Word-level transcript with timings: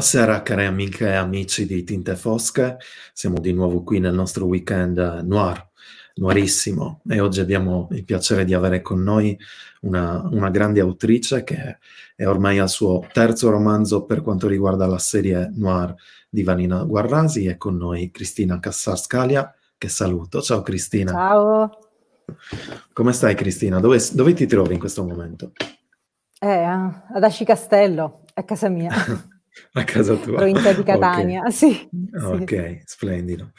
Buonasera 0.00 0.40
cari 0.40 0.64
amiche 0.64 1.08
e 1.08 1.14
amici 1.14 1.66
di 1.66 1.84
Tinte 1.84 2.16
Fosche, 2.16 2.78
siamo 3.12 3.38
di 3.38 3.52
nuovo 3.52 3.82
qui 3.82 4.00
nel 4.00 4.14
nostro 4.14 4.46
weekend 4.46 4.96
noir, 4.96 5.68
noirissimo 6.14 7.02
e 7.06 7.20
oggi 7.20 7.40
abbiamo 7.40 7.86
il 7.90 8.06
piacere 8.06 8.46
di 8.46 8.54
avere 8.54 8.80
con 8.80 9.02
noi 9.02 9.38
una, 9.82 10.26
una 10.30 10.48
grande 10.48 10.80
autrice 10.80 11.44
che 11.44 11.76
è 12.16 12.26
ormai 12.26 12.58
al 12.58 12.70
suo 12.70 13.06
terzo 13.12 13.50
romanzo 13.50 14.06
per 14.06 14.22
quanto 14.22 14.48
riguarda 14.48 14.86
la 14.86 14.96
serie 14.96 15.50
noir 15.52 15.94
di 16.30 16.44
Vanina 16.44 16.82
Guarrasi 16.82 17.44
e 17.44 17.58
con 17.58 17.76
noi 17.76 18.10
Cristina 18.10 18.58
Cassarscalia 18.58 19.54
che 19.76 19.88
saluto. 19.90 20.40
Ciao 20.40 20.62
Cristina. 20.62 21.12
Ciao. 21.12 21.78
Come 22.94 23.12
stai 23.12 23.34
Cristina? 23.34 23.80
Dove, 23.80 23.98
dove 24.14 24.32
ti 24.32 24.46
trovi 24.46 24.72
in 24.72 24.80
questo 24.80 25.04
momento? 25.04 25.52
Eh, 26.40 26.48
ad 26.48 27.22
Asci 27.22 27.44
Castello, 27.44 28.22
a 28.32 28.42
casa 28.44 28.70
mia. 28.70 28.90
A 29.72 29.84
casa 29.84 30.16
tua. 30.16 30.36
Provincia 30.36 30.72
di 30.72 30.82
Catania, 30.84 31.40
okay. 31.46 31.52
sì. 31.52 31.88
Ok, 32.14 32.48
sì. 32.48 32.82
splendido. 32.84 33.52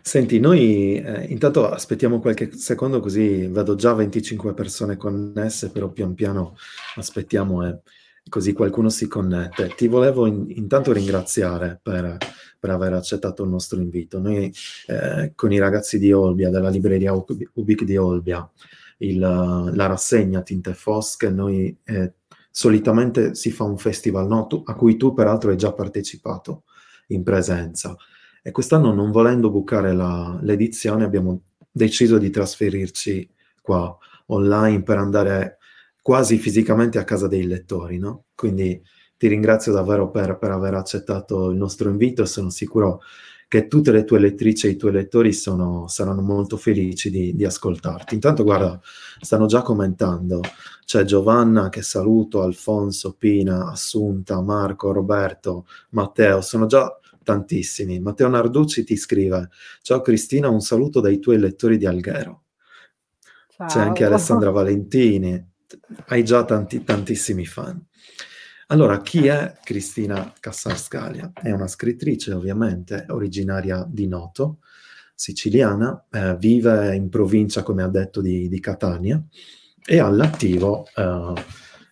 Senti, 0.00 0.40
noi 0.40 0.96
eh, 0.96 1.24
intanto 1.26 1.68
aspettiamo 1.68 2.20
qualche 2.20 2.52
secondo 2.52 3.00
così 3.00 3.46
vedo 3.46 3.74
già 3.74 3.92
25 3.92 4.54
persone 4.54 4.96
connesse, 4.96 5.70
però 5.70 5.90
pian 5.90 6.14
piano 6.14 6.56
aspettiamo 6.96 7.66
e 7.66 7.80
così 8.28 8.52
qualcuno 8.52 8.88
si 8.88 9.08
connette. 9.08 9.74
Ti 9.76 9.88
volevo 9.88 10.26
in, 10.26 10.46
intanto 10.48 10.92
ringraziare 10.92 11.78
per, 11.82 12.16
per, 12.58 12.70
aver 12.70 12.94
accettato 12.94 13.42
il 13.42 13.50
nostro 13.50 13.80
invito. 13.80 14.18
Noi 14.18 14.52
eh, 14.86 15.32
con 15.34 15.52
i 15.52 15.58
ragazzi 15.58 15.98
di 15.98 16.12
Olbia, 16.12 16.50
della 16.50 16.70
libreria 16.70 17.12
Ubic 17.12 17.84
di 17.84 17.96
Olbia, 17.96 18.48
il, 18.98 19.18
la 19.18 19.86
rassegna 19.86 20.42
Tinte 20.42 20.74
Fosche, 20.74 21.30
noi 21.30 21.76
eh, 21.84 22.14
solitamente 22.52 23.34
si 23.34 23.50
fa 23.50 23.64
un 23.64 23.78
festival 23.78 24.28
no? 24.28 24.46
tu, 24.46 24.62
a 24.64 24.74
cui 24.74 24.96
tu 24.96 25.14
peraltro 25.14 25.50
hai 25.50 25.56
già 25.56 25.72
partecipato 25.72 26.64
in 27.08 27.22
presenza 27.24 27.96
e 28.42 28.50
quest'anno 28.50 28.92
non 28.92 29.10
volendo 29.10 29.50
bucare 29.50 29.92
la, 29.92 30.38
l'edizione 30.42 31.04
abbiamo 31.04 31.42
deciso 31.70 32.18
di 32.18 32.28
trasferirci 32.30 33.28
qua 33.62 33.96
online 34.26 34.82
per 34.82 34.98
andare 34.98 35.58
quasi 36.02 36.36
fisicamente 36.36 36.98
a 36.98 37.04
casa 37.04 37.28
dei 37.28 37.46
lettori, 37.46 37.98
no? 37.98 38.24
Quindi 38.34 38.82
ti 39.16 39.28
ringrazio 39.28 39.72
davvero 39.72 40.10
per, 40.10 40.36
per 40.36 40.50
aver 40.50 40.74
accettato 40.74 41.50
il 41.50 41.56
nostro 41.56 41.88
invito 41.88 42.22
e 42.22 42.26
sono 42.26 42.50
sicuro 42.50 43.00
che 43.52 43.68
tutte 43.68 43.92
le 43.92 44.04
tue 44.04 44.18
lettrici 44.18 44.66
e 44.66 44.70
i 44.70 44.76
tuoi 44.76 44.92
lettori 44.92 45.30
sono, 45.34 45.86
saranno 45.86 46.22
molto 46.22 46.56
felici 46.56 47.10
di, 47.10 47.34
di, 47.36 47.44
ascoltarti. 47.44 48.14
Intanto, 48.14 48.44
guarda, 48.44 48.80
stanno 49.20 49.44
già 49.44 49.60
commentando. 49.60 50.40
C'è 50.86 51.04
Giovanna 51.04 51.68
che 51.68 51.82
saluto, 51.82 52.40
Alfonso, 52.40 53.12
Pina, 53.12 53.70
Assunta, 53.70 54.40
Marco, 54.40 54.90
Roberto, 54.90 55.66
Matteo, 55.90 56.40
sono 56.40 56.64
già 56.64 56.98
tantissimi. 57.22 58.00
Matteo 58.00 58.28
Narducci 58.28 58.84
ti 58.84 58.96
scrive: 58.96 59.50
Ciao 59.82 60.00
Cristina, 60.00 60.48
un 60.48 60.60
saluto 60.60 61.00
dai 61.00 61.18
tuoi 61.18 61.38
lettori 61.38 61.76
di 61.76 61.84
Alghero. 61.84 62.44
Ciao. 63.48 63.66
C'è 63.66 63.80
anche 63.80 64.06
Alessandra 64.06 64.48
Valentini, 64.48 65.46
hai 66.06 66.24
già 66.24 66.42
tanti, 66.46 66.84
tantissimi 66.84 67.44
fan. 67.44 67.84
Allora, 68.72 69.02
chi 69.02 69.26
è 69.26 69.58
Cristina 69.62 70.32
Cassarscalia? 70.40 71.32
È 71.34 71.50
una 71.50 71.66
scrittrice, 71.66 72.32
ovviamente, 72.32 73.04
originaria 73.10 73.86
di 73.86 74.08
Noto, 74.08 74.60
siciliana, 75.14 76.06
eh, 76.10 76.36
vive 76.38 76.96
in 76.96 77.10
provincia, 77.10 77.62
come 77.62 77.82
ha 77.82 77.88
detto, 77.88 78.22
di, 78.22 78.48
di 78.48 78.60
Catania 78.60 79.22
e 79.84 79.98
ha 79.98 80.06
all'attivo 80.06 80.86
eh, 80.96 81.34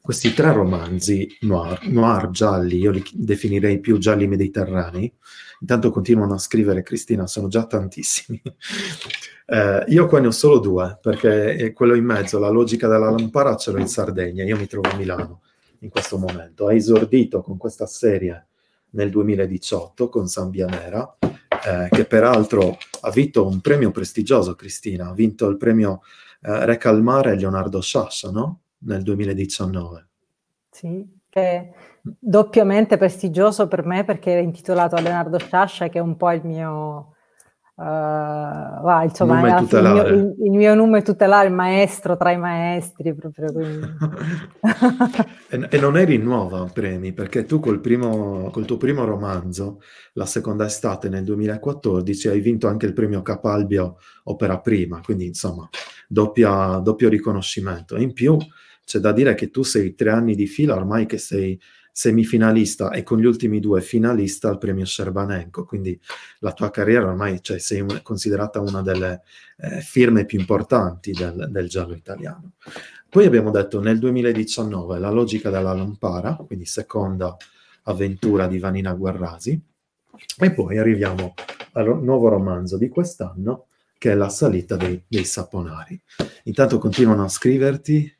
questi 0.00 0.32
tre 0.32 0.54
romanzi 0.54 1.28
noir, 1.40 1.86
noir 1.88 2.30
gialli, 2.30 2.78
io 2.78 2.92
li 2.92 3.04
definirei 3.12 3.78
più 3.78 3.98
gialli 3.98 4.26
mediterranei. 4.26 5.12
Intanto 5.60 5.90
continuano 5.90 6.32
a 6.32 6.38
scrivere, 6.38 6.82
Cristina, 6.82 7.26
sono 7.26 7.48
già 7.48 7.66
tantissimi. 7.66 8.40
eh, 9.44 9.84
io 9.86 10.06
qua 10.06 10.18
ne 10.18 10.28
ho 10.28 10.30
solo 10.30 10.58
due, 10.58 10.98
perché 11.02 11.74
quello 11.74 11.94
in 11.94 12.06
mezzo, 12.06 12.38
la 12.38 12.48
logica 12.48 12.88
della 12.88 13.10
lampara, 13.10 13.56
ce 13.56 13.70
l'ho 13.70 13.78
in 13.80 13.86
Sardegna, 13.86 14.44
io 14.44 14.56
mi 14.56 14.66
trovo 14.66 14.88
a 14.88 14.96
Milano 14.96 15.42
in 15.80 15.90
questo 15.90 16.18
momento. 16.18 16.66
Ha 16.66 16.74
esordito 16.74 17.42
con 17.42 17.56
questa 17.56 17.86
serie 17.86 18.46
nel 18.90 19.10
2018 19.10 20.08
con 20.08 20.26
Sambia 20.26 20.66
Nera, 20.66 21.16
eh, 21.20 21.88
che 21.90 22.04
peraltro 22.04 22.76
ha 23.02 23.10
vinto 23.10 23.46
un 23.46 23.60
premio 23.60 23.90
prestigioso, 23.90 24.54
Cristina, 24.54 25.08
ha 25.08 25.14
vinto 25.14 25.48
il 25.48 25.56
premio 25.56 26.02
eh, 26.42 26.64
Re 26.64 26.76
Calmare 26.76 27.36
Leonardo 27.36 27.80
Sciascia, 27.80 28.30
no? 28.30 28.60
Nel 28.78 29.02
2019. 29.02 30.06
Sì, 30.70 31.06
che 31.28 31.40
è 31.40 31.72
doppiamente 32.02 32.96
prestigioso 32.96 33.68
per 33.68 33.84
me 33.84 34.04
perché 34.04 34.38
è 34.38 34.42
intitolato 34.42 34.96
a 34.96 35.00
Leonardo 35.00 35.38
Sciascia, 35.38 35.88
che 35.88 35.98
è 35.98 36.02
un 36.02 36.16
po' 36.16 36.30
il 36.32 36.44
mio 36.44 37.14
Uh, 37.80 38.82
va, 38.82 39.04
insomma, 39.04 39.38
il, 39.38 39.66
mio, 39.66 39.80
il, 39.80 40.34
il, 40.44 40.50
mio, 40.50 40.74
nome 40.74 41.00
tutelare, 41.00 41.48
il 41.48 41.54
maestro 41.54 42.14
tra 42.14 42.30
i 42.30 42.36
maestri, 42.36 43.14
proprio 43.14 43.48
e, 45.48 45.66
e, 45.70 45.80
non 45.80 45.96
eri 45.96 46.18
nuova 46.18 46.68
premi, 46.70 47.14
perché 47.14 47.46
tu 47.46 47.58
col, 47.58 47.80
primo, 47.80 48.50
col 48.50 48.66
tuo 48.66 48.76
primo 48.76 49.06
romanzo, 49.06 49.80
La 50.12 50.26
seconda 50.26 50.66
estate 50.66 51.08
nel 51.08 51.24
2014, 51.24 52.28
hai 52.28 52.40
vinto 52.40 52.68
anche 52.68 52.84
il 52.84 52.92
premio 52.92 53.22
Capalbio 53.22 53.96
Opera 54.24 54.60
Prima, 54.60 55.00
quindi 55.02 55.24
insomma, 55.24 55.66
doppia, 56.06 56.82
doppio 56.84 57.08
riconoscimento. 57.08 57.96
E 57.96 58.02
in 58.02 58.12
più 58.12 58.36
c'è 58.84 58.98
da 58.98 59.12
dire 59.12 59.34
che 59.34 59.48
tu 59.48 59.62
sei 59.62 59.94
tre 59.94 60.10
anni 60.10 60.34
di 60.34 60.46
fila 60.46 60.74
ormai 60.74 61.06
che 61.06 61.16
sei 61.16 61.58
semifinalista 61.92 62.90
e 62.90 63.02
con 63.02 63.18
gli 63.18 63.24
ultimi 63.24 63.60
due 63.60 63.80
finalista 63.80 64.48
al 64.48 64.58
premio 64.58 64.84
Scerbanenko, 64.84 65.64
quindi 65.64 65.98
la 66.40 66.52
tua 66.52 66.70
carriera 66.70 67.06
ormai 67.06 67.42
cioè, 67.42 67.58
sei 67.58 67.80
un, 67.80 68.00
considerata 68.02 68.60
una 68.60 68.82
delle 68.82 69.22
eh, 69.58 69.80
firme 69.80 70.24
più 70.24 70.38
importanti 70.38 71.12
del, 71.12 71.48
del, 71.50 71.68
giallo 71.68 71.94
italiano. 71.94 72.52
Poi 73.08 73.26
abbiamo 73.26 73.50
detto 73.50 73.80
nel 73.80 73.98
2019 73.98 74.98
La 74.98 75.10
logica 75.10 75.50
della 75.50 75.72
lampara, 75.72 76.34
quindi 76.46 76.64
seconda 76.64 77.36
avventura 77.82 78.46
di 78.46 78.58
Vanina 78.58 78.92
Guarrasi, 78.92 79.60
e 80.38 80.52
poi 80.52 80.78
arriviamo 80.78 81.34
al 81.72 82.02
nuovo 82.02 82.28
romanzo 82.28 82.76
di 82.76 82.88
quest'anno 82.88 83.66
che 84.00 84.12
è 84.12 84.14
La 84.14 84.30
salita 84.30 84.76
dei, 84.76 85.02
dei 85.06 85.24
saponari. 85.24 86.00
Intanto 86.44 86.78
continuano 86.78 87.24
a 87.24 87.28
scriverti. 87.28 88.16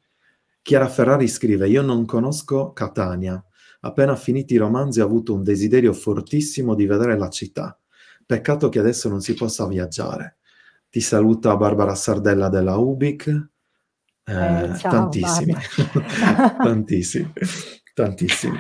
Chiara 0.61 0.89
Ferrari 0.89 1.27
scrive: 1.27 1.69
Io 1.69 1.81
non 1.81 2.05
conosco 2.05 2.73
Catania, 2.75 3.43
Appena 3.81 4.15
finiti 4.17 4.55
i 4.55 4.59
romanzi 4.59 5.01
ho 5.01 5.05
avuto 5.05 5.35
un 5.35 5.43
desiderio 5.43 5.93
fortissimo 5.93 6.75
di 6.75 6.87
vedere 6.87 7.17
la 7.17 7.29
città. 7.29 7.79
Peccato 8.27 8.69
che 8.69 8.79
adesso 8.79 9.09
non 9.09 9.21
si 9.21 9.35
possa 9.35 9.67
viaggiare. 9.67 10.37
Ti 10.91 11.01
saluta 11.01 11.57
Barbara 11.57 11.95
Sardella 11.95 12.49
della 12.49 12.77
Ubic. 12.77 13.27
Eh, 14.25 14.33
eh, 14.33 14.77
ciao, 14.77 14.91
tantissimi, 14.91 15.55
tantissimi, 16.63 17.33
tantissimi. 17.95 18.59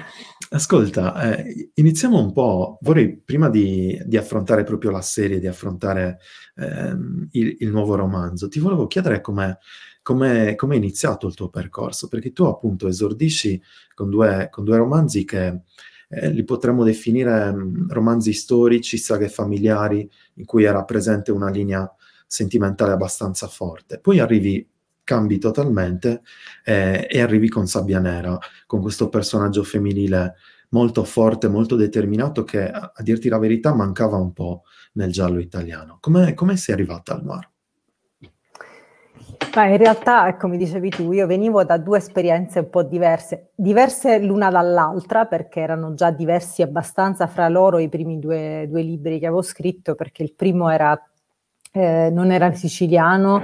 Ascolta, 0.53 1.37
eh, 1.37 1.71
iniziamo 1.75 2.19
un 2.19 2.33
po'. 2.33 2.79
Vorrei 2.81 3.21
prima 3.21 3.49
di, 3.49 4.00
di, 4.05 4.17
affrontare 4.17 4.65
proprio 4.65 4.91
la 4.91 5.03
serie, 5.03 5.39
di 5.39 5.47
affrontare 5.47 6.19
ehm, 6.56 7.29
il, 7.33 7.56
il, 7.61 7.71
nuovo 7.71 7.94
romanzo, 7.94 8.49
ti 8.49 8.59
volevo 8.59 8.87
chiedere 8.89 9.21
come 9.21 9.59
come 10.02 10.56
è 10.56 10.75
iniziato 10.75 11.26
il 11.26 11.35
tuo 11.35 11.49
percorso, 11.49 12.08
perché 12.08 12.32
tu 12.32 12.44
appunto 12.44 12.88
esordisci 12.88 13.61
con 13.94 14.11
due, 14.11 14.49
con 14.50 14.64
due 14.64 14.76
romanzi 14.76 15.25
che 15.25 15.62
eh, 16.08 16.31
li 16.31 16.44
potremmo 16.44 16.85
definire 16.85 17.52
mh, 17.52 17.56
mm, 17.56 17.91
romanzi 17.91 18.32
storici, 18.32 18.99
saghe 18.99 19.29
familiari, 19.29 20.08
in 20.35 20.44
cui 20.44 20.64
era 20.64 20.85
presente 20.85 21.31
una 21.31 21.50
linea 21.50 21.91
sentimentale 22.26 22.93
abbastanza 22.93 23.47
forte. 23.47 23.99
Poi 24.00 24.19
arrivi, 24.19 24.69
cambi 25.05 25.38
totalmente 25.38 26.23
eh, 26.64 27.06
e 27.08 27.20
arrivi 27.20 27.49
con 27.49 27.67
Sabbia 27.67 28.00
Nera, 28.00 28.38
con 28.67 28.81
questo 28.81 29.08
personaggio 29.08 29.62
femminile 29.62 30.35
molto 30.70 31.05
forte, 31.05 31.49
molto 31.49 31.76
determinato, 31.76 32.44
che 32.44 32.69
a, 32.69 32.93
dirti 32.99 33.29
la 33.29 33.38
verità 33.38 33.75
mancava 33.75 34.17
un 34.17 34.32
po' 34.32 34.62
nel 34.94 35.12
giallo 35.12 35.41
italiano. 35.41 35.99
Come 36.00 36.56
sei 36.56 36.75
arrivata 36.75 37.14
al 37.14 37.25
noir? 37.25 37.49
Ma 39.55 39.67
in 39.67 39.79
realtà, 39.79 40.37
come 40.37 40.57
dicevi 40.57 40.91
tu, 40.91 41.11
io 41.13 41.27
venivo 41.27 41.65
da 41.65 41.77
due 41.77 41.99
esperienze 41.99 42.61
un 42.61 42.71
po' 42.71 42.85
diverse, 42.85 43.51
diverse 43.57 44.19
l'una 44.21 44.49
dall'altra 44.49 45.25
perché 45.27 45.61
erano 45.61 45.95
già 45.95 46.11
diversi 46.11 46.63
abbastanza 46.63 47.27
fra 47.27 47.49
loro 47.49 47.79
i 47.79 47.89
primi 47.89 48.21
due, 48.21 48.67
due 48.69 48.83
libri 48.83 49.19
che 49.19 49.27
avevo 49.27 49.43
scritto, 49.43 49.97
perché 49.97 50.23
il 50.23 50.35
primo 50.35 50.71
era, 50.71 50.97
eh, 51.73 52.11
non 52.13 52.31
era 52.31 52.53
siciliano, 52.53 53.43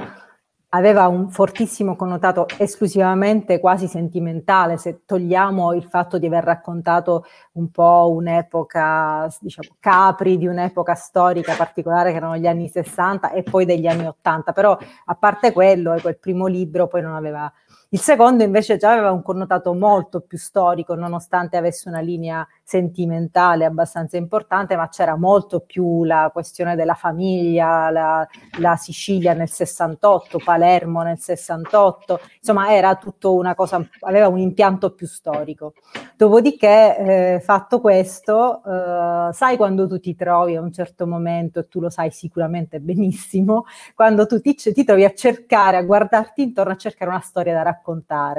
aveva 0.71 1.07
un 1.07 1.31
fortissimo 1.31 1.97
connotato 1.97 2.47
esclusivamente 2.59 3.61
quasi 3.61 3.87
sentimentale, 3.87 4.77
se 4.77 5.03
togliamo 5.07 5.73
il 5.73 5.85
fatto 5.85 6.19
di 6.19 6.27
aver 6.27 6.45
raccontato 6.45 7.25
un 7.53 7.71
po' 7.71 8.11
un'epoca, 8.13 9.29
diciamo, 9.41 9.77
capri 9.81 10.37
di 10.37 10.47
un'epoca 10.47 10.95
storica 10.95 11.55
particolare 11.55 12.11
che 12.11 12.17
erano 12.17 12.37
gli 12.37 12.47
anni 12.47 12.69
60 12.69 13.33
e 13.33 13.43
poi 13.43 13.65
degli 13.65 13.87
anni 13.87 14.07
80, 14.07 14.53
però 14.53 14.77
a 15.07 15.15
parte 15.15 15.53
quello, 15.53 15.95
il 15.95 16.19
primo 16.19 16.47
libro 16.47 16.89
poi 16.89 17.03
non 17.03 17.15
aveva 17.15 17.51
Il 17.97 18.03
secondo 18.03 18.43
invece 18.43 18.77
già 18.77 18.93
aveva 18.93 19.11
un 19.11 19.23
connotato 19.23 19.73
molto 19.73 20.21
più 20.21 20.37
storico, 20.37 20.95
nonostante 20.95 21.57
avesse 21.57 21.89
una 21.89 22.01
linea 22.01 22.47
sentimentale 22.63 23.65
abbastanza 23.65 24.19
importante, 24.19 24.77
ma 24.77 24.91
c'era 24.91 25.17
molto 25.17 25.61
più 25.61 26.05
la 26.05 26.29
questione 26.31 26.77
della 26.77 26.93
famiglia, 26.93 27.89
la, 27.89 28.29
la 28.59 28.77
Sicilia 28.77 29.33
nel 29.33 29.49
68, 29.49 30.41
Palermo 30.45 31.01
nel 31.01 31.19
68, 31.19 32.21
insomma 32.39 32.71
era 32.71 32.97
tutto 32.97 33.35
una 33.35 33.55
cosa, 33.55 33.83
aveva 34.01 34.29
un 34.29 34.41
impianto 34.41 34.93
più 34.93 35.07
storico. 35.07 35.73
Dopodiché, 36.19 36.99
eh, 37.37 37.41
fatto 37.41 37.81
questo, 37.81 38.63
eh, 38.63 39.33
sai 39.33 39.57
quando 39.57 39.89
tu 39.89 39.99
ti 39.99 40.15
trovi 40.15 40.55
a 40.55 40.61
un 40.61 40.71
certo 40.71 41.07
momento, 41.07 41.61
e 41.61 41.69
tu 41.69 41.81
lo 41.81 41.89
sai 41.89 42.11
sicuramente 42.11 42.79
benissimo, 42.79 43.65
quando 43.95 44.27
tu 44.27 44.39
ti, 44.39 44.55
ti 44.55 44.85
trovi 44.85 45.05
a 45.05 45.15
cercare, 45.15 45.79
a 45.79 45.83
guardarti 45.83 46.43
intorno, 46.43 46.73
a 46.73 46.77
cercare 46.77 47.11
una 47.11 47.21
storia 47.21 47.55
da 47.55 47.63
raccontare, 47.63 47.85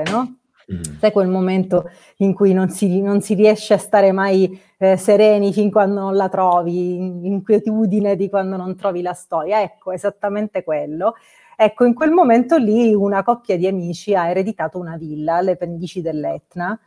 no? 0.09 0.37
Mm. 0.71 0.97
Sai 0.99 1.11
quel 1.11 1.29
momento 1.29 1.89
in 2.17 2.33
cui 2.33 2.51
non 2.51 2.69
si, 2.69 3.01
non 3.01 3.21
si 3.21 3.35
riesce 3.35 3.73
a 3.73 3.77
stare 3.77 4.11
mai 4.11 4.59
eh, 4.77 4.97
sereni 4.97 5.53
fin 5.53 5.71
quando 5.71 6.01
non 6.01 6.15
la 6.15 6.27
trovi, 6.27 6.95
in, 6.95 7.25
inquietudine 7.25 8.17
di 8.17 8.29
quando 8.29 8.57
non 8.57 8.75
trovi 8.75 9.01
la 9.01 9.13
storia. 9.13 9.61
Ecco, 9.61 9.91
esattamente 9.91 10.63
quello. 10.63 11.15
Ecco, 11.55 11.85
in 11.85 11.93
quel 11.93 12.11
momento 12.11 12.57
lì 12.57 12.93
una 12.93 13.23
coppia 13.23 13.57
di 13.57 13.65
amici 13.65 14.13
ha 14.13 14.29
ereditato 14.29 14.77
una 14.77 14.97
villa 14.97 15.35
alle 15.35 15.55
pendici 15.55 16.01
dell'Etna, 16.01 16.77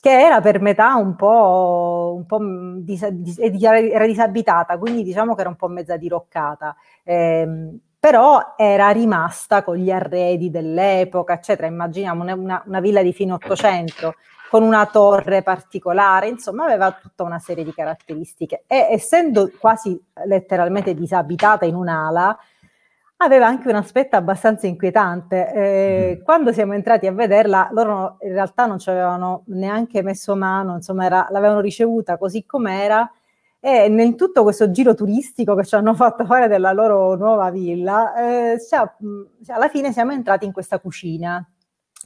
che 0.00 0.10
era 0.10 0.40
per 0.40 0.60
metà 0.60 0.96
un 0.96 1.14
po', 1.16 2.14
un 2.16 2.26
po 2.26 2.38
dis- 2.82 3.08
dis- 3.08 3.38
era 3.38 4.06
disabitata, 4.06 4.76
quindi 4.78 5.02
diciamo 5.02 5.34
che 5.34 5.40
era 5.40 5.50
un 5.50 5.56
po' 5.56 5.68
mezza 5.68 5.96
diroccata. 5.96 6.76
Eh, 7.04 7.78
però 7.98 8.54
era 8.56 8.90
rimasta 8.90 9.64
con 9.64 9.76
gli 9.76 9.90
arredi 9.90 10.50
dell'epoca, 10.50 11.34
eccetera. 11.34 11.66
Immaginiamo 11.66 12.22
una, 12.22 12.62
una, 12.64 12.80
villa 12.80 13.02
di 13.02 13.12
fine 13.12 13.32
Ottocento 13.32 14.14
con 14.50 14.62
una 14.62 14.86
torre 14.86 15.42
particolare, 15.42 16.28
insomma 16.28 16.64
aveva 16.64 16.92
tutta 16.92 17.22
una 17.22 17.38
serie 17.38 17.64
di 17.64 17.74
caratteristiche 17.74 18.64
e 18.66 18.88
essendo 18.90 19.50
quasi 19.58 20.00
letteralmente 20.24 20.94
disabitata 20.94 21.66
in 21.66 21.74
un'ala, 21.74 22.38
aveva 23.18 23.46
anche 23.46 23.68
un 23.68 23.74
aspetto 23.74 24.16
abbastanza 24.16 24.66
inquietante. 24.66 25.52
Eh, 25.52 26.18
mm. 26.18 26.24
Quando 26.24 26.52
siamo 26.52 26.74
entrati 26.74 27.06
a 27.06 27.12
vederla, 27.12 27.68
loro 27.72 28.16
in 28.20 28.32
realtà 28.32 28.66
non 28.66 28.78
ci 28.78 28.88
avevano 28.90 29.42
neanche 29.46 30.02
messo 30.02 30.36
mano, 30.36 30.74
insomma 30.74 31.04
era, 31.04 31.26
l'avevano 31.30 31.60
ricevuta 31.60 32.16
così 32.16 32.46
com'era 32.46 33.10
e 33.60 33.88
nel 33.88 34.14
tutto 34.14 34.44
questo 34.44 34.70
giro 34.70 34.94
turistico 34.94 35.54
che 35.56 35.64
ci 35.64 35.74
hanno 35.74 35.94
fatto 35.94 36.24
fare 36.24 36.46
della 36.46 36.72
loro 36.72 37.16
nuova 37.16 37.50
villa, 37.50 38.14
eh, 38.52 38.58
cioè, 38.60 38.88
alla 39.48 39.68
fine 39.68 39.92
siamo 39.92 40.12
entrati 40.12 40.44
in 40.44 40.52
questa 40.52 40.78
cucina. 40.78 41.44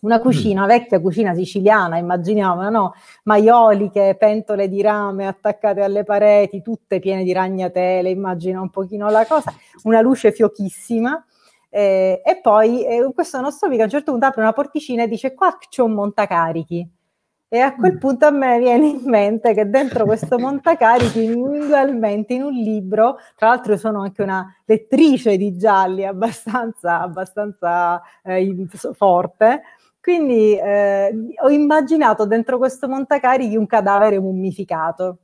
Una 0.01 0.19
cucina, 0.19 0.65
mm. 0.65 0.67
vecchia 0.67 1.01
cucina 1.01 1.33
siciliana, 1.35 1.97
immaginiamo, 1.97 2.69
no? 2.71 2.95
Maioliche, 3.25 4.17
pentole 4.19 4.69
di 4.69 4.83
rame 4.83 5.29
attaccate 5.29 5.81
alle 5.81 6.03
pareti, 6.03 6.61
tutte 6.61 6.99
piene 6.99 7.23
di 7.23 7.33
ragnatele, 7.33 8.11
immagina 8.11 8.61
un 8.61 8.71
pochino 8.71 9.09
la 9.11 9.25
cosa, 9.27 9.53
una 9.85 10.01
luce 10.01 10.33
fiochissima. 10.33 11.25
Eh, 11.69 12.21
e 12.25 12.41
poi 12.41 12.85
eh, 12.85 13.13
questo 13.15 13.41
nostro 13.41 13.69
amico 13.69 13.83
a 13.83 13.85
un 13.85 13.91
certo 13.91 14.11
punto 14.11 14.27
apre 14.27 14.43
una 14.43 14.53
porticina 14.53 15.05
e 15.05 15.09
dice 15.09 15.33
qua 15.35 15.57
c'è 15.57 15.81
un 15.81 15.93
montacarichi 15.93 16.87
e 17.55 17.59
a 17.59 17.75
quel 17.75 17.97
mm. 17.97 17.99
punto 17.99 18.25
a 18.25 18.31
me 18.31 18.59
viene 18.59 18.87
in 18.87 19.03
mente 19.05 19.53
che 19.53 19.69
dentro 19.69 20.07
questo 20.07 20.39
montacarichi, 20.41 21.23
individualmente 21.23 22.33
in 22.33 22.45
un 22.45 22.53
libro, 22.55 23.19
tra 23.37 23.49
l'altro 23.49 23.77
sono 23.77 24.01
anche 24.01 24.23
una 24.23 24.57
lettrice 24.65 25.37
di 25.37 25.55
gialli 25.59 26.07
abbastanza, 26.07 27.03
abbastanza 27.03 28.01
eh, 28.25 28.67
forte, 28.95 29.65
quindi 30.01 30.57
eh, 30.57 31.15
ho 31.43 31.51
immaginato 31.51 32.25
dentro 32.25 32.57
questo 32.57 32.89
montacarichi 32.89 33.55
un 33.55 33.67
cadavere 33.67 34.19
mummificato. 34.19 35.19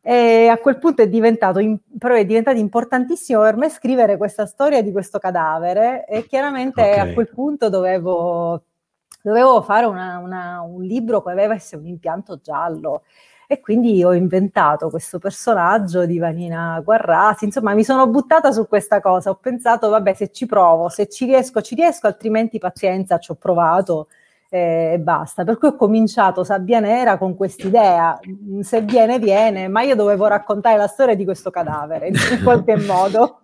E 0.00 0.46
a 0.46 0.58
quel 0.58 0.78
punto 0.78 1.02
è 1.02 1.08
diventato, 1.08 1.58
però 1.98 2.14
è 2.14 2.24
diventato 2.24 2.58
importantissimo 2.58 3.40
per 3.40 3.56
me 3.56 3.68
scrivere 3.68 4.16
questa 4.16 4.46
storia 4.46 4.80
di 4.80 4.92
questo 4.92 5.18
cadavere 5.18 6.06
e 6.06 6.24
chiaramente 6.24 6.80
okay. 6.80 7.10
a 7.10 7.12
quel 7.12 7.28
punto 7.28 7.68
dovevo 7.68 8.62
dovevo 9.22 9.62
fare 9.62 9.86
una, 9.86 10.18
una, 10.18 10.60
un 10.62 10.82
libro 10.82 11.22
che 11.22 11.30
avesse 11.30 11.76
un 11.76 11.86
impianto 11.86 12.40
giallo 12.42 13.04
e 13.46 13.60
quindi 13.60 14.02
ho 14.02 14.12
inventato 14.14 14.88
questo 14.90 15.18
personaggio 15.18 16.06
di 16.06 16.18
Vanina 16.18 16.80
Guarrasi, 16.82 17.44
insomma 17.44 17.74
mi 17.74 17.84
sono 17.84 18.08
buttata 18.08 18.50
su 18.50 18.66
questa 18.66 19.00
cosa, 19.00 19.30
ho 19.30 19.34
pensato 19.36 19.88
vabbè 19.90 20.14
se 20.14 20.30
ci 20.32 20.46
provo, 20.46 20.88
se 20.88 21.08
ci 21.08 21.26
riesco 21.26 21.60
ci 21.60 21.74
riesco, 21.74 22.06
altrimenti 22.06 22.58
pazienza, 22.58 23.18
ci 23.18 23.30
ho 23.30 23.34
provato 23.34 24.08
e 24.54 24.98
basta. 25.00 25.44
Per 25.44 25.56
cui 25.56 25.68
ho 25.68 25.76
cominciato 25.76 26.44
Sabbia 26.44 26.78
Nera 26.78 27.16
con 27.16 27.34
quest'idea, 27.34 28.20
mm, 28.28 28.60
se 28.60 28.82
viene 28.82 29.18
viene, 29.18 29.66
ma 29.68 29.80
io 29.80 29.94
dovevo 29.94 30.26
raccontare 30.26 30.76
la 30.76 30.88
storia 30.88 31.14
di 31.14 31.24
questo 31.24 31.50
cadavere 31.50 32.08
in 32.08 32.14
qualche 32.44 32.76
modo. 32.76 33.40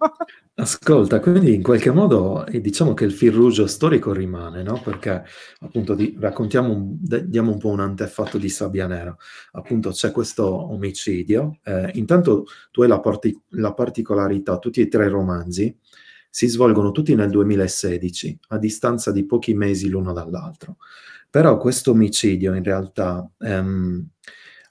Ascolta, 0.57 1.19
quindi 1.21 1.55
in 1.55 1.63
qualche 1.63 1.91
modo 1.91 2.45
eh, 2.45 2.61
diciamo 2.61 2.93
che 2.93 3.07
il 3.07 3.13
fil 3.13 3.33
rouge 3.33 3.67
storico 3.69 4.13
rimane, 4.13 4.63
no? 4.63 4.83
Perché 4.85 5.25
appunto 5.61 5.95
di, 5.95 6.15
raccontiamo, 6.21 6.75
un, 6.75 6.99
diamo 7.01 7.53
un 7.53 7.59
po' 7.59 7.69
un 7.69 7.81
antefatto 7.81 8.37
di 8.37 8.51
Sabbia 8.51 8.87
Nera. 8.87 9.17
Appunto 9.53 9.89
c'è 9.89 10.13
questo 10.13 10.45
omicidio. 10.47 11.61
Eh, 11.65 11.93
intanto 11.95 12.45
tu 12.71 12.83
hai 12.83 12.89
la, 12.89 13.01
parti- 13.01 13.41
la 13.53 13.73
particolarità, 13.73 14.59
tutti 14.59 14.83
e 14.83 14.89
tre 14.89 15.07
i 15.07 15.09
romanzi 15.09 15.75
si 16.29 16.47
svolgono 16.47 16.93
tutti 16.93 17.15
nel 17.15 17.31
2016, 17.31 18.39
a 18.49 18.59
distanza 18.59 19.13
di 19.13 19.25
pochi 19.25 19.55
mesi 19.55 19.89
l'uno 19.89 20.13
dall'altro. 20.13 20.77
Però 21.31 21.59
questo 21.59 21.91
omicidio 21.91 22.55
in 22.55 22.63
realtà 22.63 23.29
ehm, 23.39 24.09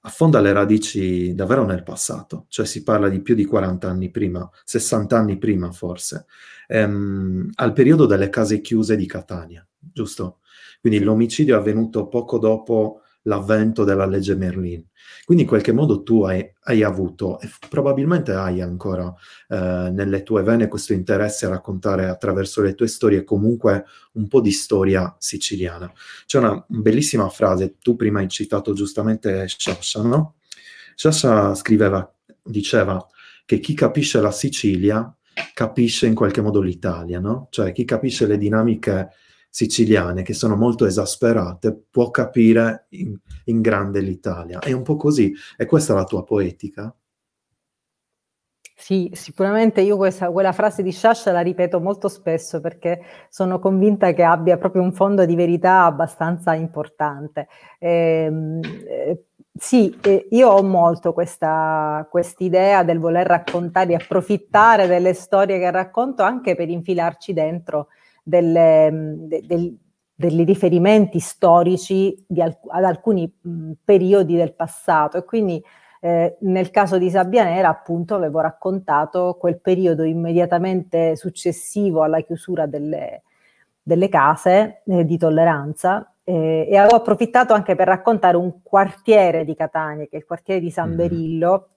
affonda 0.01 0.39
le 0.39 0.53
radici 0.53 1.35
davvero 1.35 1.65
nel 1.65 1.83
passato, 1.83 2.45
cioè 2.49 2.65
si 2.65 2.83
parla 2.83 3.09
di 3.09 3.21
più 3.21 3.35
di 3.35 3.45
40 3.45 3.89
anni 3.89 4.09
prima, 4.09 4.49
60 4.63 5.17
anni 5.17 5.37
prima 5.37 5.71
forse, 5.71 6.25
ehm, 6.67 7.51
al 7.55 7.73
periodo 7.73 8.05
delle 8.05 8.29
case 8.29 8.61
chiuse 8.61 8.95
di 8.95 9.05
Catania, 9.05 9.65
giusto? 9.79 10.39
Quindi 10.79 10.99
l'omicidio 10.99 11.55
è 11.55 11.59
avvenuto 11.59 12.07
poco 12.07 12.39
dopo 12.39 13.01
l'avvento 13.27 13.83
della 13.83 14.05
legge 14.05 14.35
Merlin. 14.35 14.83
Quindi 15.23 15.43
in 15.43 15.49
qualche 15.49 15.73
modo 15.73 16.03
tu 16.03 16.23
hai, 16.23 16.49
hai 16.63 16.83
avuto 16.83 17.39
e 17.39 17.49
probabilmente 17.69 18.31
hai 18.33 18.61
ancora 18.61 19.13
eh, 19.49 19.89
nelle 19.91 20.23
tue 20.23 20.41
vene 20.41 20.69
questo 20.69 20.93
interesse 20.93 21.45
a 21.45 21.49
raccontare 21.49 22.07
attraverso 22.07 22.61
le 22.61 22.73
tue 22.73 22.87
storie 22.87 23.23
comunque 23.23 23.85
un 24.13 24.27
po' 24.27 24.39
di 24.39 24.51
storia 24.51 25.13
siciliana. 25.19 25.91
C'è 26.25 26.39
una 26.39 26.63
bellissima 26.67 27.27
frase, 27.29 27.75
tu 27.81 27.95
prima 27.95 28.19
hai 28.19 28.29
citato 28.29 28.73
giustamente 28.73 29.47
Sciascia, 29.47 30.01
no? 30.01 30.35
Sciascia 30.95 31.53
scriveva, 31.55 32.09
diceva 32.41 33.05
che 33.45 33.59
chi 33.59 33.73
capisce 33.73 34.21
la 34.21 34.31
Sicilia 34.31 35.13
capisce 35.53 36.07
in 36.07 36.15
qualche 36.15 36.41
modo 36.41 36.61
l'Italia, 36.61 37.19
no? 37.19 37.47
Cioè 37.51 37.73
chi 37.73 37.83
capisce 37.83 38.25
le 38.25 38.37
dinamiche 38.37 39.09
siciliane 39.49 40.21
che 40.21 40.33
sono 40.33 40.55
molto 40.55 40.85
esasperate 40.85 41.75
può 41.89 42.11
capire 42.11 42.87
in, 42.89 43.17
in 43.45 43.61
grande 43.61 43.99
l'Italia. 44.01 44.59
È 44.59 44.71
un 44.71 44.83
po' 44.83 44.95
così. 44.95 45.33
E 45.57 45.65
questa 45.65 45.93
la 45.93 46.03
tua 46.03 46.23
poetica? 46.23 46.93
Sì, 48.79 49.09
sicuramente 49.13 49.81
io 49.81 49.97
questa, 49.97 50.29
quella 50.29 50.51
frase 50.51 50.83
di 50.83 50.91
Sciascia 50.91 51.31
la 51.31 51.39
ripeto 51.41 51.79
molto 51.81 52.07
spesso 52.07 52.61
perché 52.61 53.01
sono 53.27 53.57
convinta 53.57 54.13
che 54.13 54.21
abbia 54.21 54.57
proprio 54.57 54.83
un 54.83 54.93
fondo 54.93 55.25
di 55.25 55.35
verità 55.35 55.85
abbastanza 55.85 56.53
importante. 56.53 57.47
Ehm, 57.79 58.61
eh, 58.87 59.23
sì, 59.57 59.97
eh, 60.03 60.27
io 60.29 60.49
ho 60.49 60.61
molto 60.61 61.11
questa 61.11 62.07
idea 62.37 62.83
del 62.83 62.99
voler 62.99 63.25
raccontare, 63.25 63.87
di 63.87 63.95
approfittare 63.95 64.85
delle 64.85 65.15
storie 65.15 65.57
che 65.57 65.71
racconto 65.71 66.21
anche 66.21 66.55
per 66.55 66.69
infilarci 66.69 67.33
dentro 67.33 67.87
delle, 68.27 68.89
de, 68.91 69.41
del, 69.45 69.77
dei 70.13 70.43
riferimenti 70.43 71.19
storici 71.19 72.25
alc- 72.37 72.67
ad 72.67 72.83
alcuni 72.83 73.31
mh, 73.41 73.71
periodi 73.85 74.35
del 74.35 74.53
passato 74.53 75.17
e 75.17 75.23
quindi 75.23 75.63
eh, 76.01 76.35
nel 76.41 76.69
caso 76.69 76.97
di 76.97 77.09
Sabbianera 77.09 77.69
appunto 77.69 78.15
avevo 78.15 78.41
raccontato 78.41 79.37
quel 79.39 79.59
periodo 79.61 80.03
immediatamente 80.03 81.15
successivo 81.15 82.03
alla 82.03 82.19
chiusura 82.21 82.65
delle, 82.65 83.23
delle 83.81 84.09
case 84.09 84.81
eh, 84.85 85.05
di 85.05 85.17
tolleranza 85.17 86.13
eh, 86.23 86.67
e 86.69 86.77
avevo 86.77 86.97
approfittato 86.97 87.53
anche 87.53 87.75
per 87.75 87.87
raccontare 87.87 88.35
un 88.35 88.61
quartiere 88.61 89.45
di 89.45 89.55
Catania 89.55 90.05
che 90.05 90.11
è 90.11 90.17
il 90.17 90.25
quartiere 90.25 90.59
di 90.59 90.69
San 90.69 90.91
mm. 90.91 90.95
Berillo 90.95 91.69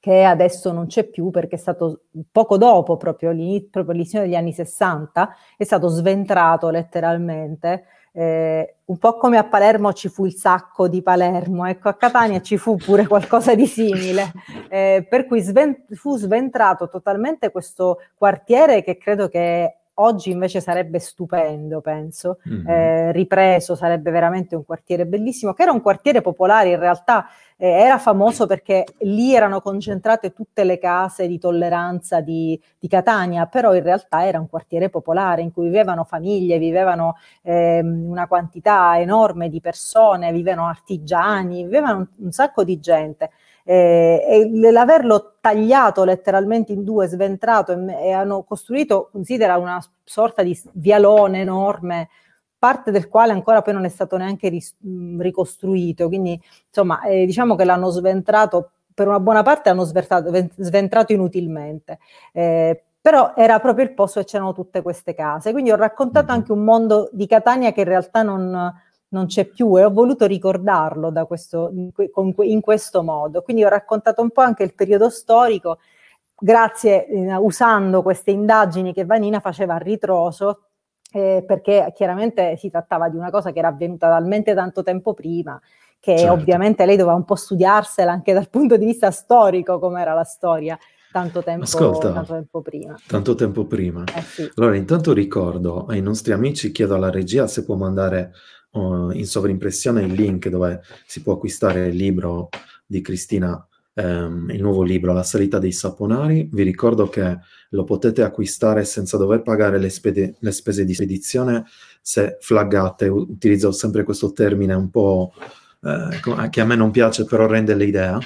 che 0.00 0.22
adesso 0.22 0.72
non 0.72 0.86
c'è 0.86 1.04
più 1.04 1.30
perché 1.30 1.56
è 1.56 1.58
stato 1.58 2.02
poco 2.30 2.56
dopo, 2.56 2.96
proprio, 2.96 3.30
all'inizio 3.30 4.20
degli 4.20 4.34
anni 4.34 4.52
60, 4.52 5.34
è 5.56 5.64
stato 5.64 5.88
sventrato 5.88 6.70
letteralmente. 6.70 7.84
Eh, 8.12 8.76
un 8.86 8.98
po' 8.98 9.16
come 9.16 9.36
a 9.36 9.44
Palermo 9.44 9.92
ci 9.92 10.08
fu 10.08 10.24
il 10.24 10.34
sacco 10.34 10.88
di 10.88 11.02
Palermo, 11.02 11.66
ecco 11.66 11.88
a 11.88 11.94
Catania 11.94 12.40
ci 12.40 12.56
fu 12.56 12.76
pure 12.76 13.06
qualcosa 13.06 13.54
di 13.54 13.66
simile, 13.66 14.32
eh, 14.68 15.06
per 15.08 15.26
cui 15.26 15.40
sven- 15.40 15.84
fu 15.90 16.16
sventrato 16.16 16.88
totalmente 16.88 17.50
questo 17.50 17.98
quartiere 18.16 18.82
che 18.82 18.96
credo 18.96 19.28
che 19.28 19.77
oggi 20.00 20.30
invece 20.30 20.60
sarebbe 20.60 20.98
stupendo, 20.98 21.80
penso, 21.80 22.38
mm-hmm. 22.48 22.68
eh, 22.68 23.12
ripreso, 23.12 23.74
sarebbe 23.74 24.10
veramente 24.10 24.54
un 24.54 24.64
quartiere 24.64 25.06
bellissimo, 25.06 25.52
che 25.52 25.62
era 25.62 25.72
un 25.72 25.80
quartiere 25.80 26.20
popolare 26.20 26.70
in 26.70 26.78
realtà, 26.78 27.26
eh, 27.56 27.68
era 27.68 27.98
famoso 27.98 28.46
perché 28.46 28.84
lì 29.00 29.34
erano 29.34 29.60
concentrate 29.60 30.32
tutte 30.32 30.64
le 30.64 30.78
case 30.78 31.26
di 31.26 31.38
tolleranza 31.38 32.20
di, 32.20 32.60
di, 32.78 32.88
Catania, 32.88 33.46
però 33.46 33.74
in 33.74 33.82
realtà 33.82 34.26
era 34.26 34.38
un 34.38 34.48
quartiere 34.48 34.88
popolare 34.90 35.42
in 35.42 35.52
cui 35.52 35.64
vivevano 35.64 36.04
famiglie, 36.04 36.58
vivevano 36.58 37.16
eh, 37.42 37.80
una 37.80 38.26
quantità 38.26 38.98
enorme 39.00 39.48
di 39.48 39.60
persone, 39.60 40.32
vivevano 40.32 40.68
artigiani, 40.68 41.64
vivevano 41.64 41.98
un, 41.98 42.06
un 42.16 42.30
sacco 42.32 42.62
di 42.64 42.78
gente 42.78 43.30
eh, 43.70 44.24
e 44.26 44.70
l'averlo 44.70 45.34
tagliato 45.42 46.02
letteralmente 46.04 46.72
in 46.72 46.84
due, 46.84 47.06
sventrato 47.06 47.72
e, 47.72 48.06
e, 48.06 48.12
hanno 48.12 48.42
costruito, 48.42 49.10
considera 49.12 49.58
una 49.58 49.78
sorta 50.04 50.42
di 50.42 50.58
vialone 50.72 51.40
enorme, 51.40 52.08
parte 52.58 52.90
del 52.90 53.08
quale 53.08 53.32
ancora 53.32 53.60
poi 53.60 53.74
non 53.74 53.84
è 53.84 53.90
stato 53.90 54.16
neanche 54.16 54.48
ris- 54.48 54.74
ricostruito, 55.18 56.08
quindi 56.08 56.40
insomma 56.66 57.02
eh, 57.02 57.26
diciamo 57.26 57.56
che 57.56 57.64
l'hanno 57.64 57.90
sventrato, 57.90 58.70
per 58.94 59.06
una 59.06 59.20
buona 59.20 59.42
parte 59.42 59.68
l'hanno 59.68 59.84
sventrato 59.84 61.12
inutilmente. 61.12 61.98
Eh, 62.32 62.84
però 63.02 63.34
era 63.36 63.60
proprio 63.60 63.84
il 63.84 63.92
posto 63.92 64.18
e 64.18 64.24
c'erano 64.24 64.54
tutte 64.54 64.80
queste 64.80 65.14
case. 65.14 65.52
Quindi 65.52 65.70
ho 65.70 65.76
raccontato 65.76 66.32
anche 66.32 66.52
un 66.52 66.64
mondo 66.64 67.10
di 67.12 67.26
Catania 67.26 67.72
che 67.72 67.80
in 67.80 67.86
realtà 67.86 68.22
non, 68.22 68.74
non 69.10 69.26
c'è 69.26 69.46
più 69.46 69.78
e 69.78 69.84
ho 69.84 69.90
voluto 69.90 70.26
ricordarlo 70.26 71.10
questo, 71.26 71.70
in, 71.72 72.60
questo 72.60 73.02
modo. 73.02 73.42
Quindi 73.42 73.64
ho 73.64 73.68
raccontato 73.68 74.22
un 74.22 74.30
po' 74.30 74.42
anche 74.42 74.64
il 74.64 74.74
periodo 74.74 75.08
storico, 75.08 75.78
grazie, 76.38 77.06
eh, 77.06 77.34
usando 77.36 78.02
queste 78.02 78.30
indagini 78.30 78.92
che 78.92 79.04
Vanina 79.04 79.40
faceva 79.40 79.74
a 79.74 79.78
ritroso, 79.78 80.64
eh, 81.10 81.42
perché 81.46 81.92
chiaramente 81.94 82.56
si 82.56 82.68
trattava 82.68 83.08
di 83.08 83.16
una 83.16 83.30
cosa 83.30 83.50
che 83.50 83.58
era 83.60 83.68
avvenuta 83.68 84.08
talmente 84.08 84.54
tanto 84.54 84.82
tempo 84.82 85.14
prima, 85.14 85.58
che 85.98 86.18
certo. 86.18 86.32
ovviamente 86.34 86.84
lei 86.84 86.96
doveva 86.96 87.16
un 87.16 87.24
po' 87.24 87.34
studiarsela 87.34 88.12
anche 88.12 88.34
dal 88.34 88.50
punto 88.50 88.76
di 88.76 88.84
vista 88.84 89.10
storico, 89.10 89.78
come 89.78 90.00
era 90.02 90.12
la 90.12 90.24
storia. 90.24 90.78
Tanto 91.10 91.42
tempo, 91.42 91.64
Ascolta, 91.64 92.12
tanto 92.12 92.34
tempo 92.34 92.60
prima. 92.60 92.94
Tanto 93.06 93.34
tempo 93.34 93.64
prima. 93.64 94.04
Eh 94.14 94.20
sì. 94.20 94.50
Allora, 94.56 94.76
intanto 94.76 95.14
ricordo 95.14 95.86
ai 95.86 96.02
nostri 96.02 96.34
amici, 96.34 96.70
chiedo 96.70 96.94
alla 96.94 97.10
regia 97.10 97.46
se 97.46 97.64
può 97.64 97.76
mandare 97.76 98.32
uh, 98.70 99.10
in 99.10 99.26
sovrimpressione 99.26 100.02
il 100.02 100.12
link 100.12 100.48
dove 100.48 100.80
si 101.06 101.22
può 101.22 101.34
acquistare 101.34 101.88
il 101.88 101.96
libro 101.96 102.48
di 102.86 103.00
Cristina, 103.00 103.66
um, 103.94 104.50
il 104.50 104.62
nuovo 104.62 104.82
libro 104.82 105.12
La 105.12 105.22
salita 105.22 105.58
dei 105.58 105.72
saponari. 105.72 106.48
Vi 106.50 106.62
ricordo 106.62 107.08
che 107.08 107.38
lo 107.70 107.84
potete 107.84 108.22
acquistare 108.22 108.84
senza 108.84 109.16
dover 109.16 109.42
pagare 109.42 109.78
le, 109.78 109.90
spede- 109.90 110.36
le 110.38 110.52
spese 110.52 110.84
di 110.84 110.94
spedizione 110.94 111.64
se 112.00 112.38
flaggate. 112.40 113.08
Utilizzo 113.08 113.72
sempre 113.72 114.04
questo 114.04 114.32
termine 114.32 114.74
un 114.74 114.90
po' 114.90 115.32
eh, 115.82 116.48
che 116.50 116.60
a 116.60 116.64
me 116.64 116.74
non 116.76 116.90
piace, 116.90 117.24
però 117.24 117.46
rende 117.46 117.74
l'idea. 117.74 118.18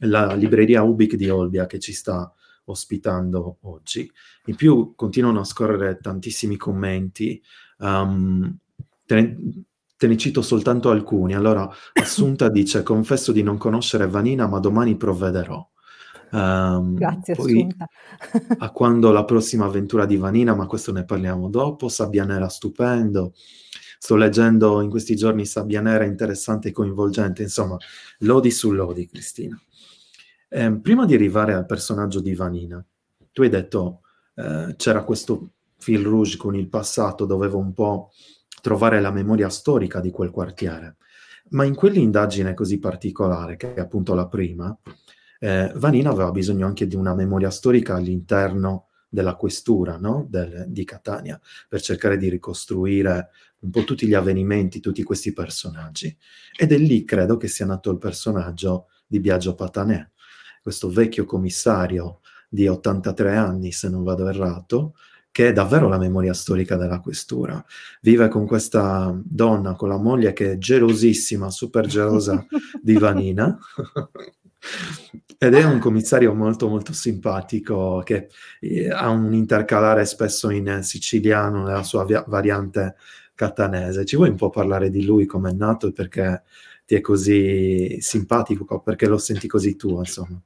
La 0.00 0.34
libreria 0.34 0.82
Ubic 0.82 1.14
di 1.14 1.28
Olbia 1.28 1.66
che 1.66 1.78
ci 1.78 1.92
sta 1.92 2.30
ospitando 2.66 3.58
oggi. 3.62 4.10
In 4.46 4.56
più 4.56 4.94
continuano 4.94 5.40
a 5.40 5.44
scorrere 5.44 5.98
tantissimi 6.00 6.56
commenti. 6.56 7.42
Um, 7.78 8.56
Te 9.96 10.06
ne 10.06 10.16
cito 10.16 10.42
soltanto 10.42 10.90
alcuni. 10.90 11.34
Allora, 11.34 11.68
Assunta 11.94 12.48
dice: 12.48 12.82
Confesso 12.82 13.32
di 13.32 13.42
non 13.42 13.56
conoscere 13.56 14.06
Vanina, 14.06 14.46
ma 14.46 14.58
domani 14.58 14.96
provvederò. 14.96 15.66
Um, 16.32 16.94
Grazie, 16.94 17.34
Assunta. 17.34 17.88
a 18.58 18.70
quando 18.70 19.12
la 19.12 19.24
prossima 19.24 19.66
avventura 19.66 20.06
di 20.06 20.16
Vanina, 20.16 20.54
ma 20.54 20.66
questo 20.66 20.92
ne 20.92 21.04
parliamo 21.04 21.48
dopo. 21.48 21.88
Sabbianera 21.88 22.48
stupendo. 22.48 23.32
Sto 23.98 24.16
leggendo 24.16 24.82
in 24.82 24.90
questi 24.90 25.16
giorni 25.16 25.46
Sabbianera 25.46 26.04
interessante 26.04 26.68
e 26.68 26.72
coinvolgente. 26.72 27.42
Insomma, 27.42 27.76
lodi 28.18 28.50
su 28.50 28.70
lodi, 28.72 29.06
Cristina. 29.06 29.58
Eh, 30.48 30.78
prima 30.80 31.06
di 31.06 31.14
arrivare 31.14 31.54
al 31.54 31.66
personaggio 31.66 32.20
di 32.20 32.34
Vanina, 32.34 32.84
tu 33.32 33.42
hai 33.42 33.48
detto 33.48 34.02
eh, 34.34 34.74
c'era 34.76 35.02
questo 35.02 35.50
fil 35.78 36.04
rouge 36.04 36.36
con 36.36 36.54
il 36.54 36.68
passato, 36.68 37.24
dovevo 37.24 37.58
un 37.58 37.72
po' 37.72 38.10
trovare 38.60 39.00
la 39.00 39.10
memoria 39.10 39.48
storica 39.48 40.00
di 40.00 40.10
quel 40.10 40.30
quartiere. 40.30 40.96
Ma 41.50 41.64
in 41.64 41.74
quell'indagine 41.74 42.54
così 42.54 42.78
particolare, 42.78 43.56
che 43.56 43.74
è 43.74 43.80
appunto 43.80 44.14
la 44.14 44.26
prima, 44.26 44.76
eh, 45.38 45.70
Vanina 45.76 46.10
aveva 46.10 46.30
bisogno 46.30 46.66
anche 46.66 46.86
di 46.86 46.96
una 46.96 47.14
memoria 47.14 47.50
storica 47.50 47.94
all'interno 47.94 48.88
della 49.08 49.36
questura 49.36 49.96
no? 49.96 50.26
Del, 50.28 50.66
di 50.68 50.84
Catania, 50.84 51.40
per 51.68 51.80
cercare 51.80 52.16
di 52.16 52.28
ricostruire 52.28 53.30
un 53.60 53.70
po' 53.70 53.84
tutti 53.84 54.06
gli 54.06 54.14
avvenimenti, 54.14 54.80
tutti 54.80 55.02
questi 55.02 55.32
personaggi. 55.32 56.14
Ed 56.56 56.72
è 56.72 56.78
lì 56.78 57.04
credo 57.04 57.36
che 57.36 57.48
sia 57.48 57.66
nato 57.66 57.90
il 57.90 57.98
personaggio 57.98 58.88
di 59.06 59.20
Biagio 59.20 59.54
Patanè, 59.54 60.10
questo 60.62 60.90
vecchio 60.90 61.24
commissario 61.24 62.20
di 62.48 62.66
83 62.66 63.36
anni, 63.36 63.72
se 63.72 63.88
non 63.88 64.02
vado 64.02 64.28
errato, 64.28 64.94
che 65.36 65.48
è 65.48 65.52
davvero 65.52 65.86
la 65.86 65.98
memoria 65.98 66.32
storica 66.32 66.76
della 66.76 66.98
questura. 66.98 67.62
Vive 68.00 68.28
con 68.28 68.46
questa 68.46 69.14
donna, 69.22 69.74
con 69.74 69.90
la 69.90 69.98
moglie 69.98 70.32
che 70.32 70.52
è 70.52 70.56
gelosissima, 70.56 71.50
super 71.50 71.84
gelosa 71.86 72.46
di 72.80 72.94
Vanina. 72.94 73.58
Ed 75.36 75.52
è 75.52 75.62
un 75.62 75.78
commissario 75.78 76.32
molto 76.32 76.68
molto 76.68 76.94
simpatico 76.94 78.00
che 78.02 78.28
eh, 78.60 78.88
ha 78.88 79.10
un 79.10 79.34
intercalare 79.34 80.06
spesso 80.06 80.48
in 80.48 80.78
siciliano 80.82 81.64
nella 81.64 81.82
sua 81.82 82.06
via- 82.06 82.24
variante 82.26 82.96
catanese. 83.34 84.06
Ci 84.06 84.16
vuoi 84.16 84.30
un 84.30 84.36
po' 84.36 84.48
parlare 84.48 84.88
di 84.88 85.04
lui, 85.04 85.26
come 85.26 85.50
è 85.50 85.52
nato 85.52 85.88
e 85.88 85.92
perché 85.92 86.44
ti 86.86 86.94
è 86.94 87.02
così 87.02 87.98
simpatico, 88.00 88.80
perché 88.80 89.06
lo 89.06 89.18
senti 89.18 89.46
così 89.48 89.76
tu, 89.76 89.98
insomma? 89.98 90.40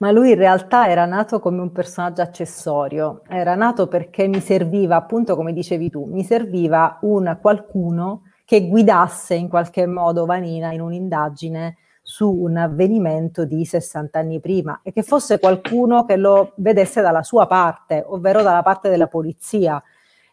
Ma 0.00 0.10
lui 0.10 0.30
in 0.30 0.36
realtà 0.36 0.88
era 0.88 1.04
nato 1.04 1.40
come 1.40 1.60
un 1.60 1.72
personaggio 1.72 2.22
accessorio, 2.22 3.20
era 3.28 3.54
nato 3.54 3.86
perché 3.86 4.28
mi 4.28 4.40
serviva, 4.40 4.96
appunto 4.96 5.36
come 5.36 5.52
dicevi 5.52 5.90
tu, 5.90 6.04
mi 6.06 6.24
serviva 6.24 6.98
un 7.02 7.38
qualcuno 7.40 8.22
che 8.46 8.66
guidasse 8.66 9.34
in 9.34 9.48
qualche 9.48 9.86
modo 9.86 10.24
Vanina 10.24 10.72
in 10.72 10.80
un'indagine 10.80 11.76
su 12.02 12.30
un 12.30 12.56
avvenimento 12.56 13.44
di 13.44 13.66
60 13.66 14.18
anni 14.18 14.40
prima 14.40 14.80
e 14.82 14.90
che 14.90 15.02
fosse 15.02 15.38
qualcuno 15.38 16.06
che 16.06 16.16
lo 16.16 16.54
vedesse 16.56 17.02
dalla 17.02 17.22
sua 17.22 17.46
parte, 17.46 18.02
ovvero 18.06 18.42
dalla 18.42 18.62
parte 18.62 18.88
della 18.88 19.06
polizia. 19.06 19.82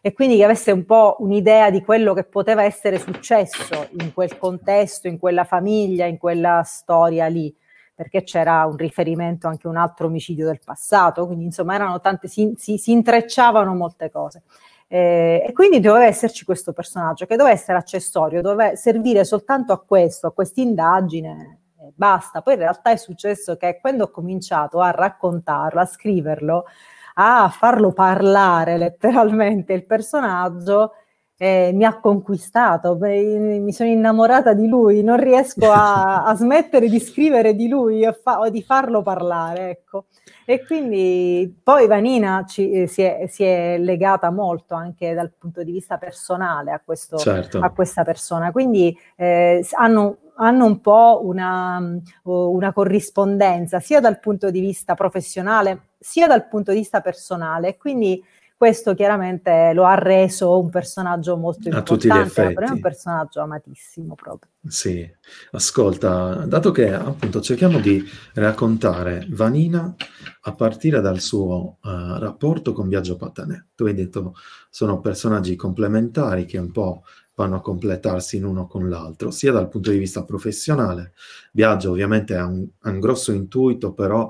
E 0.00 0.14
quindi 0.14 0.36
che 0.36 0.44
avesse 0.44 0.72
un 0.72 0.86
po' 0.86 1.16
un'idea 1.18 1.70
di 1.70 1.82
quello 1.82 2.14
che 2.14 2.24
poteva 2.24 2.62
essere 2.62 2.98
successo 2.98 3.88
in 4.00 4.14
quel 4.14 4.38
contesto, 4.38 5.08
in 5.08 5.18
quella 5.18 5.44
famiglia, 5.44 6.06
in 6.06 6.16
quella 6.16 6.62
storia 6.64 7.26
lì 7.26 7.54
perché 7.98 8.22
c'era 8.22 8.64
un 8.64 8.76
riferimento 8.76 9.48
anche 9.48 9.66
a 9.66 9.70
un 9.70 9.76
altro 9.76 10.06
omicidio 10.06 10.46
del 10.46 10.60
passato, 10.64 11.26
quindi 11.26 11.46
insomma 11.46 11.74
erano 11.74 12.00
tante, 12.00 12.28
si, 12.28 12.54
si, 12.56 12.78
si 12.78 12.92
intrecciavano 12.92 13.74
molte 13.74 14.08
cose. 14.08 14.44
Eh, 14.86 15.44
e 15.44 15.52
quindi 15.52 15.80
doveva 15.80 16.04
esserci 16.04 16.44
questo 16.44 16.72
personaggio 16.72 17.26
che 17.26 17.34
doveva 17.34 17.56
essere 17.56 17.76
accessorio, 17.76 18.40
doveva 18.40 18.76
servire 18.76 19.24
soltanto 19.24 19.72
a 19.72 19.80
questo, 19.80 20.28
a 20.28 20.32
questa 20.32 20.60
indagine 20.60 21.58
e 21.76 21.92
basta. 21.92 22.40
Poi 22.40 22.52
in 22.54 22.60
realtà 22.60 22.92
è 22.92 22.96
successo 22.96 23.56
che 23.56 23.78
quando 23.80 24.04
ho 24.04 24.10
cominciato 24.12 24.78
a 24.78 24.92
raccontarlo, 24.92 25.80
a 25.80 25.84
scriverlo, 25.84 26.66
a 27.14 27.48
farlo 27.48 27.92
parlare 27.92 28.76
letteralmente 28.76 29.72
il 29.72 29.84
personaggio, 29.84 30.92
eh, 31.40 31.70
mi 31.72 31.84
ha 31.84 32.00
conquistato, 32.00 32.96
beh, 32.96 33.60
mi 33.60 33.72
sono 33.72 33.88
innamorata 33.88 34.54
di 34.54 34.66
lui, 34.66 35.04
non 35.04 35.16
riesco 35.18 35.70
a, 35.70 36.24
a 36.24 36.34
smettere 36.36 36.88
di 36.88 36.98
scrivere 36.98 37.54
di 37.54 37.68
lui 37.68 38.04
fa- 38.22 38.40
o 38.40 38.48
di 38.50 38.60
farlo 38.60 39.02
parlare, 39.02 39.70
ecco. 39.70 40.06
E 40.44 40.64
quindi 40.66 41.60
poi 41.62 41.86
Vanina 41.86 42.44
ci, 42.44 42.70
eh, 42.72 42.86
si, 42.88 43.02
è, 43.02 43.26
si, 43.28 43.44
è, 43.44 43.78
legata 43.78 44.30
molto 44.30 44.74
anche 44.74 45.14
dal 45.14 45.30
punto 45.38 45.62
di 45.62 45.70
vista 45.70 45.96
personale 45.96 46.72
a, 46.72 46.80
questo, 46.84 47.16
certo. 47.18 47.60
a 47.60 47.70
questa 47.70 48.02
persona, 48.02 48.50
quindi 48.50 48.96
eh, 49.14 49.64
hanno, 49.76 50.16
hanno, 50.34 50.64
un 50.64 50.80
po' 50.80 51.20
una, 51.22 52.00
una 52.24 52.72
corrispondenza 52.72 53.78
sia 53.78 54.00
dal 54.00 54.18
punto 54.18 54.50
di 54.50 54.58
vista 54.58 54.94
professionale 54.94 55.82
sia 56.00 56.26
dal 56.26 56.48
punto 56.48 56.72
di 56.72 56.78
vista 56.78 57.00
personale, 57.00 57.76
quindi 57.76 58.22
questo 58.58 58.94
chiaramente 58.94 59.70
lo 59.72 59.84
ha 59.84 59.94
reso 59.94 60.58
un 60.58 60.68
personaggio 60.68 61.36
molto 61.36 61.68
importante, 61.68 61.92
a 61.92 61.96
tutti 61.96 62.08
gli 62.08 62.26
effetti. 62.26 62.64
è 62.64 62.70
un 62.70 62.80
personaggio 62.80 63.40
amatissimo 63.40 64.16
proprio. 64.16 64.50
Sì, 64.66 65.08
ascolta, 65.52 66.44
dato 66.44 66.72
che 66.72 66.92
appunto 66.92 67.40
cerchiamo 67.40 67.78
di 67.78 68.04
raccontare 68.34 69.28
Vanina 69.30 69.94
a 70.40 70.52
partire 70.54 71.00
dal 71.00 71.20
suo 71.20 71.76
uh, 71.80 72.18
rapporto 72.18 72.72
con 72.72 72.88
Biagio 72.88 73.14
Patanè. 73.14 73.66
Tu 73.76 73.84
hai 73.84 73.94
detto 73.94 74.34
sono 74.68 74.98
personaggi 74.98 75.54
complementari 75.54 76.44
che 76.44 76.58
un 76.58 76.72
po' 76.72 77.04
vanno 77.36 77.54
a 77.54 77.60
completarsi 77.60 78.40
l'uno 78.40 78.66
con 78.66 78.88
l'altro, 78.88 79.30
sia 79.30 79.52
dal 79.52 79.68
punto 79.68 79.92
di 79.92 79.98
vista 79.98 80.24
professionale. 80.24 81.12
Biagio 81.52 81.92
ovviamente 81.92 82.34
ha 82.34 82.44
un, 82.44 82.66
ha 82.80 82.90
un 82.90 82.98
grosso 82.98 83.30
intuito, 83.30 83.92
però 83.92 84.28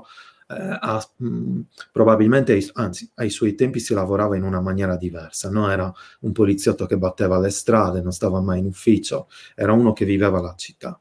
eh, 0.49 0.77
a, 0.81 1.01
mh, 1.17 1.59
probabilmente, 1.91 2.53
ai, 2.53 2.67
anzi, 2.73 3.09
ai 3.15 3.29
suoi 3.29 3.55
tempi 3.55 3.79
si 3.79 3.93
lavorava 3.93 4.35
in 4.35 4.43
una 4.43 4.61
maniera 4.61 4.97
diversa, 4.97 5.49
no? 5.49 5.69
Era 5.69 5.91
un 6.21 6.31
poliziotto 6.31 6.85
che 6.85 6.97
batteva 6.97 7.39
le 7.39 7.49
strade, 7.51 8.01
non 8.01 8.11
stava 8.11 8.41
mai 8.41 8.59
in 8.59 8.65
ufficio, 8.65 9.27
era 9.55 9.73
uno 9.73 9.93
che 9.93 10.05
viveva 10.05 10.41
la 10.41 10.55
città. 10.55 10.99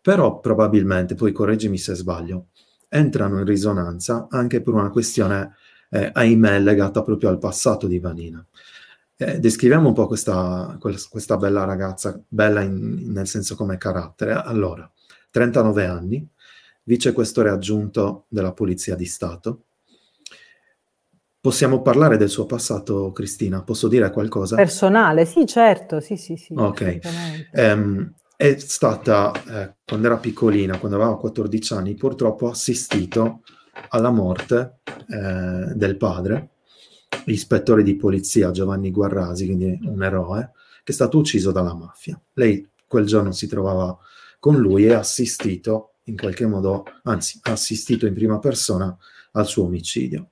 Però 0.00 0.38
probabilmente, 0.40 1.14
poi 1.14 1.32
correggimi 1.32 1.78
se 1.78 1.94
sbaglio, 1.94 2.48
entrano 2.88 3.38
in 3.38 3.44
risonanza 3.46 4.26
anche 4.30 4.60
per 4.60 4.74
una 4.74 4.90
questione, 4.90 5.54
eh, 5.90 6.10
ahimè, 6.12 6.58
legata 6.60 7.02
proprio 7.02 7.30
al 7.30 7.38
passato 7.38 7.86
di 7.86 7.98
Vanina. 7.98 8.44
Eh, 9.16 9.38
descriviamo 9.38 9.88
un 9.88 9.94
po' 9.94 10.06
questa, 10.06 10.76
questa 10.78 11.36
bella 11.36 11.64
ragazza, 11.64 12.20
bella 12.28 12.60
in, 12.62 13.12
nel 13.12 13.26
senso 13.28 13.54
come 13.56 13.76
carattere. 13.78 14.32
Allora, 14.32 14.90
39 15.30 15.86
anni, 15.86 16.28
vicequestore 16.84 17.50
aggiunto 17.50 18.26
della 18.28 18.52
Polizia 18.52 18.94
di 18.94 19.06
Stato. 19.06 19.64
Possiamo 21.40 21.82
parlare 21.82 22.16
del 22.16 22.30
suo 22.30 22.46
passato, 22.46 23.12
Cristina? 23.12 23.62
Posso 23.62 23.88
dire 23.88 24.10
qualcosa? 24.10 24.56
Personale, 24.56 25.26
sì, 25.26 25.44
certo, 25.46 26.00
sì, 26.00 26.16
sì, 26.16 26.36
sì. 26.36 26.54
Ok. 26.56 27.00
Um, 27.52 28.14
è 28.36 28.56
stata, 28.58 29.32
eh, 29.32 29.74
quando 29.84 30.06
era 30.06 30.16
piccolina, 30.16 30.78
quando 30.78 30.96
aveva 30.96 31.18
14 31.18 31.74
anni, 31.74 31.94
purtroppo 31.94 32.48
assistito 32.48 33.42
alla 33.90 34.10
morte 34.10 34.78
eh, 35.08 35.74
del 35.74 35.96
padre, 35.96 36.50
l'ispettore 37.26 37.82
di 37.82 37.96
polizia 37.96 38.50
Giovanni 38.50 38.90
Guarrasi, 38.90 39.46
quindi 39.46 39.78
un 39.82 40.02
eroe, 40.02 40.52
che 40.82 40.92
è 40.92 40.94
stato 40.94 41.18
ucciso 41.18 41.52
dalla 41.52 41.74
mafia. 41.74 42.20
Lei 42.34 42.68
quel 42.86 43.06
giorno 43.06 43.32
si 43.32 43.46
trovava 43.46 43.96
con 44.38 44.56
lui 44.56 44.86
e 44.86 44.94
ha 44.94 44.98
assistito 44.98 45.93
in 46.04 46.16
qualche 46.16 46.46
modo, 46.46 46.84
anzi 47.04 47.38
ha 47.42 47.52
assistito 47.52 48.06
in 48.06 48.14
prima 48.14 48.38
persona 48.38 48.96
al 49.32 49.46
suo 49.46 49.64
omicidio. 49.64 50.30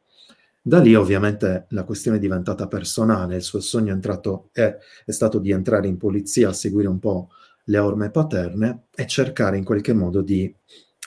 Da 0.65 0.79
lì 0.79 0.95
ovviamente 0.95 1.67
la 1.71 1.85
questione 1.85 2.19
è 2.19 2.21
diventata 2.21 2.69
personale, 2.69 3.37
il 3.37 3.43
suo 3.43 3.61
sogno 3.61 3.91
è, 3.91 3.95
entrato, 3.95 4.51
è, 4.53 4.77
è 5.05 5.11
stato 5.11 5.39
di 5.39 5.51
entrare 5.51 5.89
in 5.89 5.97
polizia, 5.97 6.53
seguire 6.53 6.89
un 6.89 7.01
po' 7.01 7.31
le 7.65 7.79
orme 7.79 8.11
paterne 8.11 8.85
e 8.95 9.07
cercare 9.07 9.57
in 9.57 9.65
qualche 9.65 9.93
modo 9.93 10.21
di 10.21 10.55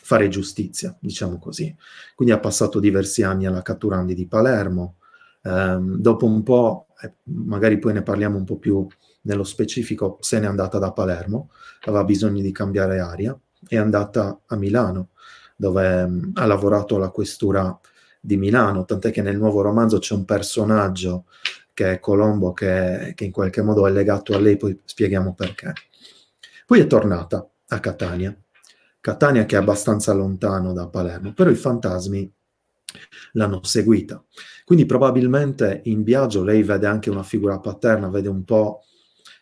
fare 0.05 0.27
giustizia, 0.27 0.95
diciamo 0.99 1.39
così. 1.39 1.73
Quindi 2.15 2.33
ha 2.33 2.39
passato 2.39 2.79
diversi 2.79 3.23
anni 3.23 3.45
alla 3.45 3.61
Catturandi 3.61 4.13
di 4.13 4.27
Palermo, 4.27 4.97
ehm, 5.41 5.97
dopo 5.97 6.25
un 6.25 6.43
po', 6.43 6.87
eh, 7.01 7.13
magari 7.23 7.79
poi 7.79 7.93
ne 7.93 8.03
parliamo 8.03 8.37
un 8.37 8.43
po' 8.43 8.57
più 8.57 8.85
nello 9.21 9.43
specifico, 9.43 10.17
se 10.19 10.39
n'è 10.39 10.45
andata 10.45 10.79
da 10.79 10.91
Palermo, 10.91 11.49
aveva 11.85 12.03
bisogno 12.03 12.41
di 12.41 12.51
cambiare 12.51 12.99
aria, 12.99 13.37
è 13.67 13.77
andata 13.77 14.41
a 14.45 14.55
Milano, 14.55 15.09
dove 15.55 16.05
mh, 16.05 16.31
ha 16.35 16.45
lavorato 16.45 16.95
alla 16.95 17.09
questura 17.09 17.77
di 18.19 18.37
Milano, 18.37 18.85
tant'è 18.85 19.11
che 19.11 19.21
nel 19.21 19.37
nuovo 19.37 19.61
romanzo 19.61 19.99
c'è 19.99 20.13
un 20.15 20.25
personaggio 20.25 21.25
che 21.73 21.93
è 21.93 21.99
Colombo, 21.99 22.53
che, 22.53 23.13
che 23.15 23.25
in 23.25 23.31
qualche 23.31 23.61
modo 23.61 23.85
è 23.85 23.91
legato 23.91 24.33
a 24.33 24.39
lei, 24.39 24.57
poi 24.57 24.79
spieghiamo 24.83 25.33
perché. 25.33 25.73
Poi 26.65 26.79
è 26.79 26.87
tornata 26.87 27.47
a 27.67 27.79
Catania, 27.79 28.35
Catania 28.99 29.45
che 29.45 29.55
è 29.55 29.59
abbastanza 29.59 30.13
lontano 30.13 30.73
da 30.73 30.87
Palermo, 30.87 31.33
però 31.33 31.49
i 31.49 31.55
fantasmi 31.55 32.33
l'hanno 33.33 33.63
seguita. 33.63 34.23
Quindi 34.63 34.85
probabilmente 34.85 35.81
in 35.85 36.03
Biagio 36.03 36.43
lei 36.43 36.63
vede 36.63 36.87
anche 36.87 37.09
una 37.09 37.23
figura 37.23 37.59
paterna, 37.59 38.09
vede 38.09 38.29
un 38.29 38.43
po' 38.43 38.81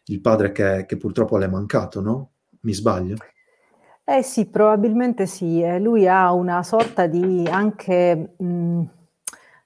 il 0.06 0.20
padre 0.20 0.52
che, 0.52 0.86
che 0.86 0.98
purtroppo 0.98 1.38
le 1.38 1.46
è 1.46 1.50
mancato, 1.50 2.02
no? 2.02 2.32
Mi 2.62 2.74
sbaglio? 2.74 3.16
Eh 4.06 4.22
sì, 4.22 4.48
probabilmente 4.50 5.26
sì. 5.26 5.62
Eh, 5.62 5.80
lui 5.80 6.08
ha 6.08 6.32
una 6.34 6.64
sorta 6.64 7.08
di 7.08 7.48
anche... 7.50 8.36
Mh, 8.38 8.84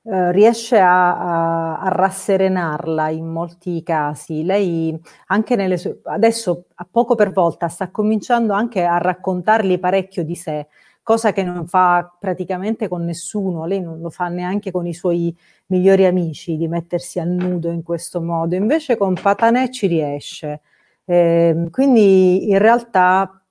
eh, 0.10 0.32
riesce 0.32 0.80
a, 0.80 1.17
a, 1.17 1.80
a, 1.80 1.89
rasserenarla 1.89 3.10
in 3.10 3.28
molti 3.28 3.84
casi. 3.84 4.43
Lei 4.45 4.97
anche 5.28 5.56
nelle 5.58 5.76
sue... 5.78 6.00
adesso 6.04 6.67
a 6.76 6.88
poco 6.89 7.15
per 7.15 7.34
volta 7.34 7.67
sta 7.67 7.91
cominciando 7.91 8.54
anche 8.54 8.86
a 8.86 8.97
raccontargli 9.00 9.78
parecchio 9.80 10.23
di 10.23 10.36
sé, 10.36 10.67
cosa 11.04 11.34
che 11.34 11.43
non 11.43 11.67
fa 11.67 12.10
praticamente 12.17 12.88
con 12.88 13.04
nessuno, 13.04 13.65
lei 13.65 13.82
non 13.82 14.00
lo 14.00 14.10
fa 14.10 14.30
neanche 14.30 14.71
con 14.71 14.88
i 14.88 14.93
suoi 14.93 15.36
migliori 15.67 16.06
amici 16.06 16.56
di 16.56 16.69
mettersi 16.69 17.19
a 17.19 17.26
nudo 17.26 17.69
in 17.69 17.84
questo 17.84 18.21
modo, 18.21 18.56
invece 18.56 18.95
con 18.95 19.13
Patanè 19.13 19.69
ci 19.69 19.88
riesce. 19.88 20.62
Eh, 21.04 21.67
quindi 21.69 22.50
in 22.50 22.60
realtà 22.60 23.41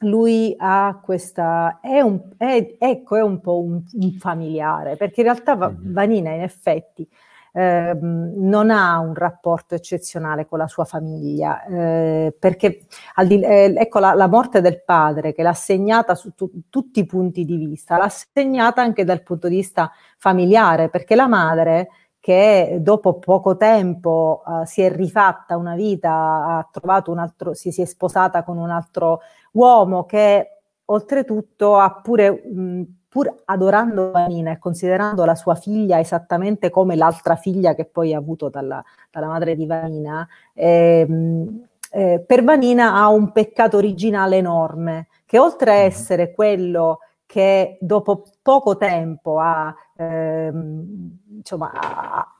lui 0.00 0.54
ha 0.58 1.00
questa, 1.02 1.78
è 1.80 2.00
un, 2.00 2.20
è, 2.36 2.76
ecco, 2.78 3.16
è 3.16 3.22
un 3.22 3.40
po' 3.40 3.60
un, 3.60 3.82
un 3.92 4.12
familiare, 4.18 4.96
perché 4.96 5.20
in 5.20 5.26
realtà 5.26 5.56
mm-hmm. 5.56 5.92
Vanina 5.92 6.30
in 6.32 6.42
effetti 6.42 7.08
eh, 7.52 7.96
non 8.00 8.70
ha 8.70 8.98
un 8.98 9.14
rapporto 9.14 9.74
eccezionale 9.74 10.46
con 10.46 10.58
la 10.58 10.66
sua 10.68 10.84
famiglia, 10.84 11.64
eh, 11.64 12.36
perché 12.38 12.86
di, 13.26 13.42
eh, 13.42 13.72
ecco 13.74 13.98
la, 13.98 14.12
la, 14.12 14.28
morte 14.28 14.60
del 14.60 14.82
padre 14.84 15.32
che 15.32 15.42
l'ha 15.42 15.54
segnata 15.54 16.14
su 16.14 16.34
tu, 16.34 16.50
tutti 16.68 17.00
i 17.00 17.06
punti 17.06 17.46
di 17.46 17.56
vista, 17.56 17.96
l'ha 17.96 18.10
segnata 18.10 18.82
anche 18.82 19.04
dal 19.04 19.22
punto 19.22 19.48
di 19.48 19.56
vista 19.56 19.90
familiare, 20.18 20.90
perché 20.90 21.14
la 21.14 21.28
madre 21.28 21.88
che 22.26 22.78
dopo 22.80 23.20
poco 23.20 23.56
tempo 23.56 24.42
uh, 24.44 24.64
si 24.64 24.82
è 24.82 24.92
rifatta 24.92 25.56
una 25.56 25.76
vita, 25.76 26.10
ha 26.10 26.68
trovato 26.72 27.12
un 27.12 27.20
altro, 27.20 27.54
si, 27.54 27.70
si 27.70 27.82
è 27.82 27.84
sposata 27.84 28.42
con 28.42 28.58
un 28.58 28.68
altro 28.68 29.20
uomo 29.56 30.04
che 30.04 30.50
oltretutto 30.84 31.78
ha 31.78 32.00
pure, 32.02 32.30
mh, 32.30 32.82
pur 33.08 33.34
adorando 33.46 34.10
Vanina 34.10 34.52
e 34.52 34.58
considerando 34.58 35.24
la 35.24 35.34
sua 35.34 35.54
figlia 35.54 35.98
esattamente 35.98 36.70
come 36.70 36.96
l'altra 36.96 37.36
figlia 37.36 37.74
che 37.74 37.86
poi 37.86 38.14
ha 38.14 38.18
avuto 38.18 38.48
dalla, 38.48 38.82
dalla 39.10 39.26
madre 39.26 39.56
di 39.56 39.66
Vanina, 39.66 40.26
ehm, 40.54 41.64
eh, 41.90 42.22
per 42.26 42.44
Vanina 42.44 42.94
ha 42.94 43.08
un 43.08 43.32
peccato 43.32 43.78
originale 43.78 44.36
enorme, 44.36 45.08
che 45.24 45.38
oltre 45.38 45.70
a 45.70 45.74
mm-hmm. 45.74 45.86
essere 45.86 46.32
quello 46.32 46.98
che 47.24 47.78
dopo 47.80 48.24
poco 48.42 48.76
tempo 48.76 49.40
ha, 49.40 49.74
ehm, 49.96 51.18
insomma, 51.38 51.72
ha, 51.72 52.32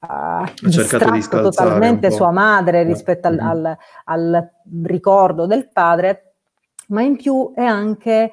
ha 0.00 0.52
distratto 0.60 1.42
totalmente 1.42 2.10
sua 2.10 2.30
madre 2.30 2.82
rispetto 2.82 3.28
al, 3.28 3.34
mm-hmm. 3.34 3.46
al, 3.46 3.78
al, 4.04 4.50
ricordo 4.82 5.46
del 5.46 5.68
padre, 5.70 6.27
ma 6.88 7.02
in 7.02 7.16
più 7.16 7.52
è 7.54 7.64
anche 7.64 8.30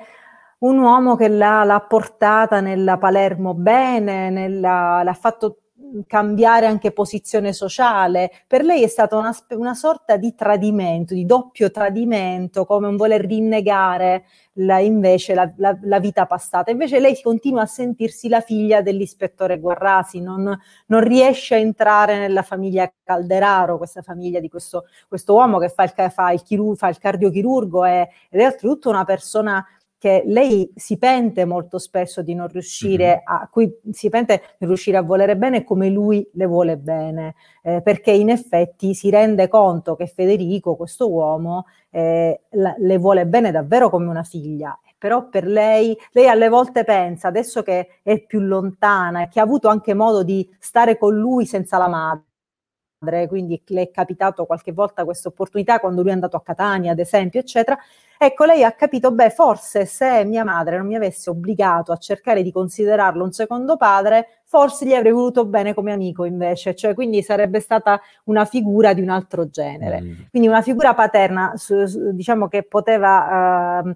un 0.59 0.77
uomo 0.79 1.15
che 1.15 1.27
l'ha, 1.27 1.63
l'ha 1.63 1.79
portata 1.81 2.59
nella 2.59 2.97
Palermo 2.97 3.53
bene, 3.53 4.29
nella, 4.29 5.03
l'ha 5.03 5.13
fatto 5.13 5.59
cambiare 6.08 6.65
anche 6.65 6.91
posizione 6.91 7.53
sociale. 7.53 8.31
Per 8.47 8.63
lei 8.63 8.84
è 8.84 8.88
stata 8.88 9.17
una, 9.17 9.36
una, 9.49 9.73
sorta 9.73 10.17
di 10.17 10.36
tradimento, 10.36 11.13
di 11.13 11.25
doppio 11.25 11.71
tradimento, 11.71 12.65
come 12.65 12.88
un 12.88 12.95
voler 12.95 13.25
rinnegare 13.25 14.25
la, 14.53 14.79
invece 14.79 15.34
la, 15.34 15.51
la, 15.58 15.77
la, 15.81 15.99
vita 15.99 16.25
passata. 16.25 16.71
Invece 16.71 16.99
lei 16.99 17.19
continua 17.21 17.62
a 17.62 17.65
sentirsi 17.65 18.27
la 18.27 18.41
figlia 18.41 18.81
dell'ispettore 18.81 19.60
Guarrasi, 19.60 20.21
non, 20.21 20.58
non 20.88 21.01
riesce 21.01 21.55
a 21.55 21.60
entrare 21.60 22.17
nella 22.17 22.41
famiglia 22.41 22.91
Calderaro, 23.03 23.77
questa 23.77 24.01
famiglia 24.01 24.39
di 24.39 24.49
questo, 24.49 24.86
questo 25.08 25.34
uomo 25.34 25.58
che 25.60 25.69
fa 25.69 25.84
il, 25.84 26.12
fa 26.12 26.31
il, 26.31 26.41
chiru, 26.43 26.75
fa 26.75 26.89
il 26.89 26.97
cardiochirurgo 26.97 27.86
e, 27.86 28.10
ed 28.29 28.41
è 28.41 28.45
oltretutto 28.45 28.89
una 28.89 29.05
persona 29.05 29.65
che 30.05 30.21
lei 30.27 30.71
si 30.75 30.99
pente 30.99 31.45
molto 31.45 31.79
spesso 31.79 32.21
di 32.21 32.35
non 32.35 32.47
riuscire 32.47 33.07
mm-hmm. 33.07 33.41
a, 33.41 33.49
cui 33.51 33.75
si 33.89 34.07
pente 34.09 34.55
di 34.59 34.67
riuscire 34.67 34.97
a 34.97 35.01
volere 35.01 35.35
bene 35.35 35.63
come 35.63 35.89
lui 35.89 36.29
le 36.33 36.45
vuole 36.45 36.77
bene, 36.77 37.33
eh, 37.63 37.81
perché 37.81 38.11
in 38.11 38.29
effetti 38.29 38.93
si 38.93 39.09
rende 39.09 39.47
conto 39.47 39.95
che 39.95 40.05
Federico, 40.05 40.75
questo 40.75 41.09
uomo, 41.09 41.65
eh, 41.89 42.41
la, 42.51 42.75
le 42.77 42.97
vuole 42.99 43.25
bene 43.25 43.49
davvero 43.49 43.89
come 43.89 44.05
una 44.05 44.21
figlia. 44.21 44.79
Però 44.95 45.27
per 45.27 45.47
lei, 45.47 45.97
lei 46.11 46.27
alle 46.27 46.49
volte 46.49 46.83
pensa, 46.83 47.27
adesso 47.27 47.63
che 47.63 47.99
è 48.03 48.23
più 48.23 48.41
lontana 48.41 49.23
e 49.23 49.27
che 49.27 49.39
ha 49.39 49.43
avuto 49.43 49.69
anche 49.69 49.95
modo 49.95 50.21
di 50.21 50.47
stare 50.59 50.99
con 50.99 51.15
lui 51.15 51.47
senza 51.47 51.79
la 51.79 51.87
madre, 51.87 52.25
quindi 53.27 53.61
le 53.67 53.83
è 53.83 53.91
capitato 53.91 54.45
qualche 54.45 54.71
volta 54.71 55.03
questa 55.05 55.29
opportunità 55.29 55.79
quando 55.79 56.01
lui 56.01 56.11
è 56.11 56.13
andato 56.13 56.37
a 56.37 56.41
Catania, 56.41 56.91
ad 56.91 56.99
esempio, 56.99 57.39
eccetera, 57.39 57.77
Ecco, 58.17 58.45
lei 58.45 58.63
ha 58.63 58.71
capito, 58.71 59.11
beh, 59.11 59.29
forse 59.29 59.85
se 59.85 60.23
mia 60.23 60.45
madre 60.45 60.77
non 60.77 60.87
mi 60.87 60.95
avesse 60.95 61.29
obbligato 61.29 61.91
a 61.91 61.97
cercare 61.97 62.43
di 62.43 62.51
considerarlo 62.51 63.23
un 63.23 63.33
secondo 63.33 63.75
padre, 63.75 64.39
forse 64.45 64.85
gli 64.85 64.93
avrei 64.93 65.11
voluto 65.11 65.45
bene 65.45 65.73
come 65.73 65.91
amico 65.91 66.23
invece, 66.23 66.75
cioè 66.75 66.93
quindi 66.93 67.21
sarebbe 67.21 67.59
stata 67.59 67.99
una 68.25 68.45
figura 68.45 68.93
di 68.93 69.01
un 69.01 69.09
altro 69.09 69.49
genere. 69.49 70.01
Mm. 70.01 70.13
Quindi 70.29 70.47
una 70.47 70.61
figura 70.61 70.93
paterna, 70.93 71.53
su, 71.55 71.85
su, 71.85 72.11
diciamo 72.13 72.47
che 72.47 72.63
poteva... 72.63 73.81
Uh, 73.83 73.93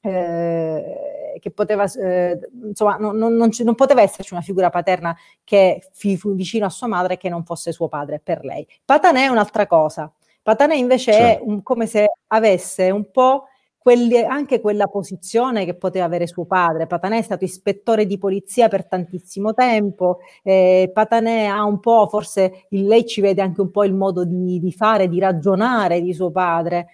eh, 0.00 1.38
che 1.40 1.50
poteva, 1.50 1.84
eh, 1.84 2.38
insomma, 2.64 2.96
non, 2.96 3.16
non, 3.16 3.34
non, 3.34 3.50
non, 3.56 3.74
poteva 3.74 4.02
esserci 4.02 4.32
una 4.32 4.42
figura 4.42 4.70
paterna 4.70 5.16
che 5.44 5.88
fu 5.92 6.34
vicino 6.34 6.66
a 6.66 6.70
sua 6.70 6.86
madre 6.86 7.16
che 7.16 7.28
non 7.28 7.44
fosse 7.44 7.72
suo 7.72 7.88
padre 7.88 8.20
per 8.20 8.44
lei. 8.44 8.66
Patanè 8.84 9.24
è 9.24 9.28
un'altra 9.28 9.66
cosa. 9.66 10.12
Patanè 10.42 10.74
invece 10.74 11.12
cioè. 11.12 11.38
è 11.38 11.40
un, 11.42 11.62
come 11.62 11.86
se 11.86 12.06
avesse 12.28 12.90
un 12.90 13.10
po' 13.10 13.48
quelli, 13.88 14.18
anche 14.18 14.60
quella 14.60 14.86
posizione 14.86 15.64
che 15.64 15.74
poteva 15.74 16.04
avere 16.04 16.26
suo 16.26 16.44
padre. 16.44 16.86
Patanè 16.86 17.18
è 17.18 17.22
stato 17.22 17.44
ispettore 17.44 18.06
di 18.06 18.18
polizia 18.18 18.68
per 18.68 18.86
tantissimo 18.86 19.54
tempo, 19.54 20.18
eh, 20.42 20.90
Patanè 20.92 21.46
ha 21.46 21.64
un 21.64 21.80
po', 21.80 22.06
forse 22.08 22.66
lei 22.70 23.06
ci 23.06 23.20
vede 23.20 23.40
anche 23.40 23.60
un 23.60 23.70
po' 23.70 23.84
il 23.84 23.94
modo 23.94 24.24
di, 24.24 24.58
di 24.60 24.72
fare, 24.72 25.08
di 25.08 25.18
ragionare 25.18 26.02
di 26.02 26.12
suo 26.12 26.30
padre. 26.30 26.88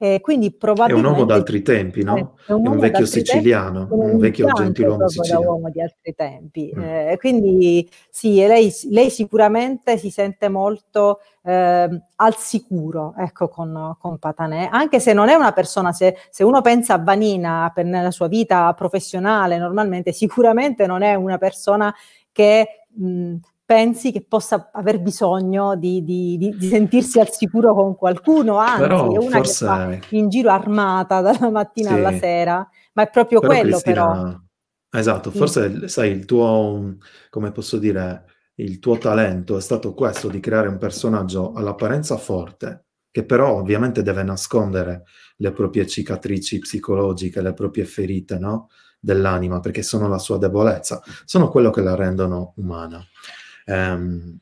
Eh, 0.00 0.20
quindi 0.20 0.52
probabilmente... 0.52 1.08
È 1.08 1.10
un 1.10 1.16
uomo 1.18 1.26
d'altri 1.26 1.60
tempi, 1.60 2.04
no? 2.04 2.36
È 2.46 2.52
un, 2.52 2.64
è 2.64 2.68
un 2.68 2.78
vecchio 2.78 3.04
siciliano, 3.04 3.88
tempi, 3.88 3.94
un 3.94 4.18
vecchio 4.18 4.52
gentiluomo 4.52 5.08
siciliano. 5.08 5.40
da 5.42 5.50
uomo 5.50 5.70
di 5.70 5.82
altri 5.82 6.14
tempi. 6.14 6.72
Mm. 6.72 6.82
Eh, 6.82 7.16
quindi 7.18 7.90
sì, 8.08 8.36
lei, 8.36 8.72
lei, 8.90 9.10
sicuramente 9.10 9.98
si 9.98 10.10
sente 10.10 10.48
molto 10.48 11.18
eh, 11.42 12.02
al 12.14 12.36
sicuro, 12.36 13.14
ecco, 13.18 13.48
con, 13.48 13.96
con, 13.98 14.18
Patanè, 14.18 14.68
anche 14.70 15.00
se 15.00 15.12
non 15.12 15.28
è 15.28 15.34
una 15.34 15.50
persona, 15.50 15.90
se, 15.90 16.16
se 16.30 16.44
uno 16.44 16.60
pensa 16.60 16.94
a 16.94 16.98
Vanina 16.98 17.72
per, 17.74 17.84
nella 17.84 18.12
sua 18.12 18.28
vita 18.28 18.72
professionale, 18.74 19.58
normalmente 19.58 20.12
sicuramente 20.12 20.86
non 20.86 21.02
è 21.02 21.14
una 21.16 21.38
persona 21.38 21.92
che... 22.30 22.84
Mh, 22.94 23.36
pensi 23.68 24.12
che 24.12 24.24
possa 24.26 24.70
aver 24.72 24.98
bisogno 24.98 25.76
di, 25.76 26.02
di, 26.02 26.38
di, 26.38 26.66
sentirsi 26.66 27.20
al 27.20 27.30
sicuro 27.30 27.74
con 27.74 27.96
qualcuno, 27.96 28.56
anzi 28.56 28.80
però 28.80 29.12
è 29.12 29.18
una 29.18 29.36
forse... 29.36 29.66
che 29.66 29.70
va 29.70 29.98
in 30.16 30.30
giro 30.30 30.50
armata 30.50 31.20
dalla 31.20 31.50
mattina 31.50 31.90
sì. 31.90 31.94
alla 31.94 32.12
sera, 32.16 32.70
ma 32.94 33.02
è 33.02 33.10
proprio 33.10 33.40
però, 33.40 33.52
quello 33.52 33.70
Cristina, 33.72 33.94
però. 33.94 34.40
Esatto, 34.90 35.30
forse 35.30 35.86
sai 35.86 36.12
il 36.12 36.24
tuo, 36.24 36.96
come 37.28 37.52
posso 37.52 37.76
dire, 37.76 38.24
il 38.54 38.78
tuo 38.78 38.96
talento 38.96 39.58
è 39.58 39.60
stato 39.60 39.92
questo 39.92 40.28
di 40.28 40.40
creare 40.40 40.68
un 40.68 40.78
personaggio 40.78 41.52
all'apparenza 41.52 42.16
forte, 42.16 42.86
che 43.10 43.26
però 43.26 43.54
ovviamente 43.54 44.00
deve 44.00 44.22
nascondere 44.22 45.02
le 45.36 45.52
proprie 45.52 45.86
cicatrici 45.86 46.60
psicologiche, 46.60 47.42
le 47.42 47.52
proprie 47.52 47.84
ferite, 47.84 48.38
no? 48.38 48.70
Dell'anima, 48.98 49.60
perché 49.60 49.82
sono 49.82 50.08
la 50.08 50.18
sua 50.18 50.38
debolezza, 50.38 51.02
sono 51.26 51.50
quello 51.50 51.68
che 51.68 51.82
la 51.82 51.94
rendono 51.94 52.54
umana. 52.56 53.06
Um, 53.68 54.38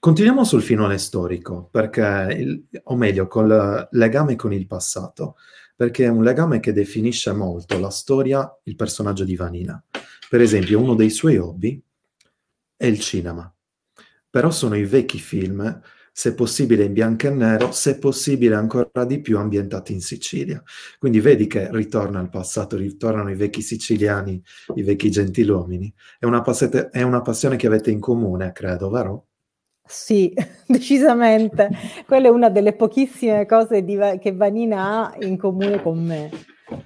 continuiamo 0.00 0.42
sul 0.42 0.60
finale 0.60 0.98
storico, 0.98 1.68
perché, 1.70 2.34
il, 2.36 2.64
o 2.84 2.96
meglio, 2.96 3.28
col 3.28 3.88
legame 3.92 4.34
con 4.34 4.52
il 4.52 4.66
passato, 4.66 5.36
perché 5.76 6.04
è 6.04 6.08
un 6.08 6.24
legame 6.24 6.58
che 6.58 6.72
definisce 6.72 7.32
molto 7.32 7.78
la 7.78 7.90
storia, 7.90 8.58
il 8.64 8.74
personaggio 8.74 9.24
di 9.24 9.36
Vanina. 9.36 9.82
Per 10.28 10.40
esempio, 10.40 10.80
uno 10.80 10.94
dei 10.94 11.10
suoi 11.10 11.36
hobby 11.36 11.80
è 12.76 12.86
il 12.86 12.98
cinema, 12.98 13.52
però 14.28 14.50
sono 14.50 14.74
i 14.74 14.84
vecchi 14.84 15.18
film 15.18 15.80
se 16.16 16.32
possibile 16.32 16.84
in 16.84 16.92
bianco 16.92 17.26
e 17.26 17.30
nero, 17.30 17.72
se 17.72 17.98
possibile 17.98 18.54
ancora 18.54 19.04
di 19.04 19.20
più 19.20 19.36
ambientati 19.36 19.92
in 19.92 20.00
Sicilia. 20.00 20.62
Quindi 20.96 21.18
vedi 21.18 21.48
che 21.48 21.68
ritorna 21.72 22.20
al 22.20 22.28
passato, 22.28 22.76
ritornano 22.76 23.32
i 23.32 23.34
vecchi 23.34 23.62
siciliani, 23.62 24.40
i 24.76 24.82
vecchi 24.84 25.10
gentiluomini. 25.10 25.92
È 26.20 26.24
una, 26.24 26.40
passete, 26.40 26.90
è 26.90 27.02
una 27.02 27.20
passione 27.20 27.56
che 27.56 27.66
avete 27.66 27.90
in 27.90 27.98
comune, 27.98 28.52
credo, 28.52 28.90
vero? 28.90 29.26
Sì, 29.84 30.32
decisamente. 30.68 31.68
Quella 32.06 32.28
è 32.28 32.30
una 32.30 32.48
delle 32.48 32.74
pochissime 32.74 33.44
cose 33.44 33.82
di, 33.84 33.98
che 34.20 34.32
Vanina 34.32 35.10
ha 35.10 35.16
in 35.26 35.36
comune 35.36 35.82
con 35.82 36.00
me 36.00 36.30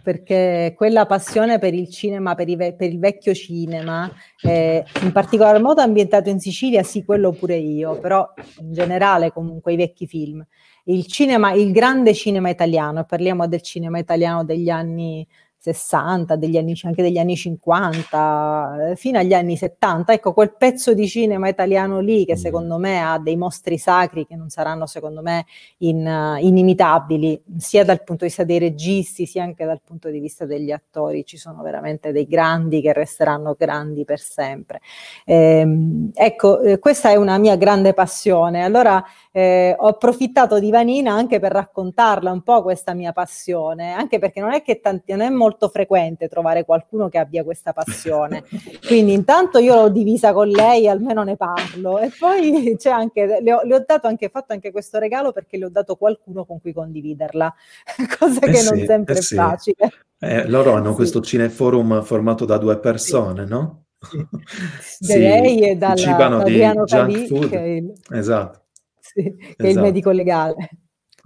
perché 0.02 0.74
quella 0.76 1.06
passione 1.06 1.58
per 1.58 1.74
il 1.74 1.88
cinema, 1.88 2.34
per, 2.34 2.48
ve- 2.56 2.74
per 2.74 2.90
il 2.90 2.98
vecchio 2.98 3.34
cinema, 3.34 4.10
eh, 4.42 4.84
in 5.02 5.12
particolar 5.12 5.60
modo 5.60 5.80
ambientato 5.80 6.28
in 6.28 6.40
Sicilia, 6.40 6.82
sì, 6.82 7.04
quello 7.04 7.32
pure 7.32 7.56
io, 7.56 7.98
però 8.00 8.28
in 8.60 8.72
generale 8.72 9.32
comunque 9.32 9.72
i 9.72 9.76
vecchi 9.76 10.06
film. 10.06 10.44
Il 10.84 11.06
cinema, 11.06 11.52
il 11.52 11.70
grande 11.70 12.14
cinema 12.14 12.48
italiano, 12.48 13.04
parliamo 13.04 13.46
del 13.46 13.60
cinema 13.60 13.98
italiano 13.98 14.44
degli 14.44 14.70
anni 14.70 15.26
60, 15.60 16.36
degli 16.36 16.56
anni, 16.56 16.78
anche 16.82 17.02
degli 17.02 17.18
anni 17.18 17.36
50, 17.36 18.90
eh, 18.90 18.96
fino 18.96 19.18
agli 19.18 19.34
anni 19.34 19.56
70. 19.56 20.12
Ecco, 20.12 20.32
quel 20.32 20.54
pezzo 20.56 20.94
di 20.94 21.06
cinema 21.08 21.48
italiano 21.48 21.98
lì 21.98 22.24
che 22.24 22.34
mm. 22.34 22.36
secondo 22.36 22.78
me 22.78 23.02
ha 23.02 23.18
dei 23.18 23.36
mostri 23.36 23.76
sacri 23.76 24.24
che 24.24 24.36
non 24.36 24.50
saranno 24.50 24.86
secondo 24.86 25.20
me 25.20 25.46
in, 25.78 26.06
uh, 26.06 26.42
inimitabili, 26.42 27.42
sia 27.58 27.84
dal 27.84 28.04
punto 28.04 28.22
di 28.22 28.28
vista 28.28 28.44
dei 28.44 28.58
registi, 28.58 29.26
sia 29.26 29.42
anche 29.42 29.64
dal 29.64 29.80
punto 29.84 30.08
di 30.10 30.20
vista 30.20 30.46
degli 30.46 30.70
attori. 30.70 31.24
Ci 31.24 31.36
sono 31.36 31.60
veramente 31.62 32.12
dei 32.12 32.26
grandi 32.26 32.80
che 32.80 32.92
resteranno 32.92 33.54
grandi 33.58 34.04
per 34.04 34.20
sempre. 34.20 34.80
Ehm, 35.24 36.10
ecco, 36.14 36.60
eh, 36.60 36.78
questa 36.78 37.10
è 37.10 37.16
una 37.16 37.36
mia 37.36 37.56
grande 37.56 37.94
passione. 37.94 38.62
Allora 38.62 39.04
eh, 39.32 39.74
ho 39.76 39.88
approfittato 39.88 40.58
di 40.58 40.70
Vanina 40.70 41.12
anche 41.12 41.40
per 41.40 41.52
raccontarla 41.52 42.30
un 42.30 42.42
po' 42.42 42.62
questa 42.62 42.94
mia 42.94 43.12
passione, 43.12 43.92
anche 43.92 44.18
perché 44.18 44.40
non 44.40 44.52
è 44.52 44.62
che 44.62 44.80
tanti, 44.80 45.12
non 45.12 45.20
è 45.20 45.28
molto 45.28 45.47
frequente 45.68 46.28
trovare 46.28 46.64
qualcuno 46.64 47.08
che 47.08 47.18
abbia 47.18 47.44
questa 47.44 47.72
passione. 47.72 48.44
Quindi 48.86 49.12
intanto 49.12 49.58
io 49.58 49.74
l'ho 49.74 49.88
divisa 49.88 50.32
con 50.32 50.48
lei, 50.48 50.88
almeno 50.88 51.22
ne 51.22 51.36
parlo. 51.36 51.98
E 51.98 52.10
poi 52.18 52.74
c'è 52.76 52.90
anche, 52.90 53.40
le 53.40 53.52
ho, 53.52 53.62
le 53.62 53.74
ho 53.74 53.84
dato 53.86 54.06
anche, 54.06 54.28
fatto 54.28 54.52
anche 54.52 54.70
questo 54.70 54.98
regalo 54.98 55.32
perché 55.32 55.56
le 55.56 55.66
ho 55.66 55.70
dato 55.70 55.96
qualcuno 55.96 56.44
con 56.44 56.60
cui 56.60 56.72
condividerla, 56.72 57.54
cosa 58.18 58.40
eh 58.40 58.50
che 58.50 58.56
sì, 58.56 58.74
non 58.74 58.86
sempre 58.86 59.14
eh 59.14 59.18
è 59.18 59.22
sì. 59.22 59.34
facile. 59.34 59.92
Eh, 60.20 60.48
loro 60.48 60.74
hanno 60.74 60.90
sì. 60.90 60.96
questo 60.96 61.20
cineforum 61.20 62.02
formato 62.02 62.44
da 62.44 62.58
due 62.58 62.78
persone, 62.78 63.44
no? 63.44 63.84
Sì. 64.00 64.26
Da 65.06 65.16
lei 65.16 65.60
e 65.60 65.76
dalla, 65.76 65.96
cibano 65.96 66.42
di 66.42 66.56
junk 66.58 67.26
food. 67.26 67.48
Che 67.48 67.58
il, 67.58 67.92
esatto. 68.10 68.66
Che 69.12 69.20
esatto. 69.20 69.54
è 69.56 69.62
il 69.62 69.66
esatto. 69.66 69.84
medico 69.84 70.10
legale. 70.10 70.68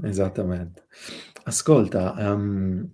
Esattamente. 0.03 0.87
Ascolta, 1.45 2.15
um, 2.19 2.89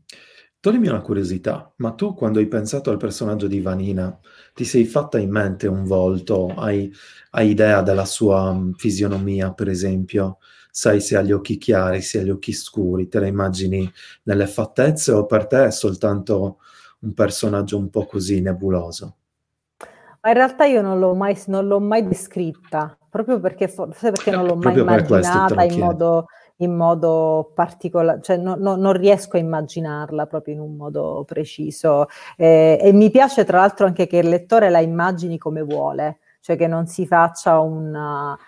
Toglimi 0.60 0.88
una 0.88 1.02
curiosità, 1.02 1.72
ma 1.76 1.92
tu 1.92 2.14
quando 2.14 2.40
hai 2.40 2.48
pensato 2.48 2.90
al 2.90 2.96
personaggio 2.96 3.46
di 3.46 3.60
Vanina, 3.60 4.18
ti 4.54 4.64
sei 4.64 4.86
fatta 4.86 5.16
in 5.16 5.30
mente 5.30 5.68
un 5.68 5.84
volto? 5.84 6.48
Hai, 6.48 6.92
hai 7.30 7.50
idea 7.50 7.80
della 7.80 8.04
sua 8.04 8.50
um, 8.50 8.72
fisionomia, 8.72 9.52
per 9.52 9.68
esempio? 9.68 10.38
Sai 10.72 11.00
se 11.00 11.16
ha 11.16 11.22
gli 11.22 11.30
occhi 11.30 11.58
chiari, 11.58 12.02
se 12.02 12.18
ha 12.18 12.22
gli 12.22 12.30
occhi 12.30 12.52
scuri? 12.52 13.06
Te 13.06 13.20
la 13.20 13.28
immagini 13.28 13.88
nelle 14.24 14.48
fattezze 14.48 15.12
o 15.12 15.26
per 15.26 15.46
te 15.46 15.66
è 15.66 15.70
soltanto 15.70 16.58
un 17.02 17.14
personaggio 17.14 17.78
un 17.78 17.88
po' 17.88 18.06
così 18.06 18.40
nebuloso? 18.40 19.14
Ma 20.20 20.30
in 20.30 20.34
realtà 20.34 20.64
io 20.64 20.82
non 20.82 20.98
l'ho 20.98 21.14
mai, 21.14 21.40
non 21.46 21.68
l'ho 21.68 21.78
mai 21.78 22.04
descritta, 22.04 22.98
proprio 23.08 23.38
perché 23.38 23.68
forse 23.68 24.10
perché 24.10 24.32
non 24.32 24.44
l'ho 24.44 24.56
mai 24.56 24.76
immaginata 24.76 25.62
in 25.62 25.78
modo 25.78 26.26
in 26.58 26.74
modo 26.74 27.52
particolare, 27.54 28.20
cioè 28.22 28.36
no, 28.36 28.56
no, 28.58 28.76
non 28.76 28.92
riesco 28.92 29.36
a 29.36 29.40
immaginarla 29.40 30.26
proprio 30.26 30.54
in 30.54 30.60
un 30.60 30.76
modo 30.76 31.24
preciso. 31.26 32.06
Eh, 32.36 32.78
e 32.80 32.92
mi 32.92 33.10
piace 33.10 33.44
tra 33.44 33.58
l'altro 33.58 33.86
anche 33.86 34.06
che 34.06 34.18
il 34.18 34.28
lettore 34.28 34.70
la 34.70 34.80
immagini 34.80 35.38
come 35.38 35.62
vuole, 35.62 36.18
cioè 36.40 36.56
che 36.56 36.66
non 36.66 36.86
si 36.86 37.06
faccia 37.06 37.58
una... 37.60 38.38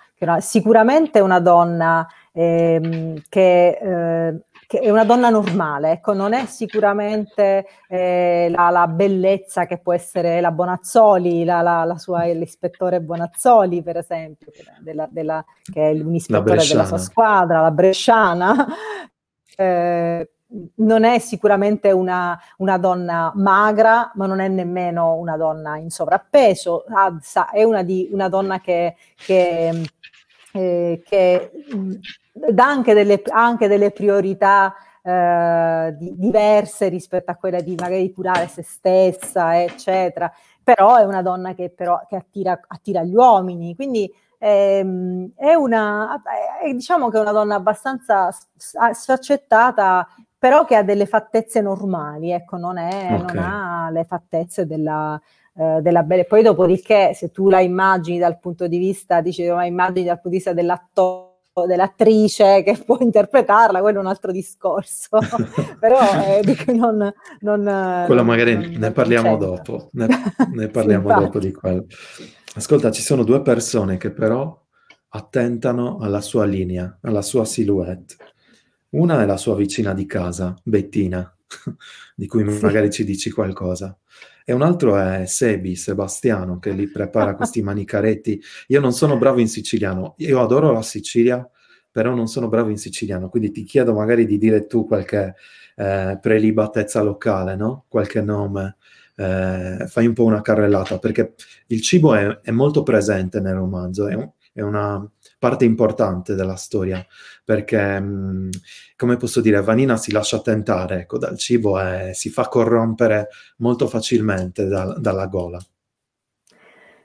Sicuramente 0.41 1.21
una 1.21 1.41
donna 1.41 2.07
ehm, 2.33 3.23
che 3.31 3.69
eh, 3.81 4.41
che 4.71 4.79
è 4.79 4.89
una 4.89 5.05
donna 5.05 5.31
normale, 5.31 5.91
ecco, 5.91 6.13
non 6.13 6.33
è 6.33 6.47
sicuramente 6.47 7.67
eh, 7.89 8.47
la, 8.55 8.71
la, 8.71 8.87
bellezza 8.87 9.67
che 9.67 9.79
può 9.79 9.93
essere 9.93 10.41
la 10.41 10.53
Bonazzoli, 10.53 11.43
la, 11.43 11.61
la, 11.61 11.83
la 11.83 11.99
sua, 11.99 12.27
l'ispettore 12.27 13.01
Bonazzoli, 13.01 13.83
per 13.83 13.97
esempio, 13.97 14.53
della, 14.79 15.09
della, 15.11 15.45
che 15.61 15.91
è 15.91 15.93
l'ispettore 15.93 16.65
della 16.65 16.85
sua 16.85 16.99
squadra, 16.99 17.63
la 17.63 17.73
bresciana. 17.73 18.67
Eh, 19.57 20.31
non 20.77 21.03
è 21.03 21.19
sicuramente 21.19 21.91
una, 21.91 22.39
una, 22.59 22.79
donna 22.79 23.33
magra, 23.35 24.13
ma 24.15 24.27
non 24.27 24.39
è 24.39 24.47
nemmeno 24.47 25.15
una 25.15 25.37
donna 25.37 25.79
in 25.79 25.91
sovrappeso, 25.91 26.85
è 27.53 27.65
una, 27.65 27.83
di, 27.83 28.09
una 28.13 28.29
donna 28.29 28.61
che, 28.61 28.95
che, 29.17 29.83
eh, 30.53 31.03
che 31.05 31.51
dà 32.33 32.67
anche 32.67 32.95
delle, 32.95 33.23
anche 33.29 33.69
delle 33.69 33.91
priorità 33.91 34.75
eh, 35.03 35.95
di, 35.97 36.15
diverse 36.17 36.89
rispetto 36.89 37.31
a 37.31 37.37
quella 37.37 37.61
di 37.61 37.75
magari 37.79 38.13
curare 38.13 38.49
se 38.49 38.63
stessa, 38.63 39.63
eccetera. 39.63 40.31
Però 40.63 40.97
è 40.97 41.05
una 41.05 41.23
donna 41.23 41.55
che, 41.55 41.71
però, 41.71 42.05
che 42.09 42.17
attira, 42.17 42.61
attira 42.67 43.03
gli 43.03 43.15
uomini, 43.15 43.75
quindi 43.75 44.13
ehm, 44.39 45.33
è 45.37 45.55
una, 45.55 46.21
è, 46.63 46.73
diciamo 46.73 47.09
che 47.09 47.19
è 47.19 47.21
una 47.21 47.33
donna 47.33 47.55
abbastanza 47.57 48.31
sfaccettata, 48.57 50.07
però 50.39 50.65
che 50.65 50.77
ha 50.77 50.83
delle 50.83 51.07
fattezze 51.07 51.61
normali, 51.61 52.31
ecco, 52.31 52.57
non, 52.57 52.79
è, 52.79 53.19
okay. 53.21 53.35
non 53.35 53.39
ha 53.39 53.91
le 53.91 54.05
fattezze 54.05 54.67
della, 54.67 55.21
eh, 55.55 55.81
della 55.83 56.03
bella. 56.03 56.25
Poi 56.25 56.43
dopodiché, 56.43 57.13
se 57.15 57.31
tu 57.31 57.49
la 57.49 57.61
immagini 57.61 58.19
dal 58.19 58.39
punto 58.39 58.67
di 58.67 58.79
vista, 58.79 59.21
dicevo, 59.21 59.57
ma 59.57 59.65
immagini 59.67 60.07
dal 60.07 60.15
punto 60.15 60.31
di 60.31 60.37
vista 60.37 60.53
dell'attore, 60.53 61.29
dell'attrice 61.67 62.63
che 62.63 62.79
può 62.85 62.99
interpretarla, 63.01 63.81
quello 63.81 63.99
è 63.99 64.01
un 64.01 64.07
altro 64.07 64.33
discorso, 64.33 65.19
però 65.79 65.99
eh, 66.01 66.73
non, 66.73 67.13
non, 67.41 68.05
quello 68.07 68.25
magari 68.25 68.55
non, 68.55 68.71
ne 68.79 68.93
parliamo 68.93 69.37
dopo, 69.37 69.89
ne, 69.93 70.07
ne 70.53 70.69
parliamo 70.71 71.09
dopo 71.13 71.39
di 71.39 71.53
quello. 71.53 71.87
Ascolta, 72.55 72.91
ci 72.91 73.03
sono 73.03 73.23
due 73.23 73.43
persone 73.43 73.97
che 73.97 74.11
però 74.11 74.59
attentano 75.11 75.99
alla 75.99 76.21
sua 76.21 76.45
linea, 76.45 76.99
alla 77.03 77.23
sua 77.23 77.45
silhouette. 77.45 78.17
Una 78.91 79.23
è 79.23 79.27
la 79.27 79.37
sua 79.37 79.55
vicina 79.55 79.95
di 79.95 80.05
casa, 80.07 80.55
Bettina, 80.63 81.33
di 82.15 82.27
cui 82.27 82.51
sì. 82.51 82.63
magari 82.63 82.91
ci 82.91 83.05
dici 83.05 83.31
qualcosa. 83.31 83.97
E 84.45 84.53
un 84.53 84.63
altro 84.63 84.97
è 84.97 85.27
Sebi, 85.27 85.77
Sebastiano, 85.77 86.59
che 86.59 86.73
li 86.73 86.89
prepara 86.89 87.35
questi 87.35 87.63
manicaretti. 87.63 88.41
Io 88.69 88.81
non 88.81 88.93
sono 88.93 89.19
bravo 89.19 89.41
in 89.41 89.49
siciliano, 89.49 90.15
io 90.19 90.41
adoro 90.41 90.73
la 90.73 90.83
Sicilia, 90.83 91.49
però 91.91 92.15
non 92.15 92.29
sono 92.29 92.49
bravo 92.49 92.71
in 92.71 92.79
siciliano, 92.79 93.29
quindi 93.29 93.51
ti 93.51 93.65
chiedo 93.65 93.93
magari 93.93 94.25
di 94.27 94.39
dire 94.39 94.67
tu 94.67 94.87
qualche 94.87 95.35
eh, 95.77 96.19
prelibatezza 96.21 97.03
locale, 97.03 97.57
no? 97.57 97.85
Qualche 97.89 98.21
nome. 98.23 98.77
Eh, 99.17 99.87
fai 99.87 100.07
un 100.07 100.15
po' 100.15 100.25
una 100.25 100.41
carrellata, 100.41 100.99
perché 100.99 101.35
il 101.67 101.81
cibo 101.83 102.15
è, 102.15 102.41
è 102.43 102.51
molto 102.53 102.83
presente 102.83 103.41
nel 103.41 103.55
romanzo, 103.55 104.09
è, 104.09 104.15
un, 104.15 104.31
è 104.53 104.63
una 104.63 105.07
parte 105.41 105.65
importante 105.65 106.35
della 106.35 106.55
storia, 106.55 107.05
perché, 107.45 107.99
mh, 107.99 108.07
mm, 108.07 108.51
come 108.95 109.17
posso 109.17 109.41
dire, 109.41 109.63
Vanina 109.63 109.97
si 109.97 110.13
lascia 110.13 110.41
tentare 110.41 111.01
ecco, 111.01 111.19
dal 111.19 111.39
cibo 111.39 111.81
e 111.81 112.11
si 112.13 112.29
fa 112.29 112.47
corrompere 112.47 113.29
molto 113.57 113.89
facilmente 113.89 114.67
da, 114.67 114.95
dalla 114.99 115.27
gola. 115.27 115.59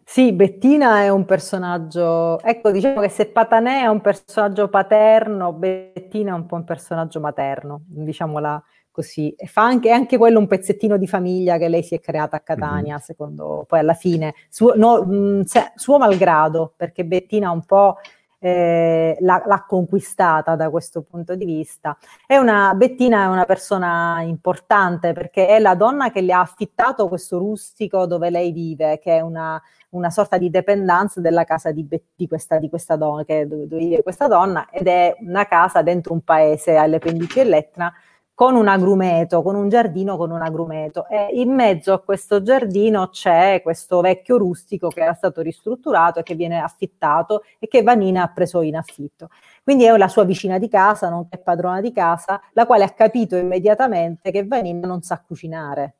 Sì, 0.07 0.33
Bettina 0.33 1.01
è 1.01 1.09
un 1.09 1.25
personaggio, 1.25 2.39
ecco, 2.41 2.71
diciamo 2.71 3.01
che 3.01 3.09
se 3.09 3.27
Patanè 3.27 3.83
è 3.83 3.87
un 3.87 4.01
personaggio 4.01 4.67
paterno, 4.67 5.53
Bettina 5.53 6.31
è 6.31 6.35
un 6.35 6.45
po' 6.45 6.55
un 6.55 6.63
personaggio 6.63 7.19
materno, 7.19 7.83
diciamola 7.87 8.63
così. 8.91 9.31
E 9.31 9.47
fa 9.47 9.63
anche, 9.63 9.91
anche 9.91 10.17
quello 10.17 10.39
un 10.39 10.47
pezzettino 10.47 10.97
di 10.97 11.07
famiglia 11.07 11.57
che 11.57 11.69
lei 11.69 11.83
si 11.83 11.95
è 11.95 11.99
creata 11.99 12.37
a 12.37 12.41
Catania, 12.41 12.93
mm-hmm. 12.93 13.03
secondo, 13.03 13.65
poi 13.67 13.79
alla 13.79 13.93
fine, 13.93 14.35
suo, 14.49 14.73
no, 14.75 15.03
mh, 15.03 15.15
mm, 15.15 15.41
se, 15.41 15.71
suo 15.75 15.97
malgrado, 15.97 16.73
perché 16.75 17.03
Bettina 17.03 17.49
un 17.49 17.65
po' 17.65 17.97
eh, 18.39 19.17
l'ha, 19.19 19.43
l'ha, 19.45 19.65
conquistata 19.67 20.55
da 20.55 20.69
questo 20.69 21.01
punto 21.01 21.35
di 21.35 21.45
vista. 21.45 21.97
È 22.25 22.37
una, 22.37 22.73
Bettina 22.75 23.23
è 23.23 23.27
una 23.27 23.45
persona 23.45 24.21
importante 24.21 25.13
perché 25.13 25.47
è 25.47 25.59
la 25.59 25.75
donna 25.75 26.11
che 26.11 26.21
le 26.21 26.33
ha 26.33 26.41
affittato 26.41 27.07
questo 27.07 27.37
rustico 27.37 28.05
dove 28.05 28.29
lei 28.29 28.51
vive, 28.51 28.99
che 28.99 29.17
è 29.17 29.21
una, 29.21 29.61
una 29.89 30.09
sorta 30.09 30.37
di 30.37 30.49
dependenza 30.49 31.21
della 31.21 31.43
casa 31.43 31.71
di, 31.71 31.87
di, 32.15 32.27
questa, 32.27 32.57
di 32.57 32.69
questa, 32.69 32.95
donna, 32.95 33.23
che, 33.23 33.47
dove, 33.47 33.67
dove 33.67 33.81
vive 33.81 34.03
questa 34.03 34.27
donna, 34.27 34.69
ed 34.69 34.87
è 34.87 35.15
una 35.21 35.45
casa 35.45 35.81
dentro 35.81 36.13
un 36.13 36.21
paese 36.21 36.75
alle 36.75 36.99
pendici 36.99 37.39
dell'Etna 37.39 37.93
con 38.35 38.55
un 38.55 38.67
agrumeto, 38.67 39.41
con 39.41 39.55
un 39.55 39.69
giardino 39.69 40.17
con 40.17 40.29
un 40.29 40.41
agrumeto 40.41 41.07
e 41.07 41.29
in 41.31 41.53
mezzo 41.53 41.93
a 41.93 42.01
questo 42.01 42.41
giardino 42.43 43.07
c'è 43.07 43.61
questo 43.63 44.01
vecchio 44.01 44.37
rustico 44.37 44.89
che 44.89 45.01
era 45.01 45.13
stato 45.13 45.41
ristrutturato 45.41 46.19
e 46.19 46.23
che 46.23 46.35
viene 46.35 46.59
affittato 46.59 47.43
e 47.59 47.69
che 47.69 47.81
Vanina 47.81 48.23
ha 48.23 48.27
preso 48.27 48.61
in 48.61 48.75
affitto. 48.75 49.29
Quindi 49.63 49.85
è 49.85 49.97
la 49.97 50.09
sua 50.09 50.25
vicina 50.25 50.59
di 50.59 50.67
casa, 50.67 51.09
nonché 51.09 51.37
padrona 51.37 51.79
di 51.79 51.93
casa, 51.93 52.41
la 52.51 52.65
quale 52.65 52.83
ha 52.83 52.89
capito 52.89 53.37
immediatamente 53.37 54.31
che 54.31 54.45
Vanina 54.45 54.85
non 54.85 55.01
sa 55.01 55.23
cucinare. 55.25 55.95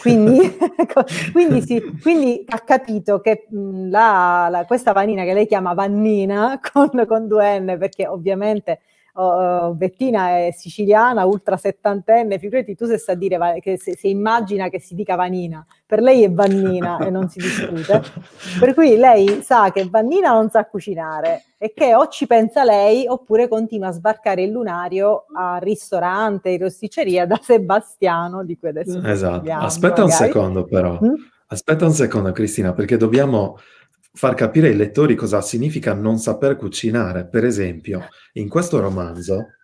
Quindi, 0.00 0.38
quindi, 1.32 1.62
sì, 1.62 1.82
quindi, 2.00 2.44
ha 2.48 2.60
capito 2.60 3.20
che 3.20 3.48
la, 3.50 4.46
la, 4.48 4.64
questa 4.66 4.92
Vanina 4.92 5.24
che 5.24 5.34
lei 5.34 5.48
chiama 5.48 5.74
Vannina 5.74 6.60
con, 6.72 7.04
con 7.08 7.26
due 7.26 7.58
N 7.58 7.76
perché 7.76 8.06
ovviamente 8.06 8.80
uh, 9.12 9.74
Bettina 9.74 10.38
è 10.38 10.50
siciliana, 10.52 11.24
ultra 11.24 11.56
settantenne, 11.56 12.38
figurati 12.38 12.74
tu 12.74 12.86
se 12.86 12.98
sa 12.98 13.14
dire 13.14 13.58
che 13.60 13.78
se, 13.78 13.96
se, 13.96 14.08
immagina 14.08 14.68
che 14.68 14.80
si 14.80 14.94
dica 14.94 15.14
Vanina, 15.14 15.64
per 15.86 16.00
lei 16.00 16.24
è 16.24 16.30
Vannina 16.30 16.98
e 16.98 17.10
non 17.10 17.28
si 17.28 17.40
discute. 17.40 18.02
Per 18.58 18.74
cui 18.74 18.96
lei 18.96 19.42
sa 19.42 19.70
che 19.70 19.88
Vannina 19.88 20.32
non 20.32 20.48
sa 20.50 20.64
cucinare 20.64 21.44
e 21.58 21.72
che 21.74 21.94
o 21.94 22.08
ci 22.08 22.26
pensa 22.26 22.64
lei 22.64 23.06
oppure 23.06 23.48
continua 23.48 23.88
a 23.88 23.92
sbarcare 23.92 24.42
il 24.42 24.50
lunario 24.50 25.26
al 25.34 25.60
ristorante, 25.60 26.50
in 26.50 26.58
rosticceria 26.58 27.26
da 27.26 27.38
Sebastiano, 27.40 28.44
di 28.44 28.58
cui 28.58 28.68
adesso 28.68 29.00
Esatto, 29.04 29.50
aspetta 29.50 30.02
magari. 30.02 30.02
un 30.02 30.10
secondo 30.10 30.64
però. 30.64 30.98
Mm? 31.02 31.14
Aspetta 31.46 31.84
un 31.84 31.92
secondo 31.92 32.32
Cristina, 32.32 32.72
perché 32.72 32.96
dobbiamo 32.96 33.58
far 34.12 34.34
capire 34.34 34.68
ai 34.68 34.76
lettori 34.76 35.14
cosa 35.14 35.40
significa 35.40 35.94
non 35.94 36.18
saper 36.18 36.56
cucinare. 36.56 37.26
Per 37.26 37.44
esempio, 37.44 38.08
in 38.34 38.48
questo 38.48 38.80
romanzo 38.80 39.54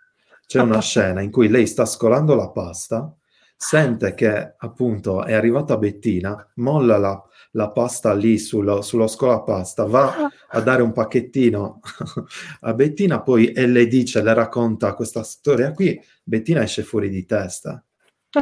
c'è 0.47 0.61
una 0.61 0.81
scena 0.81 1.21
in 1.21 1.31
cui 1.31 1.49
lei 1.49 1.67
sta 1.67 1.85
scolando 1.85 2.35
la 2.35 2.49
pasta, 2.51 3.15
sente 3.55 4.15
che 4.15 4.55
appunto 4.57 5.25
è 5.25 5.35
arrivata 5.35 5.77
Bettina, 5.77 6.51
molla 6.55 6.97
la, 6.97 7.23
la 7.53 7.71
pasta 7.71 8.15
lì 8.15 8.39
sullo, 8.39 8.81
sullo 8.81 9.07
scolapasta, 9.07 9.85
va 9.85 10.31
a 10.49 10.61
dare 10.61 10.81
un 10.83 10.93
pacchettino 10.93 11.81
a 12.61 12.75
Bettina, 12.75 13.21
poi 13.21 13.53
e 13.53 13.67
le 13.67 13.87
dice, 13.87 14.23
le 14.23 14.33
racconta 14.33 14.95
questa 14.95 15.23
storia 15.23 15.73
qui, 15.73 16.01
Bettina 16.23 16.63
esce 16.63 16.83
fuori 16.83 17.11
di 17.11 17.25
testa, 17.27 17.85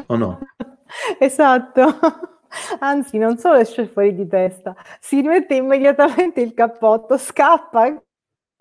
o 0.07 0.17
no? 0.17 0.39
Esatto. 1.19 2.36
Anzi, 2.81 3.19
non 3.19 3.39
solo 3.39 3.57
esce 3.57 3.87
fuori 3.87 4.15
di 4.15 4.27
testa, 4.27 4.75
si 5.01 5.21
rimette 5.21 5.55
immediatamente 5.55 6.41
il 6.41 6.55
cappotto, 6.55 7.17
scappa 7.19 7.83
a 7.83 8.03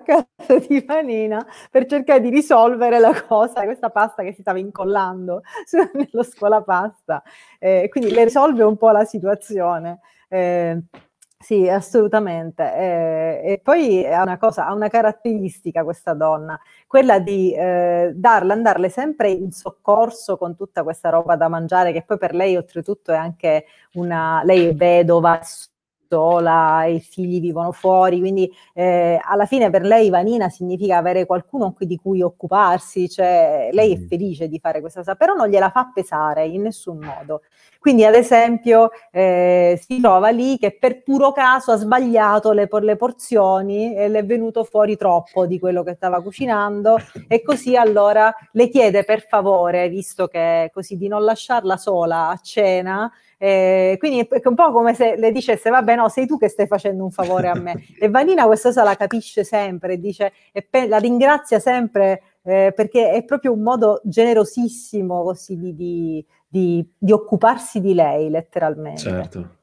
casa 0.03 0.59
di 0.67 0.81
Vanina 0.85 1.45
per 1.71 1.85
cercare 1.85 2.21
di 2.21 2.29
risolvere 2.29 2.99
la 2.99 3.13
cosa, 3.23 3.63
questa 3.63 3.89
pasta 3.89 4.23
che 4.23 4.33
si 4.33 4.41
stava 4.41 4.59
incollando 4.59 5.41
nello 5.93 6.23
scolapasta. 6.23 7.23
Eh, 7.59 7.87
quindi 7.89 8.11
le 8.11 8.25
risolve 8.25 8.63
un 8.63 8.77
po' 8.77 8.91
la 8.91 9.05
situazione. 9.05 9.99
Eh, 10.27 10.79
sì, 11.37 11.67
assolutamente. 11.69 12.63
Eh, 12.75 13.41
e 13.53 13.59
poi 13.61 14.05
ha 14.05 14.21
una 14.23 14.37
cosa, 14.37 14.65
ha 14.65 14.73
una 14.73 14.87
caratteristica 14.87 15.83
questa 15.83 16.13
donna, 16.13 16.59
quella 16.87 17.19
di 17.19 17.53
eh, 17.53 18.11
darle, 18.15 18.53
andarle 18.53 18.89
sempre 18.89 19.29
in 19.31 19.51
soccorso 19.51 20.37
con 20.37 20.55
tutta 20.55 20.83
questa 20.83 21.09
roba 21.09 21.35
da 21.35 21.47
mangiare, 21.47 21.91
che 21.91 22.03
poi 22.03 22.17
per 22.17 22.33
lei 22.33 22.55
oltretutto 22.55 23.11
è 23.11 23.15
anche 23.15 23.65
una, 23.93 24.41
lei 24.43 24.67
è 24.67 24.73
vedova, 24.75 25.39
sola, 26.07 26.85
i 26.85 26.99
figli 26.99 27.39
vivono 27.39 27.71
fuori, 27.71 28.19
quindi 28.19 28.51
eh, 28.73 29.19
alla 29.23 29.45
fine 29.45 29.69
per 29.69 29.83
lei 29.83 30.09
Vanina 30.09 30.49
significa 30.49 30.97
avere 30.97 31.25
qualcuno 31.25 31.73
di 31.77 31.97
cui 31.97 32.21
occuparsi, 32.21 33.09
cioè 33.09 33.69
lei 33.71 33.93
è 33.93 33.97
mm. 33.97 34.07
felice 34.07 34.47
di 34.47 34.59
fare 34.59 34.81
questa 34.81 34.99
cosa, 34.99 35.15
però 35.15 35.33
non 35.33 35.47
gliela 35.47 35.69
fa 35.69 35.91
pesare 35.93 36.45
in 36.45 36.63
nessun 36.63 36.99
modo. 36.99 37.41
Quindi 37.79 38.03
ad 38.03 38.15
esempio 38.15 38.89
eh, 39.11 39.79
si 39.81 40.01
trova 40.01 40.29
lì 40.29 40.57
che 40.57 40.75
per 40.75 41.03
puro 41.03 41.31
caso 41.31 41.71
ha 41.71 41.75
sbagliato 41.77 42.51
le, 42.51 42.67
le 42.81 42.95
porzioni 42.95 43.95
e 43.95 44.07
le 44.07 44.19
è 44.19 44.25
venuto 44.25 44.63
fuori 44.63 44.97
troppo 44.97 45.45
di 45.45 45.59
quello 45.59 45.83
che 45.83 45.93
stava 45.93 46.21
cucinando 46.21 46.97
e 47.27 47.43
così 47.43 47.75
allora 47.75 48.33
le 48.51 48.69
chiede 48.69 49.03
per 49.03 49.25
favore, 49.27 49.87
visto 49.87 50.27
che 50.27 50.71
così 50.73 50.97
di 50.97 51.07
non 51.07 51.23
lasciarla 51.23 51.77
sola 51.77 52.29
a 52.29 52.37
cena, 52.37 53.11
eh, 53.45 53.97
quindi 53.99 54.21
è 54.21 54.47
un 54.47 54.55
po' 54.55 54.71
come 54.71 54.95
se 54.95 55.17
le 55.17 55.31
dicesse, 55.31 55.69
vabbè 55.69 55.95
no, 55.95 56.09
sei 56.09 56.25
tu 56.25 56.39
che 56.39 56.47
stai 56.47 56.65
facendo 56.65 57.03
un 57.03 57.11
favore 57.11 57.47
a 57.47 57.53
me. 57.53 57.75
e 57.99 58.09
Vanina 58.09 58.47
questa 58.47 58.69
cosa 58.69 58.83
la 58.83 58.95
capisce 58.95 59.43
sempre, 59.43 59.99
dice, 59.99 60.33
e 60.51 60.63
pe- 60.63 60.87
la 60.87 60.97
ringrazia 60.97 61.59
sempre 61.59 62.23
eh, 62.41 62.73
perché 62.75 63.11
è 63.11 63.23
proprio 63.23 63.53
un 63.53 63.61
modo 63.61 64.01
generosissimo 64.03 65.21
così 65.21 65.57
di, 65.57 65.75
di, 65.75 66.25
di, 66.47 66.89
di 66.97 67.11
occuparsi 67.11 67.81
di 67.81 67.93
lei, 67.93 68.31
letteralmente. 68.31 69.01
Certo. 69.01 69.57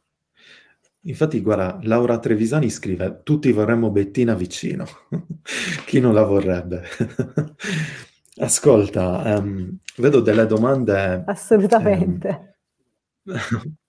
Infatti, 1.00 1.40
guarda, 1.40 1.80
Laura 1.82 2.20
Trevisani 2.20 2.70
scrive: 2.70 3.22
Tutti 3.24 3.50
vorremmo 3.50 3.90
Bettina 3.90 4.34
vicino. 4.34 4.84
Chi 5.86 5.98
non 5.98 6.14
la 6.14 6.22
vorrebbe? 6.22 6.84
Ascolta, 8.38 9.38
um, 9.38 9.76
vedo 9.96 10.20
delle 10.20 10.46
domande. 10.46 11.24
Assolutamente. 11.26 12.51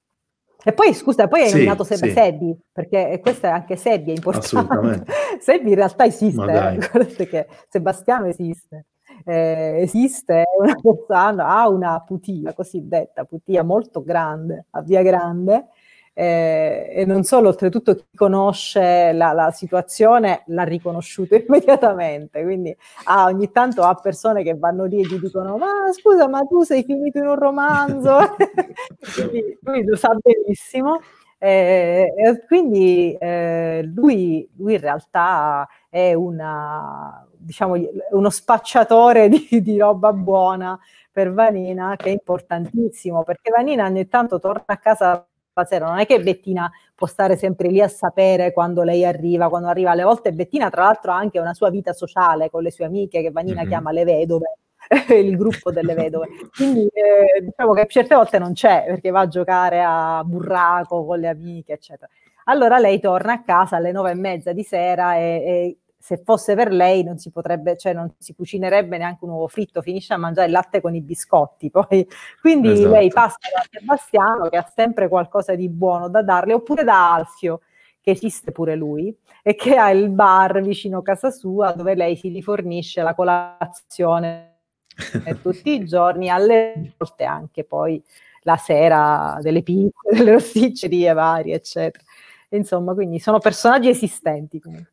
E 0.65 0.71
poi 0.71 0.93
scusa, 0.93 1.27
poi 1.27 1.41
hai 1.41 1.47
sì, 1.49 1.55
nominato 1.55 1.83
Seb- 1.83 2.05
sì. 2.05 2.11
Sebbi, 2.11 2.57
perché 2.71 3.19
questo 3.21 3.47
è 3.47 3.49
anche 3.49 3.75
Sebbi, 3.75 4.11
è 4.11 4.15
importante. 4.15 5.03
Sebbi 5.39 5.69
in 5.69 5.75
realtà 5.75 6.05
esiste, 6.05 6.79
eh? 7.19 7.27
che 7.27 7.47
Sebastiano 7.67 8.27
esiste. 8.27 8.85
Eh, 9.25 9.79
esiste 9.81 10.43
una 10.57 10.75
persona, 10.81 11.47
ha 11.47 11.67
una 11.67 12.01
putia 12.01 12.53
cosiddetta, 12.53 13.25
putia 13.25 13.61
molto 13.61 14.01
grande, 14.03 14.67
a 14.71 14.81
Via 14.81 15.01
Grande, 15.01 15.67
eh, 16.13 16.91
e 16.91 17.05
non 17.05 17.23
solo, 17.23 17.47
oltretutto 17.49 17.95
chi 17.95 18.05
conosce 18.15 19.11
la, 19.13 19.31
la, 19.31 19.49
situazione 19.51 20.43
l'ha 20.47 20.63
riconosciuto 20.63 21.35
immediatamente, 21.47 22.43
quindi 22.43 22.75
ah, 23.05 23.25
ogni 23.25 23.51
tanto 23.51 23.81
ha 23.83 23.95
persone 23.95 24.43
che 24.43 24.55
vanno 24.55 24.85
lì 24.85 24.99
e 24.99 25.07
gli 25.07 25.19
dicono 25.19 25.57
ma 25.57 25.91
scusa 25.91 26.27
ma 26.27 26.41
tu 26.41 26.61
sei 26.63 26.83
finito 26.83 27.17
in 27.17 27.27
un 27.27 27.35
romanzo, 27.35 28.35
quindi 29.15 29.57
lui 29.61 29.83
lo 29.85 29.95
sa 29.95 30.15
benissimo. 30.19 30.99
Eh, 31.39 32.13
e 32.15 32.45
quindi 32.45 33.17
eh, 33.19 33.81
lui, 33.93 34.49
lui, 34.55 34.75
in 34.75 34.79
realtà 34.79 35.67
è 35.89 36.13
una, 36.13 37.27
diciamo, 37.35 37.75
uno 38.11 38.29
spacciatore 38.29 39.27
di, 39.27 39.61
di 39.61 39.77
roba 39.77 40.13
buona 40.13 40.79
per 41.11 41.33
Vanina 41.33 41.95
che 41.97 42.05
è 42.05 42.11
importantissimo 42.11 43.23
perché 43.23 43.51
Vanina 43.51 43.85
ogni 43.85 44.07
tanto 44.07 44.39
torna 44.39 44.63
a 44.67 44.77
casa 44.77 45.27
sera, 45.63 45.87
non 45.87 45.99
è 45.99 46.05
che 46.05 46.19
Bettina 46.19 46.71
può 46.95 47.07
stare 47.07 47.37
sempre 47.37 47.69
lì 47.69 47.81
a 47.81 47.87
sapere 47.87 48.51
quando 48.51 48.81
lei 48.81 49.05
arriva, 49.05 49.49
quando 49.49 49.67
arriva. 49.67 49.91
Alle 49.91 50.03
volte 50.03 50.33
Bettina, 50.33 50.69
tra 50.69 50.83
l'altro, 50.83 51.11
ha 51.11 51.15
anche 51.17 51.39
una 51.39 51.53
sua 51.53 51.69
vita 51.69 51.93
sociale 51.93 52.49
con 52.49 52.63
le 52.63 52.71
sue 52.71 52.85
amiche 52.85 53.21
che 53.21 53.31
Vanina 53.31 53.61
mm-hmm. 53.61 53.69
chiama 53.69 53.91
le 53.91 54.03
vedove. 54.03 54.57
il 55.15 55.37
gruppo 55.37 55.71
delle 55.71 55.93
vedove. 55.93 56.27
Quindi 56.55 56.87
eh, 56.87 57.41
diciamo 57.41 57.73
che 57.73 57.85
certe 57.87 58.15
volte 58.15 58.39
non 58.39 58.53
c'è 58.53 58.83
perché 58.85 59.11
va 59.11 59.21
a 59.21 59.27
giocare 59.27 59.81
a 59.81 60.23
burraco 60.25 61.05
con 61.05 61.19
le 61.19 61.29
amiche, 61.29 61.73
eccetera. 61.73 62.09
Allora 62.45 62.77
lei 62.77 62.99
torna 62.99 63.33
a 63.33 63.43
casa 63.43 63.77
alle 63.77 63.91
nove 63.91 64.11
e 64.11 64.15
mezza 64.15 64.51
di 64.51 64.63
sera 64.63 65.15
e, 65.15 65.21
e 65.21 65.77
se 66.03 66.21
fosse 66.21 66.53
per 66.53 66.69
lei 66.69 67.01
non 67.01 67.17
si 67.17 67.31
potrebbe, 67.31 67.77
cioè 67.77 67.93
non 67.93 68.13
si 68.17 68.35
cucinerebbe 68.35 68.97
neanche 68.97 69.23
un 69.23 69.29
uovo 69.29 69.47
fritto, 69.47 69.81
finisce 69.81 70.13
a 70.13 70.17
mangiare 70.17 70.47
il 70.47 70.51
latte 70.51 70.81
con 70.81 70.93
i 70.93 70.99
biscotti. 70.99 71.69
Poi. 71.71 72.05
Quindi 72.41 72.71
esatto. 72.71 72.89
lei 72.89 73.07
passa 73.07 73.37
da 73.55 73.63
Sebastiano 73.71 74.49
che 74.49 74.57
ha 74.57 74.69
sempre 74.75 75.07
qualcosa 75.07 75.55
di 75.55 75.69
buono 75.69 76.09
da 76.09 76.21
darle, 76.21 76.55
oppure 76.55 76.83
da 76.83 77.13
Alfio, 77.13 77.61
che 78.01 78.11
esiste 78.11 78.51
pure 78.51 78.75
lui, 78.75 79.17
e 79.41 79.55
che 79.55 79.77
ha 79.77 79.91
il 79.91 80.09
bar 80.09 80.61
vicino 80.61 81.01
casa 81.01 81.31
sua 81.31 81.71
dove 81.71 81.95
lei 81.95 82.17
si 82.17 82.27
rifornisce 82.27 83.01
la 83.01 83.15
colazione 83.15 84.57
tutti 85.41 85.71
i 85.71 85.85
giorni, 85.85 86.27
alle 86.27 86.95
volte 86.97 87.23
anche 87.23 87.63
poi 87.63 88.03
la 88.41 88.57
sera 88.57 89.37
delle 89.39 89.63
piccole, 89.63 90.17
delle 90.19 90.33
rosticcerie 90.33 91.13
varie, 91.13 91.55
eccetera. 91.55 92.03
Insomma, 92.49 92.93
quindi 92.93 93.19
sono 93.19 93.39
personaggi 93.39 93.87
esistenti 93.87 94.59
comunque. 94.59 94.91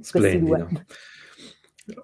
Splendido. 0.00 0.68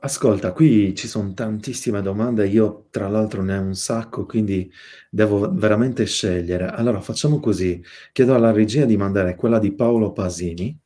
Ascolta, 0.01 0.53
qui 0.53 0.95
ci 0.95 1.09
sono 1.09 1.33
tantissime 1.33 2.03
domande, 2.03 2.47
io 2.47 2.89
tra 2.91 3.09
l'altro 3.09 3.43
ne 3.43 3.57
ho 3.57 3.63
un 3.63 3.75
sacco, 3.75 4.27
quindi 4.27 4.71
devo 5.09 5.51
veramente 5.55 6.05
scegliere. 6.05 6.67
Allora 6.67 7.01
facciamo 7.01 7.41
così, 7.41 7.83
chiedo 8.13 8.35
alla 8.35 8.53
regia 8.53 8.85
di 8.85 8.99
mandare 8.99 9.37
quella 9.37 9.59
di 9.59 9.73
Paolo 9.73 10.13
Pasini, 10.13 10.79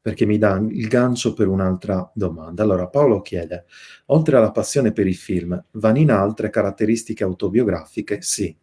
perché 0.00 0.24
mi 0.24 0.38
dà 0.38 0.56
il 0.56 0.88
gancio 0.88 1.34
per 1.34 1.48
un'altra 1.48 2.10
domanda. 2.14 2.62
Allora 2.62 2.88
Paolo 2.88 3.20
chiede, 3.20 3.66
oltre 4.06 4.38
alla 4.38 4.52
passione 4.52 4.92
per 4.92 5.06
i 5.06 5.12
film, 5.12 5.62
Vanina 5.72 6.16
ha 6.16 6.22
altre 6.22 6.48
caratteristiche 6.48 7.22
autobiografiche? 7.24 8.22
Sì, 8.22 8.56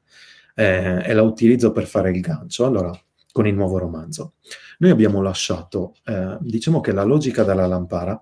eh, 0.55 1.03
e 1.05 1.13
la 1.13 1.21
utilizzo 1.21 1.71
per 1.71 1.85
fare 1.85 2.09
il 2.09 2.19
gancio. 2.19 2.65
Allora, 2.65 2.91
con 3.37 3.45
il 3.45 3.53
nuovo 3.53 3.77
romanzo. 3.77 4.33
Noi 4.79 4.89
abbiamo 4.89 5.21
lasciato, 5.21 5.93
eh, 6.05 6.39
diciamo 6.39 6.81
che 6.81 6.91
la 6.91 7.03
logica 7.03 7.43
della 7.43 7.67
lampara 7.67 8.19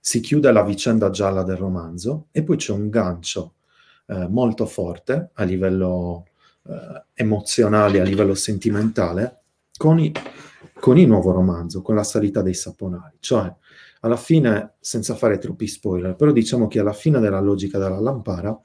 si 0.00 0.20
chiude 0.20 0.50
la 0.50 0.62
vicenda 0.62 1.10
gialla 1.10 1.42
del 1.42 1.58
romanzo 1.58 2.28
e 2.32 2.42
poi 2.42 2.56
c'è 2.56 2.72
un 2.72 2.88
gancio 2.88 3.56
eh, 4.06 4.26
molto 4.28 4.64
forte 4.64 5.32
a 5.34 5.42
livello 5.44 6.28
eh, 6.66 7.04
emozionale, 7.12 8.00
a 8.00 8.04
livello 8.04 8.34
sentimentale, 8.34 9.40
con, 9.76 9.98
i, 9.98 10.10
con 10.80 10.96
il 10.96 11.08
nuovo 11.08 11.30
romanzo, 11.30 11.82
con 11.82 11.94
la 11.94 12.02
salita 12.02 12.40
dei 12.40 12.54
saponari. 12.54 13.16
Cioè, 13.20 13.54
alla 14.00 14.16
fine, 14.16 14.76
senza 14.80 15.14
fare 15.14 15.36
troppi 15.36 15.66
spoiler, 15.66 16.14
però 16.14 16.32
diciamo 16.32 16.68
che 16.68 16.78
alla 16.78 16.94
fine 16.94 17.20
della 17.20 17.40
logica 17.40 17.76
della 17.76 18.00
lampara, 18.00 18.58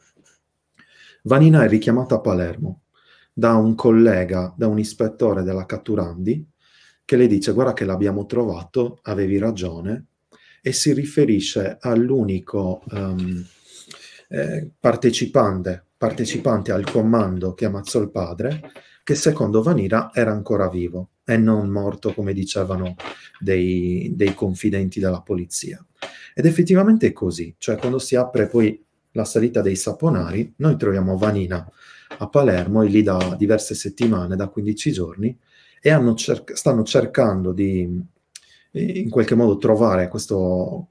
Vanina 1.23 1.65
è 1.65 1.67
richiamata 1.67 2.15
a 2.15 2.21
Palermo 2.21 2.84
da 3.38 3.54
un 3.54 3.76
collega, 3.76 4.52
da 4.58 4.65
un 4.65 4.80
ispettore 4.80 5.43
della 5.43 5.67
Catturandi, 5.67 6.43
che 7.06 7.15
le 7.15 7.28
dice 7.28 7.52
guarda 7.52 7.73
che 7.73 7.86
l'abbiamo 7.86 8.26
trovato, 8.26 8.97
avevi 9.04 9.38
ragione, 9.38 10.08
e 10.60 10.71
si 10.71 10.91
riferisce 10.91 11.78
all'unico 11.80 12.82
um, 12.89 13.45
eh, 14.30 14.71
partecipante, 14.80 15.86
partecipante 15.95 16.71
al 16.71 16.89
comando 16.89 17.54
che 17.54 17.65
ammazzò 17.65 18.02
il 18.02 18.10
padre, 18.10 18.71
che 19.04 19.13
secondo 19.13 19.62
Vanira 19.62 20.10
era 20.15 20.32
ancora 20.32 20.67
vivo 20.67 21.10
e 21.23 21.38
non 21.38 21.69
morto 21.69 22.15
come 22.15 22.34
dicevano 22.34 22.95
dei, 23.39 24.13
dei 24.15 24.34
confidenti 24.34 25.00
della 25.00 25.21
polizia. 25.21 25.86
Ed 26.34 26.47
effettivamente 26.47 27.06
è 27.06 27.13
così, 27.13 27.54
cioè 27.60 27.78
quando 27.78 28.00
si 28.00 28.15
apre 28.15 28.47
poi 28.47 28.84
la 29.12 29.26
salita 29.26 29.62
dei 29.62 29.76
saponari, 29.76 30.56
noi 30.58 30.76
troviamo 30.76 31.17
Vanina 31.17 31.71
a 32.17 32.28
Palermo, 32.28 32.82
è 32.82 32.88
lì 32.88 33.04
da 33.04 33.36
diverse 33.38 33.76
settimane, 33.76 34.36
da 34.36 34.48
15 34.48 34.91
giorni, 34.91 35.38
e 35.82 36.13
cer- 36.15 36.54
stanno 36.54 36.84
cercando 36.84 37.52
di 37.52 38.15
in 38.72 39.10
qualche 39.10 39.36
modo 39.36 39.58
trovare 39.58 40.08
questo, 40.08 40.89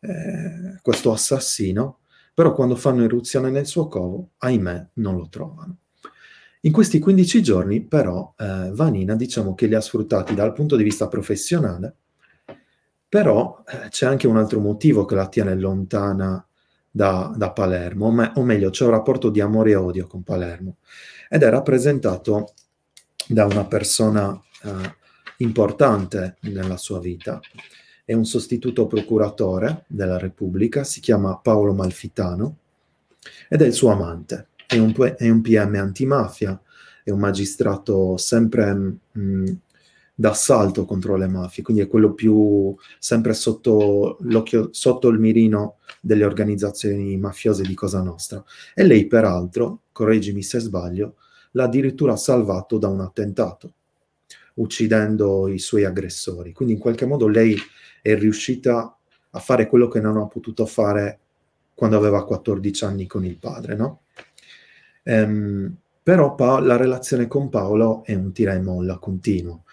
eh, 0.00 0.78
questo 0.82 1.12
assassino, 1.12 2.00
però 2.34 2.52
quando 2.52 2.76
fanno 2.76 3.04
irruzione 3.04 3.50
nel 3.50 3.66
suo 3.66 3.86
covo, 3.88 4.30
ahimè, 4.38 4.88
non 4.94 5.16
lo 5.16 5.28
trovano. 5.28 5.78
In 6.62 6.72
questi 6.72 6.98
15 6.98 7.42
giorni, 7.42 7.82
però, 7.82 8.34
eh, 8.38 8.70
Vanina 8.72 9.14
diciamo 9.16 9.54
che 9.54 9.66
li 9.66 9.74
ha 9.74 9.80
sfruttati 9.80 10.34
dal 10.34 10.52
punto 10.52 10.76
di 10.76 10.82
vista 10.82 11.08
professionale, 11.08 11.96
però 13.08 13.62
eh, 13.66 13.88
c'è 13.90 14.06
anche 14.06 14.26
un 14.26 14.36
altro 14.36 14.60
motivo 14.60 15.04
che 15.04 15.14
la 15.14 15.28
tiene 15.28 15.54
lontana 15.54 16.44
da, 16.96 17.34
da 17.36 17.50
Palermo, 17.50 18.12
me, 18.12 18.30
o 18.36 18.44
meglio 18.44 18.70
c'è 18.70 18.84
un 18.84 18.92
rapporto 18.92 19.28
di 19.28 19.40
amore 19.40 19.72
e 19.72 19.74
odio 19.74 20.06
con 20.06 20.22
Palermo 20.22 20.76
ed 21.28 21.42
è 21.42 21.50
rappresentato 21.50 22.52
da 23.26 23.46
una 23.46 23.64
persona 23.64 24.40
eh, 24.62 24.94
importante 25.38 26.36
nella 26.42 26.76
sua 26.76 27.00
vita. 27.00 27.40
È 28.04 28.12
un 28.12 28.24
sostituto 28.24 28.86
procuratore 28.86 29.86
della 29.88 30.18
Repubblica, 30.18 30.84
si 30.84 31.00
chiama 31.00 31.36
Paolo 31.36 31.72
Malfitano 31.72 32.58
ed 33.48 33.60
è 33.60 33.66
il 33.66 33.72
suo 33.72 33.90
amante. 33.90 34.50
È 34.64 34.78
un, 34.78 34.94
è 35.16 35.28
un 35.28 35.40
PM 35.40 35.74
antimafia, 35.74 36.60
è 37.02 37.10
un 37.10 37.18
magistrato 37.18 38.16
sempre 38.18 38.72
mh, 38.72 38.98
mm, 39.18 39.46
d'assalto 40.14 40.84
contro 40.84 41.16
le 41.16 41.26
mafie, 41.26 41.62
quindi 41.64 41.82
è 41.82 41.88
quello 41.88 42.12
più 42.14 42.74
sempre 42.98 43.34
sotto, 43.34 44.18
sotto 44.70 45.08
il 45.08 45.18
mirino 45.18 45.78
delle 46.00 46.24
organizzazioni 46.24 47.16
mafiose 47.16 47.62
di 47.62 47.74
Cosa 47.74 48.00
Nostra. 48.02 48.42
E 48.74 48.84
lei, 48.84 49.06
peraltro, 49.06 49.82
correggimi 49.92 50.42
se 50.42 50.60
sbaglio, 50.60 51.16
l'ha 51.52 51.64
addirittura 51.64 52.16
salvato 52.16 52.78
da 52.78 52.88
un 52.88 53.00
attentato, 53.00 53.72
uccidendo 54.54 55.48
i 55.48 55.58
suoi 55.58 55.84
aggressori. 55.84 56.52
Quindi 56.52 56.74
in 56.74 56.80
qualche 56.80 57.06
modo 57.06 57.26
lei 57.26 57.56
è 58.00 58.14
riuscita 58.16 58.96
a 59.30 59.38
fare 59.40 59.66
quello 59.66 59.88
che 59.88 60.00
non 60.00 60.16
ha 60.16 60.26
potuto 60.26 60.64
fare 60.64 61.18
quando 61.74 61.96
aveva 61.96 62.24
14 62.24 62.84
anni 62.84 63.06
con 63.06 63.24
il 63.24 63.36
padre, 63.36 63.74
no? 63.74 64.02
Ehm, 65.02 65.74
però 66.02 66.34
pa- 66.34 66.60
la 66.60 66.76
relazione 66.76 67.26
con 67.26 67.48
Paolo 67.48 68.04
è 68.04 68.14
un 68.14 68.32
tira 68.32 68.52
e 68.52 68.60
molla 68.60 68.98
continuo 68.98 69.63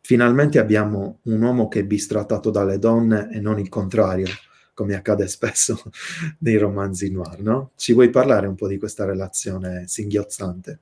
finalmente 0.00 0.58
abbiamo 0.58 1.18
un 1.24 1.40
uomo 1.40 1.68
che 1.68 1.80
è 1.80 1.84
bistrattato 1.84 2.50
dalle 2.50 2.78
donne 2.78 3.30
e 3.32 3.40
non 3.40 3.58
il 3.58 3.68
contrario, 3.68 4.26
come 4.74 4.94
accade 4.94 5.28
spesso 5.28 5.82
nei 6.40 6.56
romanzi 6.56 7.10
noir, 7.10 7.40
no? 7.40 7.70
Ci 7.76 7.92
vuoi 7.92 8.10
parlare 8.10 8.46
un 8.46 8.54
po' 8.54 8.68
di 8.68 8.78
questa 8.78 9.04
relazione 9.04 9.84
singhiozzante? 9.86 10.78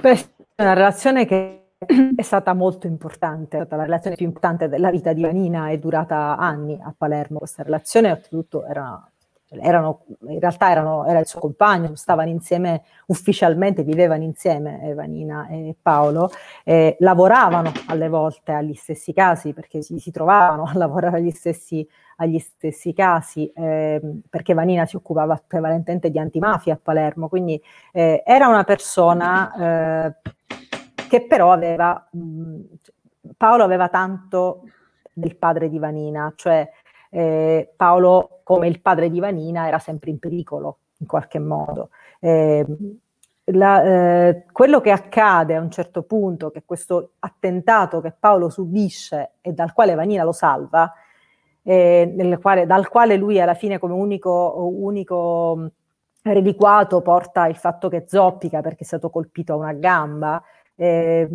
Beh, 0.00 0.28
è 0.54 0.62
una 0.62 0.74
relazione 0.74 1.26
che 1.26 1.62
è 2.14 2.22
stata 2.22 2.54
molto 2.54 2.86
importante, 2.86 3.56
è 3.56 3.60
stata 3.60 3.76
la 3.76 3.84
relazione 3.84 4.16
più 4.16 4.26
importante 4.26 4.68
della 4.68 4.90
vita 4.90 5.12
di 5.12 5.22
Vanina, 5.22 5.68
è 5.70 5.78
durata 5.78 6.36
anni 6.36 6.78
a 6.80 6.94
Palermo 6.96 7.38
questa 7.38 7.62
relazione, 7.62 8.12
oltretutto 8.12 8.64
era 8.64 9.11
erano, 9.60 10.04
in 10.28 10.38
realtà 10.38 10.70
erano, 10.70 11.04
era 11.06 11.18
il 11.18 11.26
suo 11.26 11.40
compagno, 11.40 11.94
stavano 11.94 12.30
insieme 12.30 12.82
ufficialmente, 13.06 13.82
vivevano 13.82 14.22
insieme 14.22 14.82
Evanina 14.82 15.48
e 15.48 15.76
Paolo, 15.80 16.30
eh, 16.64 16.96
lavoravano 17.00 17.72
alle 17.88 18.08
volte 18.08 18.52
agli 18.52 18.74
stessi 18.74 19.12
casi 19.12 19.52
perché 19.52 19.82
si, 19.82 19.98
si 19.98 20.10
trovavano 20.10 20.64
a 20.64 20.72
lavorare 20.74 21.18
agli 21.18 21.30
stessi, 21.30 21.86
agli 22.16 22.38
stessi 22.38 22.92
casi 22.92 23.50
eh, 23.54 24.00
perché 24.28 24.54
Vanina 24.54 24.86
si 24.86 24.96
occupava 24.96 25.40
prevalentemente 25.46 26.10
di 26.10 26.18
antimafia 26.18 26.74
a 26.74 26.78
Palermo, 26.82 27.28
quindi 27.28 27.60
eh, 27.92 28.22
era 28.24 28.48
una 28.48 28.64
persona 28.64 30.08
eh, 30.08 30.14
che 31.08 31.26
però 31.26 31.52
aveva, 31.52 32.08
mh, 32.10 32.60
Paolo 33.36 33.64
aveva 33.64 33.88
tanto 33.88 34.62
del 35.12 35.36
padre 35.36 35.68
di 35.68 35.78
Vanina, 35.78 36.32
cioè 36.36 36.68
eh, 37.14 37.72
Paolo, 37.76 38.40
come 38.42 38.68
il 38.68 38.80
padre 38.80 39.10
di 39.10 39.20
Vanina, 39.20 39.66
era 39.68 39.78
sempre 39.78 40.10
in 40.10 40.18
pericolo 40.18 40.78
in 40.98 41.06
qualche 41.06 41.38
modo. 41.38 41.90
Eh, 42.20 42.64
la, 43.46 43.82
eh, 44.28 44.44
quello 44.50 44.80
che 44.80 44.90
accade 44.90 45.54
a 45.54 45.60
un 45.60 45.70
certo 45.70 46.02
punto, 46.04 46.50
che 46.50 46.62
questo 46.64 47.12
attentato 47.18 48.00
che 48.00 48.14
Paolo 48.18 48.48
subisce 48.48 49.32
e 49.40 49.52
dal 49.52 49.72
quale 49.72 49.94
Vanina 49.94 50.24
lo 50.24 50.32
salva, 50.32 50.90
eh, 51.62 52.38
quale, 52.40 52.66
dal 52.66 52.88
quale 52.88 53.16
lui 53.16 53.40
alla 53.40 53.54
fine 53.54 53.78
come 53.78 53.92
unico, 53.92 54.54
unico 54.56 55.70
reliquato 56.22 57.02
porta 57.02 57.46
il 57.46 57.56
fatto 57.56 57.88
che 57.88 58.04
zoppica 58.06 58.60
perché 58.60 58.84
è 58.84 58.86
stato 58.86 59.10
colpito 59.10 59.52
a 59.52 59.56
una 59.56 59.72
gamba. 59.74 60.42
Eh, 60.74 61.28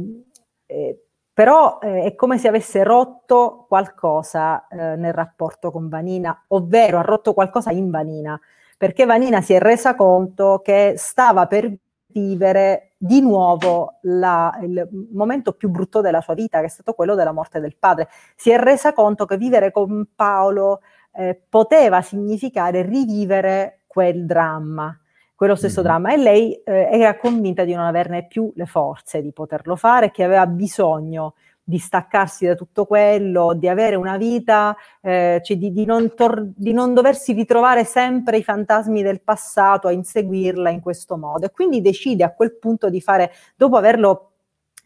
eh, 0.65 1.06
però 1.37 1.77
eh, 1.79 2.01
è 2.01 2.15
come 2.15 2.39
se 2.39 2.47
avesse 2.47 2.83
rotto 2.83 3.67
qualcosa 3.67 4.67
eh, 4.69 4.95
nel 4.95 5.13
rapporto 5.13 5.69
con 5.69 5.87
Vanina, 5.87 6.45
ovvero 6.47 6.97
ha 6.97 7.03
rotto 7.03 7.35
qualcosa 7.35 7.69
in 7.69 7.91
Vanina, 7.91 8.41
perché 8.75 9.05
Vanina 9.05 9.39
si 9.41 9.53
è 9.53 9.59
resa 9.59 9.93
conto 9.93 10.61
che 10.63 10.95
stava 10.97 11.45
per 11.45 11.71
vivere 12.07 12.93
di 12.97 13.21
nuovo 13.21 13.99
la, 14.01 14.57
il 14.63 14.89
momento 15.11 15.53
più 15.53 15.69
brutto 15.69 16.01
della 16.01 16.21
sua 16.21 16.33
vita, 16.33 16.59
che 16.59 16.65
è 16.65 16.69
stato 16.69 16.93
quello 16.93 17.13
della 17.13 17.33
morte 17.33 17.59
del 17.59 17.75
padre. 17.77 18.09
Si 18.35 18.49
è 18.49 18.57
resa 18.57 18.93
conto 18.93 19.25
che 19.25 19.37
vivere 19.37 19.69
con 19.71 20.07
Paolo 20.15 20.81
eh, 21.13 21.39
poteva 21.47 22.01
significare 22.01 22.81
rivivere 22.81 23.81
quel 23.85 24.25
dramma 24.25 24.99
quello 25.37 25.53
stesso 25.53 25.81
mm-hmm. 25.81 25.89
dramma 25.89 26.13
e 26.13 26.17
lei 26.17 26.53
eh, 26.63 26.89
era 26.91 27.15
convinta 27.15 27.63
di 27.63 27.75
non 27.75 27.85
averne 27.85 28.25
più 28.25 28.51
le 28.55 28.65
forze 28.65 29.21
di 29.21 29.31
poterlo 29.31 29.75
fare, 29.75 30.09
che 30.09 30.23
aveva 30.23 30.47
bisogno 30.47 31.35
di 31.63 31.77
staccarsi 31.77 32.47
da 32.47 32.55
tutto 32.55 32.85
quello, 32.85 33.53
di 33.53 33.67
avere 33.67 33.95
una 33.95 34.17
vita, 34.17 34.75
eh, 34.99 35.39
cioè 35.43 35.57
di, 35.57 35.71
di, 35.71 35.85
non 35.85 36.15
tor- 36.15 36.41
di, 36.55 36.73
non 36.73 36.95
doversi 36.95 37.33
ritrovare 37.33 37.83
sempre 37.83 38.37
i 38.37 38.43
fantasmi 38.43 39.03
del 39.03 39.21
passato 39.21 39.87
a 39.87 39.91
inseguirla 39.91 40.71
in 40.71 40.79
questo 40.79 41.17
modo. 41.17 41.45
E 41.45 41.51
quindi 41.51 41.81
decide 41.81 42.23
a 42.23 42.33
quel 42.33 42.57
punto 42.57 42.89
di 42.89 42.99
fare, 42.99 43.31
dopo 43.55 43.77
averlo 43.77 44.31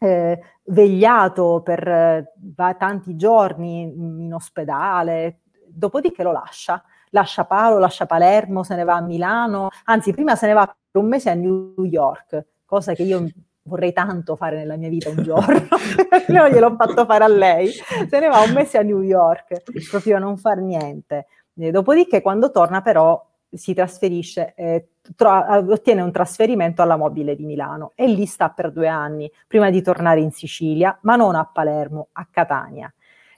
eh, 0.00 0.38
vegliato 0.64 1.62
per 1.64 1.88
eh, 1.88 2.34
tanti 2.76 3.16
giorni 3.16 3.82
in 3.84 4.34
ospedale, 4.34 5.38
dopodiché 5.66 6.22
lo 6.22 6.32
lascia. 6.32 6.84
Lascia 7.14 7.44
Paolo, 7.44 7.78
lascia 7.78 8.06
Palermo, 8.06 8.62
se 8.62 8.74
ne 8.74 8.84
va 8.84 8.96
a 8.96 9.00
Milano, 9.00 9.68
anzi 9.84 10.12
prima 10.12 10.34
se 10.34 10.46
ne 10.46 10.52
va 10.54 10.66
per 10.66 11.02
un 11.02 11.08
mese 11.08 11.30
a 11.30 11.34
New 11.34 11.74
York, 11.84 12.44
cosa 12.64 12.94
che 12.94 13.02
io 13.02 13.26
vorrei 13.64 13.92
tanto 13.92 14.34
fare 14.34 14.56
nella 14.56 14.76
mia 14.76 14.88
vita 14.88 15.10
un 15.10 15.20
giorno, 15.22 15.68
non 16.28 16.48
gliel'ho 16.48 16.74
fatto 16.74 17.04
fare 17.04 17.24
a 17.24 17.28
lei, 17.28 17.68
se 17.68 18.18
ne 18.18 18.28
va 18.28 18.40
un 18.40 18.52
mese 18.52 18.78
a 18.78 18.82
New 18.82 19.02
York, 19.02 19.62
proprio 19.90 20.16
a 20.16 20.20
non 20.20 20.38
far 20.38 20.58
niente. 20.58 21.26
E 21.54 21.70
dopodiché 21.70 22.22
quando 22.22 22.50
torna 22.50 22.80
però 22.80 23.22
si 23.50 23.74
trasferisce, 23.74 24.54
eh, 24.56 24.88
tro- 25.14 25.44
ottiene 25.68 26.00
un 26.00 26.10
trasferimento 26.10 26.80
alla 26.80 26.96
mobile 26.96 27.36
di 27.36 27.44
Milano 27.44 27.92
e 27.94 28.06
lì 28.06 28.24
sta 28.24 28.48
per 28.48 28.72
due 28.72 28.88
anni, 28.88 29.30
prima 29.46 29.68
di 29.68 29.82
tornare 29.82 30.20
in 30.20 30.30
Sicilia, 30.30 30.98
ma 31.02 31.16
non 31.16 31.34
a 31.34 31.44
Palermo, 31.44 32.08
a 32.12 32.26
Catania 32.30 32.92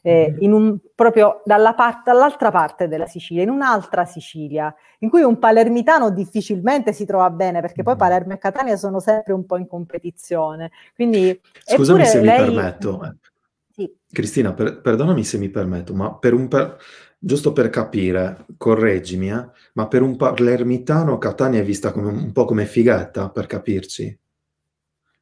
eh, 0.07 0.28
mm-hmm. 0.30 0.42
in 0.42 0.52
un, 0.52 0.78
proprio 0.94 1.40
dalla 1.46 1.72
part- 1.72 2.05
dall'altra 2.05 2.50
parte 2.50 2.88
della 2.88 3.07
Sicilia, 3.07 3.42
in 3.42 3.48
un'altra 3.48 4.05
Sicilia, 4.05 4.72
in 4.98 5.09
cui 5.09 5.22
un 5.22 5.38
palermitano 5.38 6.11
difficilmente 6.11 6.92
si 6.92 7.07
trova 7.07 7.30
bene, 7.30 7.62
perché 7.62 7.82
poi 7.82 7.94
mm-hmm. 7.94 8.02
Palermo 8.02 8.32
e 8.34 8.38
Catania 8.38 8.76
sono 8.76 9.00
sempre 9.00 9.32
un 9.32 9.46
po' 9.46 9.57
in 9.57 9.66
competizione. 9.66 10.72
Quindi, 10.94 11.40
Scusami 11.64 12.05
se 12.05 12.20
lei... 12.20 12.38
mi 12.38 12.44
permetto. 12.44 13.16
Sì. 13.70 13.90
Cristina, 14.12 14.52
per, 14.52 14.82
perdonami 14.82 15.24
se 15.24 15.38
mi 15.38 15.48
permetto, 15.48 15.94
ma 15.94 16.14
per 16.14 16.34
un 16.34 16.48
per, 16.48 16.76
giusto 17.18 17.55
per 17.55 17.70
capire, 17.70 18.44
correggimi, 18.59 19.30
eh, 19.30 19.48
ma 19.72 19.88
per 19.88 20.02
un 20.02 20.16
palermitano 20.16 21.16
Catania 21.16 21.61
è 21.61 21.64
vista 21.64 21.92
come, 21.92 22.11
un 22.11 22.32
po' 22.32 22.44
come 22.44 22.66
figata, 22.66 23.30
per 23.30 23.46
capirci? 23.46 24.18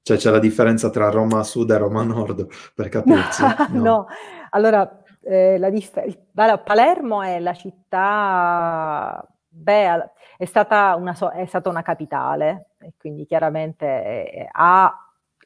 Cioè 0.03 0.16
c'è 0.16 0.30
la 0.33 0.41
differenza 0.41 0.91
tra 0.91 1.09
Roma 1.11 1.45
Sud 1.45 1.70
e 1.70 1.78
Roma 1.78 2.03
Nord, 2.03 2.49
per 2.74 2.89
capirci? 2.89 3.43
No, 3.70 3.80
no. 3.80 4.07
Allora 4.55 5.03
eh, 5.22 5.59
la 5.59 5.70
dif- 5.70 6.18
Palermo 6.32 7.22
è 7.22 7.38
la 7.38 7.55
città, 7.55 9.26
beh, 9.48 10.11
è 10.36 10.44
stata 10.44 10.94
una, 10.96 11.14
so- 11.14 11.30
è 11.30 11.44
stata 11.46 11.68
una 11.68 11.82
capitale 11.82 12.70
e 12.78 12.94
quindi 12.98 13.24
chiaramente 13.24 13.86
eh, 13.86 14.48
ha 14.50 14.94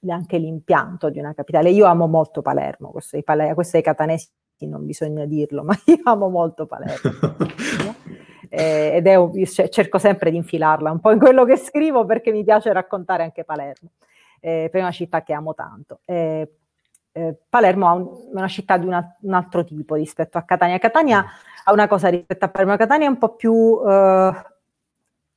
anche 0.08 0.38
l'impianto 0.38 1.10
di 1.10 1.18
una 1.18 1.34
capitale. 1.34 1.70
Io 1.70 1.86
amo 1.86 2.06
molto 2.06 2.42
Palermo, 2.42 2.90
questo 2.90 3.16
ai, 3.16 3.24
Pale- 3.24 3.54
questo 3.54 3.76
ai 3.76 3.82
catanesi 3.82 4.28
non 4.60 4.86
bisogna 4.86 5.24
dirlo, 5.26 5.62
ma 5.64 5.74
io 5.84 6.00
amo 6.04 6.28
molto 6.28 6.66
Palermo. 6.66 7.36
eh, 8.48 8.92
ed 8.94 9.06
è, 9.06 9.68
cerco 9.68 9.98
sempre 9.98 10.30
di 10.30 10.36
infilarla 10.36 10.90
un 10.90 11.00
po' 11.00 11.10
in 11.10 11.18
quello 11.18 11.44
che 11.44 11.56
scrivo 11.56 12.04
perché 12.04 12.32
mi 12.32 12.44
piace 12.44 12.72
raccontare 12.72 13.22
anche 13.22 13.44
Palermo 13.44 13.90
eh, 14.40 14.68
per 14.70 14.80
una 14.80 14.92
città 14.92 15.22
che 15.22 15.32
amo 15.32 15.54
tanto. 15.54 16.00
Eh, 16.04 16.50
eh, 17.16 17.34
Palermo 17.48 17.92
un, 17.94 18.06
è 18.34 18.38
una 18.38 18.48
città 18.48 18.76
di 18.76 18.86
una, 18.86 19.16
un 19.22 19.32
altro 19.32 19.64
tipo 19.64 19.94
rispetto 19.94 20.36
a 20.36 20.42
Catania. 20.42 20.78
Catania 20.78 21.24
ha 21.64 21.72
una 21.72 21.88
cosa 21.88 22.08
rispetto 22.08 22.44
a 22.44 22.48
Palermo, 22.48 22.76
Catania 22.76 23.06
è 23.06 23.10
un 23.10 23.16
po' 23.16 23.34
più, 23.34 23.80
eh, 23.80 24.32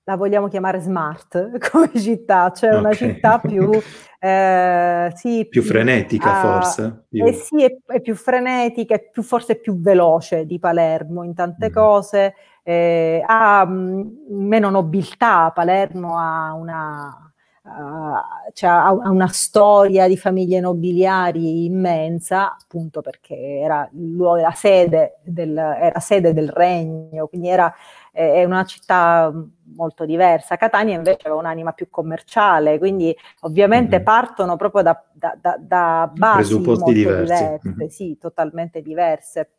la 0.04 0.16
vogliamo 0.18 0.50
chiamare 0.50 0.80
smart 0.80 1.58
come 1.72 1.90
città, 1.96 2.52
cioè 2.52 2.72
okay. 2.72 2.80
una 2.80 2.94
città 2.94 3.40
più... 3.40 3.70
Eh, 4.22 5.14
sì, 5.16 5.48
più 5.48 5.62
frenetica 5.62 6.30
uh, 6.30 6.42
forse. 6.42 7.06
Più... 7.08 7.24
Eh 7.26 7.32
sì, 7.32 7.64
è, 7.64 7.78
è, 7.86 8.02
più 8.02 8.16
frenetica, 8.16 8.96
è 8.96 9.10
più, 9.10 9.24
forse 9.24 9.56
più 9.56 9.80
veloce 9.80 10.46
di 10.46 10.60
Palermo 10.60 11.24
in 11.24 11.34
tante 11.34 11.70
mm. 11.70 11.72
cose, 11.72 12.34
eh, 12.62 13.24
ha 13.26 13.66
mh, 13.66 14.12
meno 14.28 14.70
nobiltà, 14.70 15.54
Palermo 15.56 16.18
ha 16.18 16.52
una 16.52 17.29
Uh, 17.70 18.52
cioè, 18.54 18.70
ha 18.70 18.92
una 18.92 19.28
storia 19.28 20.08
di 20.08 20.18
famiglie 20.18 20.60
nobiliari 20.60 21.66
immensa, 21.66 22.56
appunto 22.56 23.02
perché 23.02 23.36
era 23.36 23.88
la 23.92 24.52
sede 24.56 25.20
del, 25.24 25.56
era 25.56 26.00
sede 26.00 26.34
del 26.34 26.50
regno, 26.50 27.28
quindi 27.28 27.48
era 27.48 27.72
eh, 28.12 28.34
è 28.34 28.44
una 28.44 28.66
città 28.66 29.32
molto 29.76 30.06
diversa. 30.06 30.58
Catania 30.58 30.96
invece 30.96 31.28
aveva 31.28 31.40
un'anima 31.40 31.72
più 31.74 31.90
commerciale, 31.90 32.80
quindi 32.80 33.16
ovviamente 33.42 33.98
mm-hmm. 33.98 34.06
partono 34.06 34.56
proprio 34.56 34.82
da, 34.82 35.04
da, 35.14 35.38
da, 35.40 35.58
da 35.60 36.12
basi 36.14 36.60
molto 36.60 36.92
diversi. 36.92 37.22
diverse, 37.22 37.60
mm-hmm. 37.68 37.88
sì, 37.88 38.18
totalmente 38.20 38.82
diverse 38.82 39.50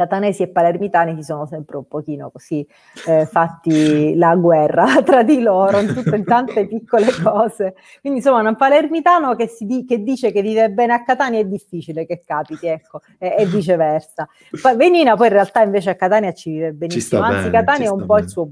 catanesi 0.00 0.42
e 0.42 0.48
palermitani 0.48 1.14
si 1.14 1.22
sono 1.22 1.44
sempre 1.44 1.76
un 1.76 1.86
pochino 1.86 2.30
così 2.30 2.66
eh, 3.06 3.26
fatti 3.26 4.14
la 4.16 4.34
guerra 4.36 4.86
tra 5.04 5.22
di 5.22 5.42
loro 5.42 5.78
in, 5.78 5.92
tutte, 5.92 6.16
in 6.16 6.24
tante 6.24 6.66
piccole 6.66 7.06
cose. 7.22 7.74
Quindi 8.00 8.20
insomma 8.20 8.40
un 8.48 8.56
palermitano 8.56 9.34
che, 9.36 9.54
di, 9.60 9.84
che, 9.84 10.02
dice 10.02 10.32
che 10.32 10.40
vive 10.40 10.70
bene 10.70 10.94
a 10.94 11.02
Catania 11.02 11.40
è 11.40 11.44
difficile 11.44 12.06
che 12.06 12.22
capiti, 12.24 12.66
ecco, 12.66 13.02
e, 13.18 13.34
e 13.38 13.46
viceversa. 13.46 14.26
Poi, 14.62 14.76
Venina 14.76 15.16
poi 15.16 15.26
in 15.26 15.32
realtà 15.34 15.62
invece 15.62 15.90
a 15.90 15.94
Catania 15.94 16.32
ci 16.32 16.50
vive 16.50 16.72
benissimo, 16.72 17.22
ci 17.22 17.30
anzi 17.30 17.50
bene, 17.50 17.64
Catania 17.64 17.88
è 17.88 17.92
un 17.92 18.06
po' 18.06 18.18
il 18.18 18.28
suo, 18.28 18.48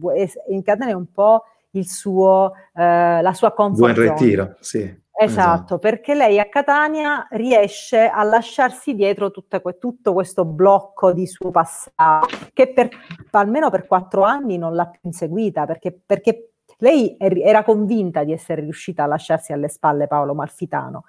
in 0.49 0.63
Catania 0.63 0.93
è 0.93 0.97
un 0.97 1.11
po' 1.11 1.45
suo, 1.85 2.53
eh, 2.75 3.21
la 3.23 3.33
sua 3.33 3.53
comfort 3.53 3.95
Buon 3.95 4.09
ritiro, 4.15 4.57
sì. 4.61 5.07
Esatto, 5.21 5.25
esatto, 5.41 5.79
perché 5.79 6.15
lei 6.15 6.39
a 6.39 6.49
Catania 6.49 7.27
riesce 7.31 8.07
a 8.09 8.23
lasciarsi 8.23 8.95
dietro 8.95 9.33
que- 9.33 9.77
tutto 9.77 10.13
questo 10.13 10.45
blocco 10.45 11.13
di 11.13 11.27
suo 11.27 11.51
passato, 11.51 12.29
che 12.53 12.73
per, 12.73 12.89
almeno 13.33 13.69
per 13.69 13.89
quattro 13.89 14.23
anni 14.23 14.59
non 14.59 14.75
l'ha 14.77 14.87
più 14.87 15.01
inseguita, 15.03 15.67
perché, 15.67 15.93
perché 15.93 16.53
lei 16.79 17.17
er- 17.19 17.39
era 17.39 17.65
convinta 17.65 18.23
di 18.23 18.33
essere 18.33 18.61
riuscita 18.61 19.03
a 19.03 19.07
lasciarsi 19.07 19.53
alle 19.53 19.69
spalle 19.69 20.07
Paolo 20.07 20.35
Malfitano. 20.35 21.05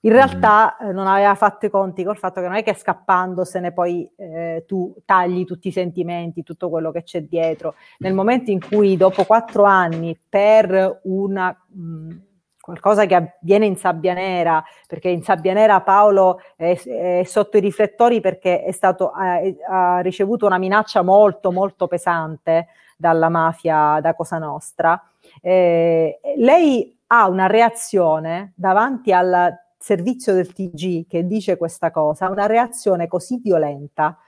In 0.00 0.12
realtà 0.12 0.76
mm. 0.82 0.88
eh, 0.88 0.92
non 0.92 1.06
aveva 1.06 1.34
fatto 1.34 1.66
i 1.66 1.70
conti 1.70 2.04
col 2.04 2.18
fatto 2.18 2.40
che 2.40 2.46
non 2.46 2.56
è 2.56 2.62
che 2.62 2.74
scappandosene 2.74 3.72
poi 3.72 4.08
eh, 4.16 4.64
tu 4.66 4.94
tagli 5.04 5.44
tutti 5.44 5.68
i 5.68 5.72
sentimenti, 5.72 6.42
tutto 6.42 6.68
quello 6.68 6.90
che 6.92 7.02
c'è 7.02 7.22
dietro. 7.22 7.74
Nel 7.98 8.14
momento 8.14 8.50
in 8.50 8.60
cui 8.60 8.96
dopo 8.96 9.24
quattro 9.24 9.64
anni 9.64 10.18
per 10.28 11.00
una... 11.04 11.56
Mh, 11.68 12.24
qualcosa 12.66 13.06
che 13.06 13.14
avviene 13.14 13.64
in 13.64 13.76
sabbia 13.76 14.12
nera, 14.12 14.60
perché 14.88 15.08
in 15.08 15.22
sabbia 15.22 15.52
nera 15.52 15.82
Paolo 15.82 16.40
è, 16.56 16.76
è 16.76 17.22
sotto 17.24 17.58
i 17.58 17.60
riflettori 17.60 18.20
perché 18.20 18.64
è 18.64 18.72
stato, 18.72 19.12
ha, 19.12 19.38
ha, 19.70 20.00
ricevuto 20.00 20.46
una 20.46 20.58
minaccia 20.58 21.02
molto 21.02 21.52
molto 21.52 21.86
pesante 21.86 22.66
dalla 22.96 23.28
mafia 23.28 24.00
da 24.00 24.14
Cosa 24.14 24.38
Nostra. 24.38 25.00
Eh, 25.40 26.18
lei 26.38 26.98
ha 27.06 27.28
una 27.28 27.46
reazione 27.46 28.52
davanti 28.56 29.12
al 29.12 29.56
servizio 29.86 30.34
del 30.34 30.52
TG 30.52 31.06
che 31.06 31.28
dice 31.28 31.56
questa 31.56 31.92
cosa, 31.92 32.28
una 32.28 32.46
reazione 32.46 33.06
così 33.06 33.38
violenta 33.40 34.18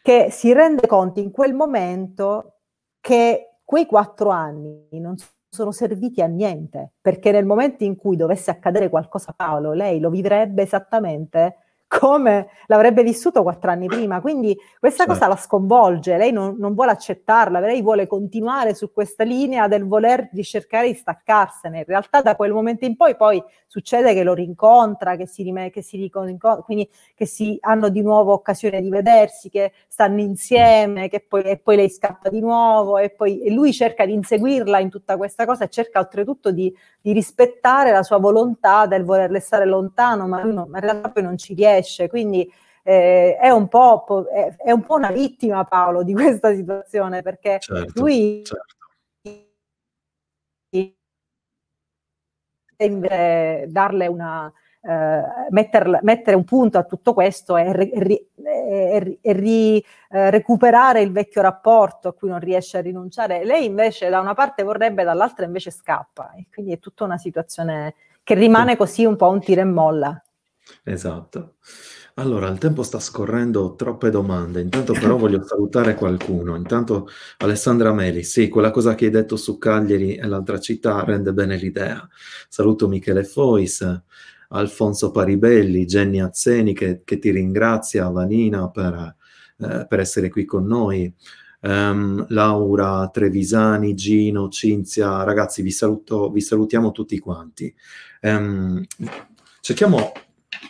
che 0.00 0.28
si 0.30 0.54
rende 0.54 0.86
conto 0.86 1.20
in 1.20 1.30
quel 1.30 1.52
momento 1.52 2.60
che 2.98 3.58
quei 3.62 3.84
quattro 3.84 4.30
anni 4.30 4.88
non 4.92 5.16
sono 5.50 5.70
serviti 5.70 6.22
a 6.22 6.26
niente, 6.26 6.92
perché 6.98 7.30
nel 7.30 7.44
momento 7.44 7.84
in 7.84 7.94
cui 7.94 8.16
dovesse 8.16 8.50
accadere 8.50 8.88
qualcosa 8.88 9.32
a 9.32 9.34
Paolo, 9.36 9.74
lei 9.74 10.00
lo 10.00 10.08
vivrebbe 10.08 10.62
esattamente 10.62 11.56
come 11.88 12.48
l'avrebbe 12.66 13.02
vissuto 13.02 13.42
quattro 13.42 13.70
anni 13.70 13.86
prima. 13.86 14.20
Quindi 14.20 14.56
questa 14.78 15.04
certo. 15.04 15.12
cosa 15.12 15.28
la 15.28 15.36
sconvolge, 15.36 16.16
lei 16.16 16.32
non, 16.32 16.56
non, 16.58 16.74
vuole 16.74 16.90
accettarla, 16.90 17.60
lei 17.60 17.82
vuole 17.82 18.06
continuare 18.06 18.74
su 18.74 18.92
questa 18.92 19.24
linea 19.24 19.68
del 19.68 19.86
voler 19.86 20.28
di 20.32 20.42
cercare 20.42 20.88
di 20.88 20.94
staccarsene. 20.94 21.78
In 21.78 21.84
realtà 21.84 22.22
da 22.22 22.36
quel 22.36 22.52
momento 22.52 22.84
in 22.84 22.96
poi 22.96 23.16
poi 23.16 23.42
succede 23.66 24.14
che 24.14 24.22
lo 24.22 24.34
rincontra, 24.34 25.16
che 25.16 25.26
si, 25.26 25.42
rim- 25.42 25.70
che 25.70 25.82
si 25.82 25.96
rincontra, 25.96 26.62
quindi 26.62 26.88
che 27.14 27.26
si 27.26 27.56
hanno 27.60 27.88
di 27.88 28.02
nuovo 28.02 28.32
occasione 28.32 28.80
di 28.80 28.88
vedersi, 28.88 29.48
che 29.48 29.72
stanno 29.86 30.20
insieme, 30.20 31.08
che 31.08 31.24
poi, 31.26 31.42
e 31.42 31.58
poi 31.58 31.76
lei 31.76 31.90
scappa 31.90 32.28
di 32.28 32.40
nuovo 32.40 32.98
e 32.98 33.10
poi 33.10 33.42
e 33.42 33.50
lui 33.52 33.72
cerca 33.72 34.04
di 34.04 34.12
inseguirla 34.12 34.78
in 34.80 34.90
tutta 34.90 35.16
questa 35.16 35.44
cosa 35.44 35.64
e 35.64 35.68
cerca 35.68 35.98
oltretutto 35.98 36.50
di, 36.50 36.74
di 37.00 37.12
rispettare 37.12 37.92
la 37.92 38.02
sua 38.02 38.18
volontà 38.18 38.86
del 38.86 39.04
volerle 39.04 39.40
stare 39.40 39.64
lontano, 39.64 40.26
ma, 40.26 40.42
non, 40.42 40.68
ma 40.68 40.78
in 40.78 40.84
realtà 40.84 41.10
poi 41.10 41.22
non 41.22 41.36
ci 41.36 41.54
riesce 41.54 41.75
riesce, 41.76 42.08
quindi 42.08 42.50
eh, 42.82 43.36
è, 43.36 43.50
un 43.50 43.68
è, 43.68 44.54
è, 44.56 44.70
un 44.70 44.82
po', 44.82 44.94
una 44.94 45.10
vittima 45.10 45.64
Paolo 45.64 46.02
di 46.02 46.12
questa 46.12 46.54
situazione 46.54 47.22
perché 47.22 47.58
certo, 47.58 48.00
lui 48.00 48.42
certo. 48.44 48.74
darle 53.68 54.06
una, 54.06 54.52
Uh, 54.86 55.48
mettere 55.50 56.36
un 56.36 56.44
punto 56.44 56.78
a 56.78 56.84
tutto 56.84 57.12
questo 57.12 57.56
e 57.56 57.72
ri, 57.72 57.90
ri, 57.92 58.28
e, 58.36 59.18
e 59.20 59.32
ri, 59.32 59.84
eh, 60.10 60.30
recuperare 60.30 61.00
il 61.00 61.10
vecchio 61.10 61.42
rapporto 61.42 62.06
a 62.06 62.14
cui 62.14 62.28
non 62.28 62.38
riesce 62.38 62.78
a 62.78 62.82
rinunciare. 62.82 63.44
Lei 63.44 63.64
invece 63.64 64.08
da 64.10 64.20
una 64.20 64.34
parte 64.34 64.62
vorrebbe, 64.62 65.02
dall'altra 65.02 65.44
invece 65.44 65.72
scappa. 65.72 66.34
E 66.36 66.46
quindi 66.52 66.70
è 66.70 66.78
tutta 66.78 67.02
una 67.02 67.18
situazione 67.18 67.94
che 68.22 68.34
rimane 68.34 68.76
così 68.76 69.04
un 69.04 69.16
po' 69.16 69.28
un 69.28 69.40
tira 69.40 69.62
e 69.62 69.64
molla. 69.64 70.22
Esatto. 70.84 71.56
Allora, 72.18 72.48
il 72.48 72.58
tempo 72.58 72.82
sta 72.82 72.98
scorrendo, 72.98 73.74
troppe 73.74 74.08
domande. 74.08 74.62
Intanto 74.62 74.94
però 74.94 75.16
voglio 75.16 75.42
salutare 75.44 75.94
qualcuno. 75.94 76.56
Intanto 76.56 77.08
Alessandra 77.38 77.92
Meli, 77.92 78.22
sì, 78.22 78.48
quella 78.48 78.70
cosa 78.70 78.94
che 78.94 79.06
hai 79.06 79.10
detto 79.10 79.36
su 79.36 79.58
Cagliari 79.58 80.14
e 80.16 80.26
l'altra 80.26 80.58
città 80.58 81.04
rende 81.04 81.32
bene 81.34 81.56
l'idea. 81.56 82.08
Saluto 82.48 82.88
Michele 82.88 83.22
Fois, 83.24 84.02
Alfonso 84.48 85.10
Paribelli, 85.10 85.84
Jenny 85.84 86.20
Azzeni 86.20 86.72
che, 86.72 87.02
che 87.04 87.18
ti 87.18 87.30
ringrazia, 87.30 88.08
Vanina 88.08 88.70
per, 88.70 89.16
eh, 89.58 89.86
per, 89.86 90.00
essere 90.00 90.30
qui 90.30 90.44
con 90.46 90.64
noi. 90.64 91.12
Um, 91.60 92.24
Laura 92.28 93.08
Trevisani, 93.12 93.94
Gino, 93.94 94.48
Cinzia, 94.48 95.22
ragazzi 95.24 95.62
vi, 95.62 95.70
saluto, 95.70 96.30
vi 96.30 96.40
salutiamo 96.40 96.92
tutti 96.92 97.18
quanti. 97.18 97.74
Um, 98.22 98.84
cerchiamo 99.60 100.12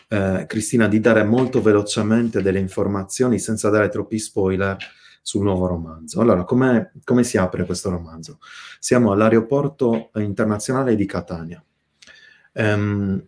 eh, 0.08 0.44
Cristina, 0.46 0.88
di 0.88 1.00
dare 1.00 1.24
molto 1.24 1.62
velocemente 1.62 2.42
delle 2.42 2.58
informazioni 2.58 3.38
senza 3.38 3.70
dare 3.70 3.88
troppi 3.88 4.18
spoiler 4.18 4.76
sul 5.22 5.42
nuovo 5.42 5.66
romanzo. 5.66 6.20
Allora, 6.20 6.44
come 6.44 6.92
si 7.22 7.36
apre 7.36 7.64
questo 7.64 7.90
romanzo? 7.90 8.38
Siamo 8.78 9.10
all'aeroporto 9.10 10.10
internazionale 10.14 10.94
di 10.94 11.04
Catania. 11.04 11.62
Um, 12.52 13.20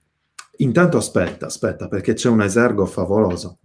intanto 0.59 0.97
aspetta, 0.97 1.47
aspetta, 1.47 1.89
perché 1.89 2.15
c'è 2.15 2.29
un 2.29 2.43
esergo 2.43 2.87
favoloso. 2.87 3.59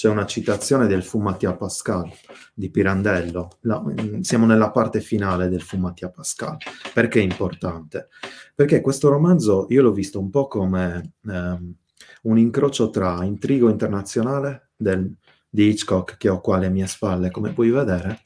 C'è 0.00 0.08
una 0.08 0.24
citazione 0.24 0.86
del 0.86 1.02
Fumatia 1.02 1.54
Pascal 1.54 2.10
di 2.54 2.70
Pirandello. 2.70 3.58
La, 3.62 3.82
siamo 4.22 4.46
nella 4.46 4.70
parte 4.70 5.00
finale 5.00 5.48
del 5.48 5.60
Fumatia 5.60 6.08
Pascal. 6.08 6.56
Perché 6.94 7.20
è 7.20 7.22
importante? 7.22 8.08
Perché 8.54 8.80
questo 8.80 9.10
romanzo 9.10 9.66
io 9.68 9.82
l'ho 9.82 9.92
visto 9.92 10.18
un 10.18 10.30
po' 10.30 10.46
come 10.46 11.14
ehm, 11.26 11.74
un 12.22 12.38
incrocio 12.38 12.90
tra 12.90 13.24
Intrigo 13.24 13.68
internazionale 13.68 14.70
del, 14.76 15.12
di 15.48 15.68
Hitchcock, 15.68 16.16
che 16.16 16.28
ho 16.28 16.40
qua 16.40 16.56
alle 16.56 16.70
mie 16.70 16.86
spalle, 16.86 17.30
come 17.30 17.52
puoi 17.52 17.70
vedere, 17.70 18.20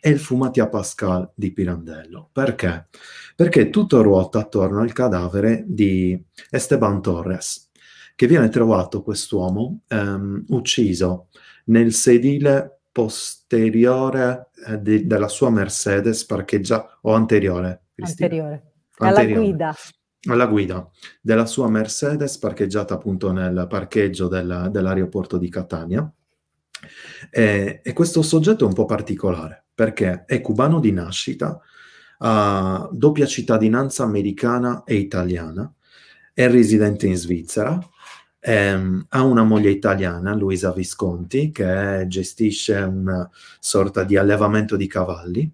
e 0.00 0.10
il 0.10 0.18
Fumatia 0.18 0.68
Pascal 0.68 1.30
di 1.34 1.52
Pirandello. 1.52 2.30
Perché? 2.32 2.88
Perché 3.36 3.70
tutto 3.70 4.02
ruota 4.02 4.40
attorno 4.40 4.80
al 4.80 4.92
cadavere 4.92 5.64
di 5.66 6.20
Esteban 6.50 7.02
Torres, 7.02 7.70
che 8.16 8.26
viene 8.26 8.48
trovato 8.48 9.02
quest'uomo 9.02 9.82
ehm, 9.88 10.44
ucciso 10.48 11.28
nel 11.66 11.92
sedile 11.92 12.80
posteriore 12.92 14.50
eh, 14.66 14.80
di, 14.80 15.06
della 15.06 15.28
sua 15.28 15.50
Mercedes 15.50 16.24
parcheggiata 16.24 16.98
o 17.02 17.12
anteriore. 17.12 17.84
Cristina? 17.94 18.28
Anteriore. 18.28 18.64
Alla 18.96 19.24
guida 19.24 19.74
alla 20.28 20.46
guida 20.46 20.88
della 21.20 21.46
sua 21.46 21.68
Mercedes 21.68 22.36
parcheggiata 22.38 22.94
appunto 22.94 23.32
nel 23.32 23.66
parcheggio 23.68 24.28
del, 24.28 24.68
dell'aeroporto 24.70 25.38
di 25.38 25.48
Catania. 25.48 26.10
E, 27.30 27.80
e, 27.82 27.92
questo 27.92 28.22
soggetto 28.22 28.64
è 28.64 28.66
un 28.66 28.72
po' 28.72 28.86
particolare 28.86 29.64
perché 29.74 30.24
è 30.26 30.40
cubano 30.40 30.80
di 30.80 30.92
nascita, 30.92 31.58
ha 32.18 32.88
doppia 32.92 33.26
cittadinanza 33.26 34.02
americana 34.02 34.84
e 34.84 34.96
italiana, 34.96 35.72
è 36.32 36.48
residente 36.48 37.06
in 37.06 37.16
Svizzera, 37.16 37.78
ehm, 38.40 39.06
ha 39.08 39.22
una 39.22 39.42
moglie 39.42 39.70
italiana, 39.70 40.34
Luisa 40.34 40.72
Visconti, 40.72 41.50
che 41.50 42.04
gestisce 42.08 42.76
una 42.76 43.28
sorta 43.58 44.04
di 44.04 44.16
allevamento 44.16 44.76
di 44.76 44.86
cavalli 44.86 45.50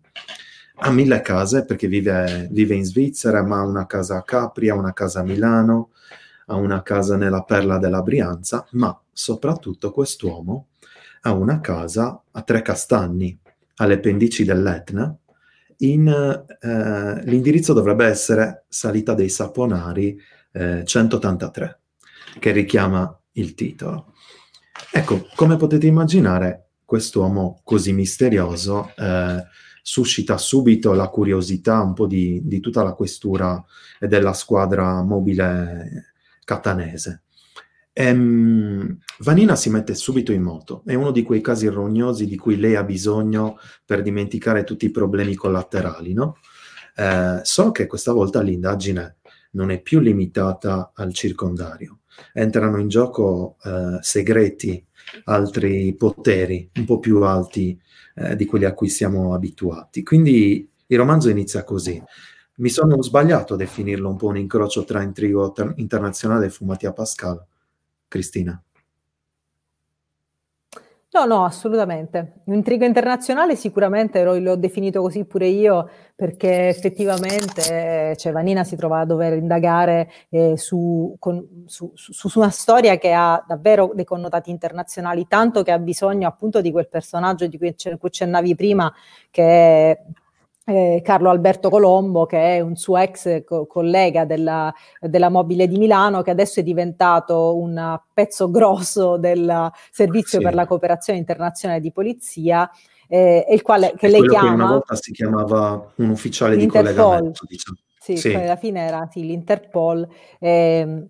ha 0.79 0.91
mille 0.91 1.20
case 1.22 1.64
perché 1.64 1.87
vive, 1.87 2.49
vive, 2.51 2.74
in 2.74 2.85
Svizzera, 2.85 3.43
ma 3.43 3.61
ha 3.61 3.64
una 3.64 3.87
casa 3.87 4.16
a 4.16 4.22
Capri, 4.22 4.68
ha 4.68 4.74
una 4.74 4.93
casa 4.93 5.20
a 5.20 5.24
Milano, 5.24 5.91
ha 6.47 6.57
una 6.57 6.83
casa 6.83 7.16
nella 7.16 7.43
Perla 7.43 7.79
della 7.79 8.03
Brianza, 8.03 8.66
ma 8.72 8.99
soprattutto 9.12 9.91
quest'uomo 9.91 10.68
ha 11.22 11.33
una 11.33 11.61
casa 11.61 12.22
a 12.31 12.43
Tre 12.43 12.62
Castagni, 12.62 13.37
alle 13.77 13.99
pendici 13.99 14.45
dell'Etna. 14.45 15.16
In, 15.79 16.09
eh, 16.09 17.22
l'indirizzo 17.24 17.72
dovrebbe 17.72 18.07
essere 18.07 18.64
Salita 18.68 19.14
dei 19.14 19.29
Saponari 19.29 20.18
eh, 20.53 20.85
183, 20.85 21.81
che 22.39 22.51
richiama 22.53 23.18
il 23.33 23.55
titolo. 23.55 24.12
Ecco, 24.93 25.27
come 25.35 25.57
potete 25.57 25.87
immaginare, 25.87 26.68
quest'uomo 26.85 27.61
così 27.64 27.93
misterioso 27.93 28.93
eh, 28.97 29.45
suscita 29.89 30.37
subito 30.37 30.95
la 30.95 31.07
curiosità 31.07 31.80
un 31.80 31.93
po' 31.93 32.09
di, 32.09 32.41
di 32.43 32.59
tutta 32.59 32.82
la 32.82 32.93
questura 32.93 33.64
e 34.01 34.09
della 34.09 34.32
squadra 34.32 35.01
mobile 35.03 36.14
catanese. 36.45 37.22
Ehm, 37.93 38.99
Vanina 39.20 39.55
si 39.55 39.70
mette 39.70 39.95
subito 39.95 40.32
in 40.32 40.43
moto, 40.43 40.82
è 40.84 40.95
uno 40.95 41.12
di 41.12 41.22
quei 41.22 41.41
casi 41.41 41.68
rognosi 41.68 42.26
di 42.26 42.37
cui 42.37 42.57
lei 42.57 42.74
ha 42.74 42.82
bisogno 42.82 43.59
per 43.84 44.03
dimenticare 44.03 44.64
tutti 44.64 44.87
i 44.87 44.91
problemi 44.91 45.37
collaterali, 45.37 46.12
no? 46.14 46.39
Eh, 46.97 47.39
solo 47.45 47.70
che 47.70 47.87
questa 47.87 48.12
volta 48.12 48.43
l'indagine 48.43 49.18
non 49.53 49.70
è 49.70 49.80
più 49.80 50.01
limitata 50.01 50.91
al 50.97 51.14
circondario, 51.14 52.01
entrano 52.32 52.80
in 52.80 52.89
gioco 52.89 53.57
eh, 53.62 53.99
segreti, 54.01 54.84
altri 55.26 55.95
poteri 55.97 56.68
un 56.74 56.84
po' 56.84 56.99
più 56.99 57.22
alti 57.22 57.80
eh, 58.17 58.35
di 58.37 58.47
quelli 58.47 58.64
a 58.64 58.75
cui 58.75 58.89
siamo 58.89 59.35
abituati. 59.35 60.03
Quindi 60.03 60.69
il 60.87 60.99
romanzo 60.99 61.29
inizia 61.29 61.64
così. 61.64 62.03
Mi 62.57 62.71
sono 62.71 63.03
sbagliato 63.03 63.55
a 63.55 63.57
definirlo 63.57 64.09
un 64.09 64.17
po' 64.17 64.29
un 64.29 64.39
incrocio 64.39 64.85
tra 64.85 65.03
intrigo 65.03 65.53
ter- 65.53 65.75
internazionale 65.77 66.47
e 66.47 66.51
fumati 66.51 66.87
a 66.87 66.93
Pascal, 66.93 67.45
Cristina. 68.09 68.61
No, 71.17 71.25
no, 71.25 71.45
assolutamente. 71.47 72.43
Intrigo 72.49 72.85
internazionale 72.85 73.57
sicuramente 73.57 74.23
lo, 74.23 74.39
l'ho 74.39 74.55
definito 74.55 75.01
così 75.01 75.25
pure 75.25 75.47
io 75.47 75.89
perché 76.14 76.69
effettivamente 76.69 78.14
cioè, 78.19 78.33
Vanina 78.33 78.64
si 78.64 78.77
trova 78.77 79.01
a 79.01 79.07
dover 79.07 79.33
indagare 79.33 80.11
eh, 80.29 80.59
su, 80.59 81.17
con, 81.19 81.64
su, 81.64 81.91
su, 81.95 82.29
su, 82.29 82.39
una 82.39 82.51
storia 82.51 82.99
che 82.99 83.14
ha 83.14 83.43
davvero 83.49 83.93
dei 83.95 84.05
connotati 84.05 84.51
internazionali, 84.51 85.27
tanto 85.27 85.62
che 85.62 85.73
ha 85.73 85.79
bisogno 85.79 86.29
appunto 86.29 86.61
di 86.61 86.71
quel 86.71 86.87
personaggio 86.87 87.47
di 87.47 87.57
cui, 87.57 87.75
cui 87.75 88.09
accennavi 88.09 88.55
prima, 88.55 88.93
che 89.31 89.99
eh, 90.69 91.01
Carlo 91.05 91.31
Alberto 91.31 91.71
Colombo, 91.71 92.27
che 92.27 92.57
è 92.57 92.61
un 92.61 92.75
suo 92.75 92.97
ex 92.97 93.45
co- 93.45 93.67
collega 93.67 94.25
della, 94.25 94.75
della, 95.01 95.29
Mobile 95.29 95.69
di 95.69 95.79
Milano, 95.79 96.23
che 96.23 96.33
adesso 96.33 96.59
è 96.59 96.64
diventato 96.64 97.57
un 97.57 97.99
pezzo 98.12 98.51
grosso 98.51 99.17
del 99.17 99.71
Servizio 99.93 100.39
sì. 100.39 100.45
per 100.45 100.55
la 100.55 100.67
cooperazione 100.67 101.21
internazionale 101.21 101.81
di 101.81 101.93
polizia, 101.93 102.69
eh, 103.07 103.47
il 103.49 103.62
quale 103.62 103.95
che 103.97 104.09
lei 104.09 104.27
chiama... 104.27 104.49
Che 104.49 104.55
una 104.55 104.67
volta 104.67 104.97
si 104.97 105.12
chiamava 105.12 105.93
un 105.97 106.09
ufficiale 106.11 106.57
di 106.57 106.67
collegamento, 106.67 107.45
diciamo. 107.47 107.79
Sì, 108.01 108.17
sì. 108.17 108.35
alla 108.35 108.57
fine 108.57 108.87
era 108.87 109.09
sì, 109.11 109.25
l'Interpol. 109.25 110.07
Eh, 110.41 111.09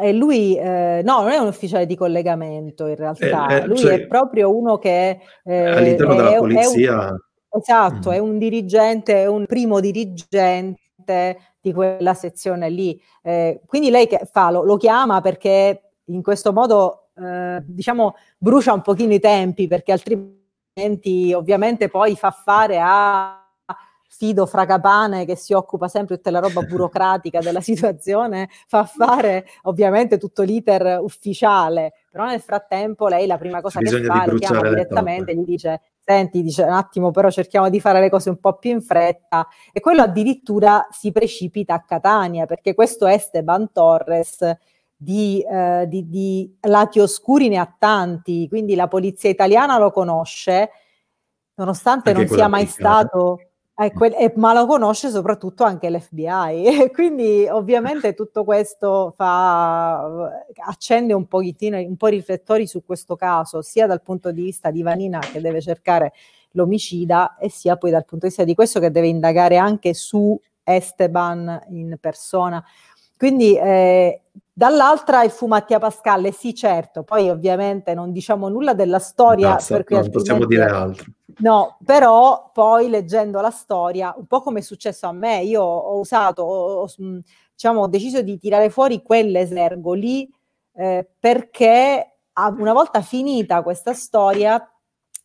e 0.00 0.12
lui, 0.12 0.56
eh, 0.56 1.02
no, 1.04 1.20
non 1.22 1.30
è 1.30 1.38
un 1.38 1.48
ufficiale 1.48 1.86
di 1.86 1.96
collegamento 1.96 2.86
in 2.86 2.94
realtà, 2.94 3.48
eh, 3.48 3.56
eh, 3.56 3.66
lui 3.66 3.76
cioè, 3.76 3.94
è 3.94 4.06
proprio 4.06 4.56
uno 4.56 4.76
che... 4.78 5.20
Eh, 5.44 5.66
all'interno 5.66 6.14
della 6.14 6.34
polizia... 6.34 7.06
È 7.06 7.10
un, 7.10 7.18
Esatto, 7.60 8.10
mm. 8.10 8.12
è 8.12 8.18
un 8.18 8.38
dirigente, 8.38 9.22
è 9.22 9.26
un 9.26 9.46
primo 9.46 9.80
dirigente 9.80 10.76
di 11.60 11.72
quella 11.72 12.14
sezione 12.14 12.70
lì. 12.70 13.00
Eh, 13.22 13.60
quindi 13.66 13.90
lei 13.90 14.06
che 14.06 14.20
fa? 14.30 14.50
Lo, 14.50 14.62
lo, 14.62 14.76
chiama 14.76 15.20
perché 15.20 15.92
in 16.06 16.22
questo 16.22 16.52
modo, 16.52 17.08
eh, 17.16 17.62
diciamo, 17.64 18.16
brucia 18.36 18.72
un 18.72 18.82
pochino 18.82 19.14
i 19.14 19.20
tempi, 19.20 19.66
perché 19.66 19.92
altrimenti 19.92 21.32
ovviamente 21.32 21.88
poi 21.88 22.16
fa 22.16 22.30
fare 22.30 22.78
a 22.80 23.42
Fido 24.18 24.46
Fragapane 24.46 25.24
che 25.24 25.36
si 25.36 25.52
occupa 25.52 25.86
sempre 25.86 26.16
di 26.16 26.22
tutta 26.22 26.36
la 26.36 26.44
roba 26.44 26.62
burocratica 26.66 27.38
della 27.38 27.60
situazione, 27.60 28.48
fa 28.66 28.84
fare 28.84 29.46
ovviamente 29.62 30.18
tutto 30.18 30.42
l'iter 30.42 30.98
ufficiale, 31.00 31.92
però 32.10 32.26
nel 32.26 32.40
frattempo 32.40 33.06
lei 33.06 33.26
la 33.26 33.38
prima 33.38 33.60
cosa 33.60 33.78
che 33.78 34.02
fa, 34.02 34.24
lo 34.26 34.38
chiama 34.38 34.68
direttamente, 34.68 35.36
gli 35.36 35.44
dice 35.44 35.82
senti, 36.08 36.42
dice 36.42 36.62
un 36.62 36.70
attimo, 36.70 37.10
però 37.10 37.30
cerchiamo 37.30 37.68
di 37.68 37.80
fare 37.80 38.00
le 38.00 38.08
cose 38.08 38.30
un 38.30 38.38
po' 38.38 38.54
più 38.54 38.70
in 38.70 38.80
fretta. 38.80 39.46
E 39.72 39.80
quello 39.80 40.00
addirittura 40.00 40.86
si 40.90 41.12
precipita 41.12 41.74
a 41.74 41.82
Catania, 41.82 42.46
perché 42.46 42.74
questo 42.74 43.06
Esteban 43.06 43.70
Torres 43.72 44.38
di, 44.96 45.44
eh, 45.48 45.84
di, 45.86 46.08
di 46.08 46.56
lati 46.62 46.98
oscuri 46.98 47.48
ne 47.48 47.58
ha 47.58 47.74
tanti, 47.78 48.48
quindi 48.48 48.74
la 48.74 48.88
polizia 48.88 49.28
italiana 49.28 49.78
lo 49.78 49.90
conosce, 49.90 50.70
nonostante 51.56 52.10
Anche 52.10 52.24
non 52.24 52.34
sia 52.34 52.48
mai 52.48 52.66
stato 52.66 53.47
Eh, 53.80 53.92
que- 53.92 54.16
eh, 54.16 54.32
ma 54.34 54.52
lo 54.52 54.66
conosce 54.66 55.08
soprattutto 55.08 55.62
anche 55.62 55.88
l'FBI, 55.88 56.90
quindi 56.92 57.46
ovviamente 57.48 58.12
tutto 58.12 58.42
questo 58.42 59.12
fa, 59.14 60.00
accende 60.66 61.12
un 61.12 61.28
pochettino, 61.28 61.78
un 61.78 61.96
po' 61.96 62.08
i 62.08 62.12
riflettori 62.12 62.66
su 62.66 62.84
questo 62.84 63.14
caso, 63.14 63.62
sia 63.62 63.86
dal 63.86 64.02
punto 64.02 64.32
di 64.32 64.42
vista 64.42 64.72
di 64.72 64.82
Vanina 64.82 65.20
che 65.20 65.40
deve 65.40 65.60
cercare 65.60 66.12
l'omicida 66.52 67.36
e 67.36 67.50
sia 67.50 67.76
poi 67.76 67.92
dal 67.92 68.04
punto 68.04 68.24
di 68.24 68.30
vista 68.30 68.42
di 68.42 68.54
questo 68.56 68.80
che 68.80 68.90
deve 68.90 69.06
indagare 69.06 69.58
anche 69.58 69.94
su 69.94 70.36
Esteban 70.64 71.66
in 71.68 71.98
persona. 72.00 72.64
Quindi 73.16 73.56
eh, 73.56 74.22
dall'altra 74.58 75.22
il 75.22 75.30
fu 75.30 75.46
Mattia 75.46 75.78
Pascalle, 75.78 76.32
sì 76.32 76.52
certo, 76.52 77.04
poi 77.04 77.30
ovviamente 77.30 77.94
non 77.94 78.10
diciamo 78.10 78.48
nulla 78.48 78.74
della 78.74 78.98
storia. 78.98 79.52
Basta, 79.52 79.76
perché 79.76 79.94
non 79.94 80.10
possiamo 80.10 80.46
dire 80.46 80.64
altro. 80.64 81.12
No, 81.38 81.78
però 81.84 82.50
poi 82.52 82.88
leggendo 82.88 83.40
la 83.40 83.52
storia, 83.52 84.12
un 84.16 84.26
po' 84.26 84.40
come 84.40 84.58
è 84.58 84.62
successo 84.62 85.06
a 85.06 85.12
me, 85.12 85.42
io 85.42 85.62
ho 85.62 85.96
usato, 86.00 86.42
ho, 86.42 86.88
diciamo, 87.52 87.82
ho 87.82 87.86
deciso 87.86 88.20
di 88.20 88.36
tirare 88.36 88.68
fuori 88.68 89.00
quell'esergo 89.00 89.92
lì 89.92 90.28
eh, 90.74 91.08
perché 91.20 92.16
una 92.34 92.72
volta 92.72 93.00
finita 93.00 93.62
questa 93.62 93.92
storia 93.94 94.68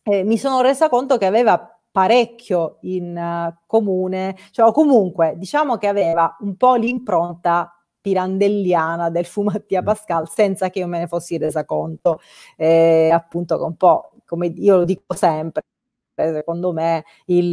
eh, 0.04 0.22
mi 0.22 0.38
sono 0.38 0.60
resa 0.60 0.88
conto 0.88 1.16
che 1.16 1.26
aveva 1.26 1.76
parecchio 1.90 2.78
in 2.82 3.16
uh, 3.16 3.52
comune, 3.66 4.36
cioè 4.52 4.66
o 4.66 4.72
comunque 4.72 5.34
diciamo 5.36 5.76
che 5.76 5.88
aveva 5.88 6.36
un 6.40 6.56
po' 6.56 6.74
l'impronta 6.74 7.73
pirandelliana 8.04 9.08
del 9.08 9.24
Fumattia 9.24 9.80
mm. 9.80 9.84
Pascal 9.84 10.28
senza 10.28 10.68
che 10.68 10.80
io 10.80 10.86
me 10.86 10.98
ne 10.98 11.06
fossi 11.06 11.38
resa 11.38 11.64
conto, 11.64 12.20
eh, 12.54 13.08
appunto 13.10 13.56
che 13.56 13.62
un 13.62 13.76
po' 13.76 14.10
come 14.26 14.48
io 14.48 14.76
lo 14.76 14.84
dico 14.84 15.14
sempre, 15.14 15.62
secondo 16.14 16.74
me 16.74 17.04
il, 17.26 17.50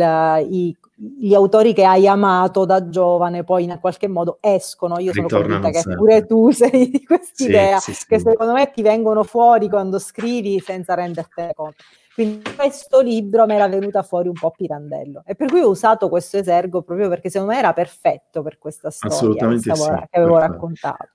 i, 0.50 0.76
gli 0.96 1.34
autori 1.34 1.74
che 1.74 1.86
hai 1.86 2.06
amato 2.06 2.66
da 2.66 2.90
giovane 2.90 3.46
poi 3.46 3.64
in 3.64 3.78
qualche 3.80 4.10
modo 4.10 4.40
escono, 4.42 5.00
io 5.00 5.14
sono 5.14 5.28
convinta 5.30 5.70
che 5.70 5.80
sempre. 5.80 5.96
pure 5.96 6.26
tu 6.26 6.52
sei 6.52 6.90
di 6.90 7.06
quest'idea, 7.06 7.80
sì, 7.80 7.94
sì, 7.94 8.02
sì. 8.02 8.08
che 8.08 8.20
secondo 8.20 8.52
me 8.52 8.70
ti 8.72 8.82
vengono 8.82 9.24
fuori 9.24 9.70
quando 9.70 10.00
scrivi 10.00 10.60
senza 10.60 10.96
rendertene 10.96 11.54
conto. 11.54 11.82
Quindi 12.14 12.42
questo 12.56 13.00
libro 13.00 13.46
mi 13.46 13.54
era 13.54 13.68
venuta 13.68 14.04
fuori 14.04 14.28
un 14.28 14.34
po' 14.34 14.52
Pirandello 14.52 15.24
e 15.26 15.36
per 15.36 15.50
cui 15.50 15.62
ho 15.62 15.70
usato 15.70 16.10
questo 16.10 16.38
esergo 16.38 16.82
proprio 16.82 17.08
perché 17.08 17.30
secondo 17.30 17.54
me 17.54 17.60
era 17.60 17.74
perfetto 17.74 18.42
per 18.42 18.58
questa 18.58 18.90
storia 18.90 19.16
Assolutamente 19.16 19.74
sì, 19.74 19.82
che 19.84 20.08
avevo 20.12 20.34
perfetto. 20.34 20.54
raccontato. 20.54 21.10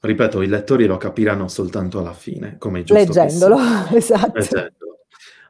Ripeto, 0.00 0.42
i 0.42 0.48
lettori 0.48 0.86
lo 0.86 0.96
capiranno 0.96 1.46
soltanto 1.46 2.00
alla 2.00 2.12
fine, 2.12 2.56
come 2.58 2.80
è 2.80 2.82
giusto 2.82 3.04
Leggendolo, 3.04 3.56
esatto. 3.94 4.32
Leggendo. 4.38 4.82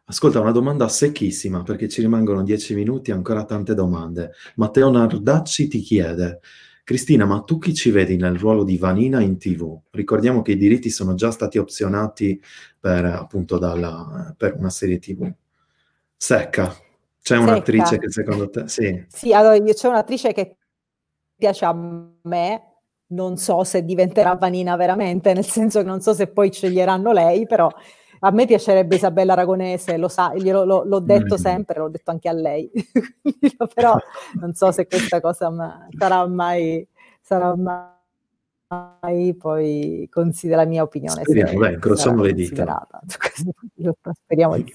Ascolta, 0.04 0.40
una 0.40 0.50
domanda 0.50 0.88
secchissima 0.88 1.62
perché 1.62 1.88
ci 1.88 2.02
rimangono 2.02 2.42
dieci 2.42 2.74
minuti 2.74 3.10
e 3.10 3.14
ancora 3.14 3.44
tante 3.44 3.72
domande. 3.72 4.32
Matteo 4.56 4.90
Nardacci 4.90 5.68
ti 5.68 5.80
chiede, 5.80 6.40
Cristina, 6.84 7.24
ma 7.24 7.42
tu 7.42 7.58
chi 7.58 7.74
ci 7.74 7.90
vedi 7.90 8.16
nel 8.16 8.36
ruolo 8.36 8.64
di 8.64 8.76
Vanina 8.76 9.20
in 9.20 9.38
TV? 9.38 9.78
Ricordiamo 9.90 10.42
che 10.42 10.52
i 10.52 10.56
diritti 10.56 10.90
sono 10.90 11.14
già 11.14 11.30
stati 11.30 11.58
opzionati 11.58 12.42
per, 12.78 13.04
appunto, 13.04 13.58
dalla, 13.58 14.34
per 14.36 14.56
una 14.56 14.70
serie 14.70 14.98
TV. 14.98 15.32
Secca. 16.16 16.68
C'è 16.68 17.36
Secca. 17.36 17.40
un'attrice 17.40 17.98
che 17.98 18.10
secondo 18.10 18.50
te... 18.50 18.66
Sì, 18.66 19.04
sì 19.08 19.32
allora 19.32 19.56
c'è 19.62 19.88
un'attrice 19.88 20.32
che 20.32 20.56
piace 21.36 21.64
a 21.64 21.72
me, 21.72 22.62
non 23.08 23.36
so 23.36 23.62
se 23.62 23.84
diventerà 23.84 24.34
Vanina 24.34 24.74
veramente, 24.74 25.32
nel 25.34 25.46
senso 25.46 25.80
che 25.80 25.86
non 25.86 26.00
so 26.00 26.14
se 26.14 26.26
poi 26.26 26.52
sceglieranno 26.52 27.12
lei, 27.12 27.46
però 27.46 27.70
a 28.24 28.30
me 28.30 28.46
piacerebbe 28.46 28.96
Isabella 28.96 29.32
Aragonese, 29.32 29.96
lo 29.96 30.06
sa, 30.06 30.32
glielo, 30.34 30.64
lo, 30.64 30.84
l'ho 30.84 31.00
detto 31.00 31.34
mm. 31.34 31.38
sempre, 31.38 31.78
l'ho 31.80 31.88
detto 31.88 32.12
anche 32.12 32.28
a 32.28 32.32
lei, 32.32 32.70
però 33.74 33.96
non 34.40 34.54
so 34.54 34.70
se 34.70 34.86
questa 34.86 35.20
cosa 35.20 35.50
ma, 35.50 35.88
sarà 35.98 36.26
mai, 36.28 36.86
sarà 37.20 37.54
mai 37.56 39.34
poi 39.34 40.08
considera 40.08 40.62
la 40.62 40.68
mia 40.68 40.82
opinione. 40.82 41.22
Speriamo, 41.24 41.58
dai, 41.58 41.74
incrociamo 41.74 42.22
le 42.22 42.32
dita. 42.32 42.88
Speriamo 44.24 44.56
di 44.56 44.72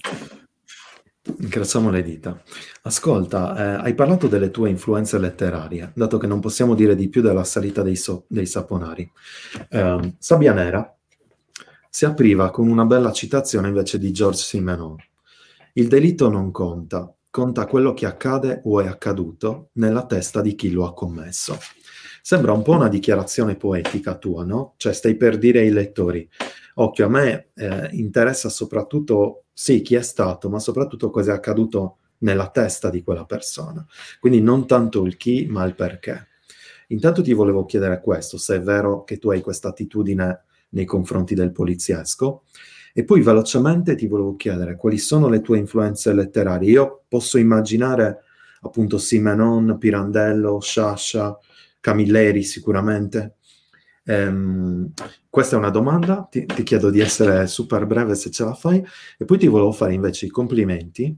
Incrociamo 1.40 1.90
le 1.90 2.04
dita. 2.04 2.42
Ascolta, 2.84 3.56
eh, 3.56 3.84
hai 3.84 3.94
parlato 3.96 4.28
delle 4.28 4.52
tue 4.52 4.70
influenze 4.70 5.18
letterarie, 5.18 5.92
dato 5.94 6.18
che 6.18 6.28
non 6.28 6.40
possiamo 6.40 6.74
dire 6.74 6.96
di 6.96 7.10
più 7.10 7.22
della 7.22 7.44
salita 7.44 7.82
dei, 7.82 7.96
so- 7.96 8.26
dei 8.28 8.46
saponari. 8.46 9.10
Eh, 9.70 10.16
Sabbia 10.18 10.54
Nera 10.54 10.97
si 11.90 12.06
apriva 12.06 12.50
con 12.52 12.68
una 12.68 12.86
bella 12.86 13.12
citazione 13.12 13.68
invece 13.68 13.98
di 13.98 14.12
George 14.12 14.42
Simenon. 14.44 14.96
Il 15.74 15.88
delitto 15.88 16.30
non 16.30 16.52
conta, 16.52 17.14
conta 17.30 17.66
quello 17.66 17.94
che 17.94 18.06
accade 18.06 18.62
o 18.64 18.82
è 18.82 18.88
accaduto 18.88 19.70
nella 19.74 20.06
testa 20.06 20.42
di 20.42 20.56
chi 20.56 20.72
lo 20.72 20.86
ha 20.86 20.94
commesso. 20.94 21.58
Sembra 22.22 22.52
un 22.52 22.62
po' 22.62 22.74
una 22.74 22.90
dichiarazione 22.90 23.56
poetica 23.56 24.18
tua, 24.18 24.44
no? 24.44 24.74
Cioè 24.78 24.92
stai 24.92 25.16
per 25.16 25.38
dire 25.38 25.60
ai 25.60 25.70
lettori, 25.70 26.28
occhio, 26.76 27.06
a 27.06 27.10
me 27.10 27.50
eh, 27.56 27.90
interessa 27.92 28.50
soprattutto, 28.50 29.46
sì, 29.54 29.82
chi 29.82 29.96
è 29.96 30.02
stato, 30.02 30.50
ma 30.50 30.60
soprattutto 30.60 31.10
cosa 31.10 31.32
è 31.32 31.36
accaduto 31.36 31.98
nella 32.20 32.50
testa 32.50 32.90
di 32.90 33.04
quella 33.04 33.26
persona. 33.26 33.86
Quindi 34.20 34.42
non 34.42 34.68
tanto 34.68 35.06
il 35.06 35.16
chi, 35.16 35.46
ma 35.46 35.64
il 35.64 35.76
perché. 35.76 36.28
Intanto 36.88 37.22
ti 37.22 37.34
volevo 37.34 37.66
chiedere 37.66 38.02
questo, 38.02 38.38
se 38.38 38.56
è 38.56 38.62
vero 38.62 39.04
che 39.04 39.20
tu 39.20 39.30
hai 39.30 39.42
questa 39.42 39.70
attitudine 39.70 40.46
nei 40.70 40.86
confronti 40.86 41.36
del 41.36 41.52
poliziesco. 41.52 42.44
E 42.94 43.04
poi 43.04 43.22
velocemente 43.22 43.96
ti 43.96 44.08
volevo 44.08 44.36
chiedere 44.36 44.76
quali 44.76 44.98
sono 44.98 45.30
le 45.30 45.42
tue 45.42 45.60
influenze 45.60 46.14
letterarie. 46.14 46.72
Io 46.72 47.04
posso 47.08 47.38
immaginare 47.38 48.24
appunto 48.62 48.98
Simenon, 48.98 49.78
Pirandello, 49.78 50.60
Sciascia, 50.60 51.38
Camilleri 51.80 52.44
sicuramente. 52.44 53.36
Um, 54.06 54.92
questa 55.30 55.58
è 55.58 55.60
una 55.60 55.70
domanda, 55.70 56.28
ti, 56.32 56.46
ti, 56.46 56.64
chiedo 56.64 56.90
di 56.90 57.02
essere 57.02 57.46
super 57.46 57.86
breve 57.86 58.16
se 58.16 58.32
ce 58.32 58.46
la 58.46 58.54
fai 58.54 58.82
e 59.18 59.26
poi 59.26 59.38
ti 59.38 59.48
volevo 59.48 59.74
fare 59.74 59.94
invece 59.94 60.28
i 60.28 60.30
complimenti 60.30 61.16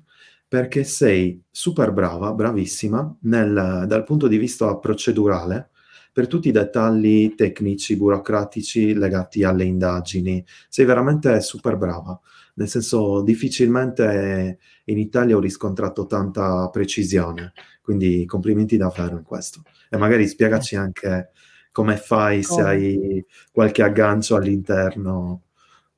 perché 0.47 0.83
sei 0.83 1.39
super 1.51 1.91
brava, 1.93 2.33
bravissima 2.33 3.17
nel, 3.21 3.85
dal 3.87 4.03
punto 4.03 4.27
di 4.27 4.37
vista 4.37 4.75
procedurale 4.77 5.69
per 6.11 6.27
tutti 6.27 6.49
i 6.49 6.51
dettagli 6.51 7.35
tecnici, 7.35 7.95
burocratici 7.95 8.93
legati 8.93 9.43
alle 9.43 9.63
indagini. 9.63 10.43
Sei 10.67 10.85
veramente 10.85 11.39
super 11.41 11.77
brava, 11.77 12.19
nel 12.55 12.67
senso 12.67 13.21
difficilmente 13.21 14.59
in 14.85 14.97
Italia 14.97 15.35
ho 15.35 15.39
riscontrato 15.39 16.05
tanta 16.05 16.69
precisione, 16.69 17.53
quindi 17.81 18.25
complimenti 18.25 18.77
davvero 18.77 19.15
in 19.15 19.23
questo. 19.23 19.61
E 19.89 19.97
magari 19.97 20.27
spiegaci 20.27 20.75
anche 20.75 21.29
come 21.71 21.95
fai, 21.97 22.43
se 22.43 22.61
hai 22.61 23.25
qualche 23.51 23.83
aggancio 23.83 24.35
all'interno 24.35 25.43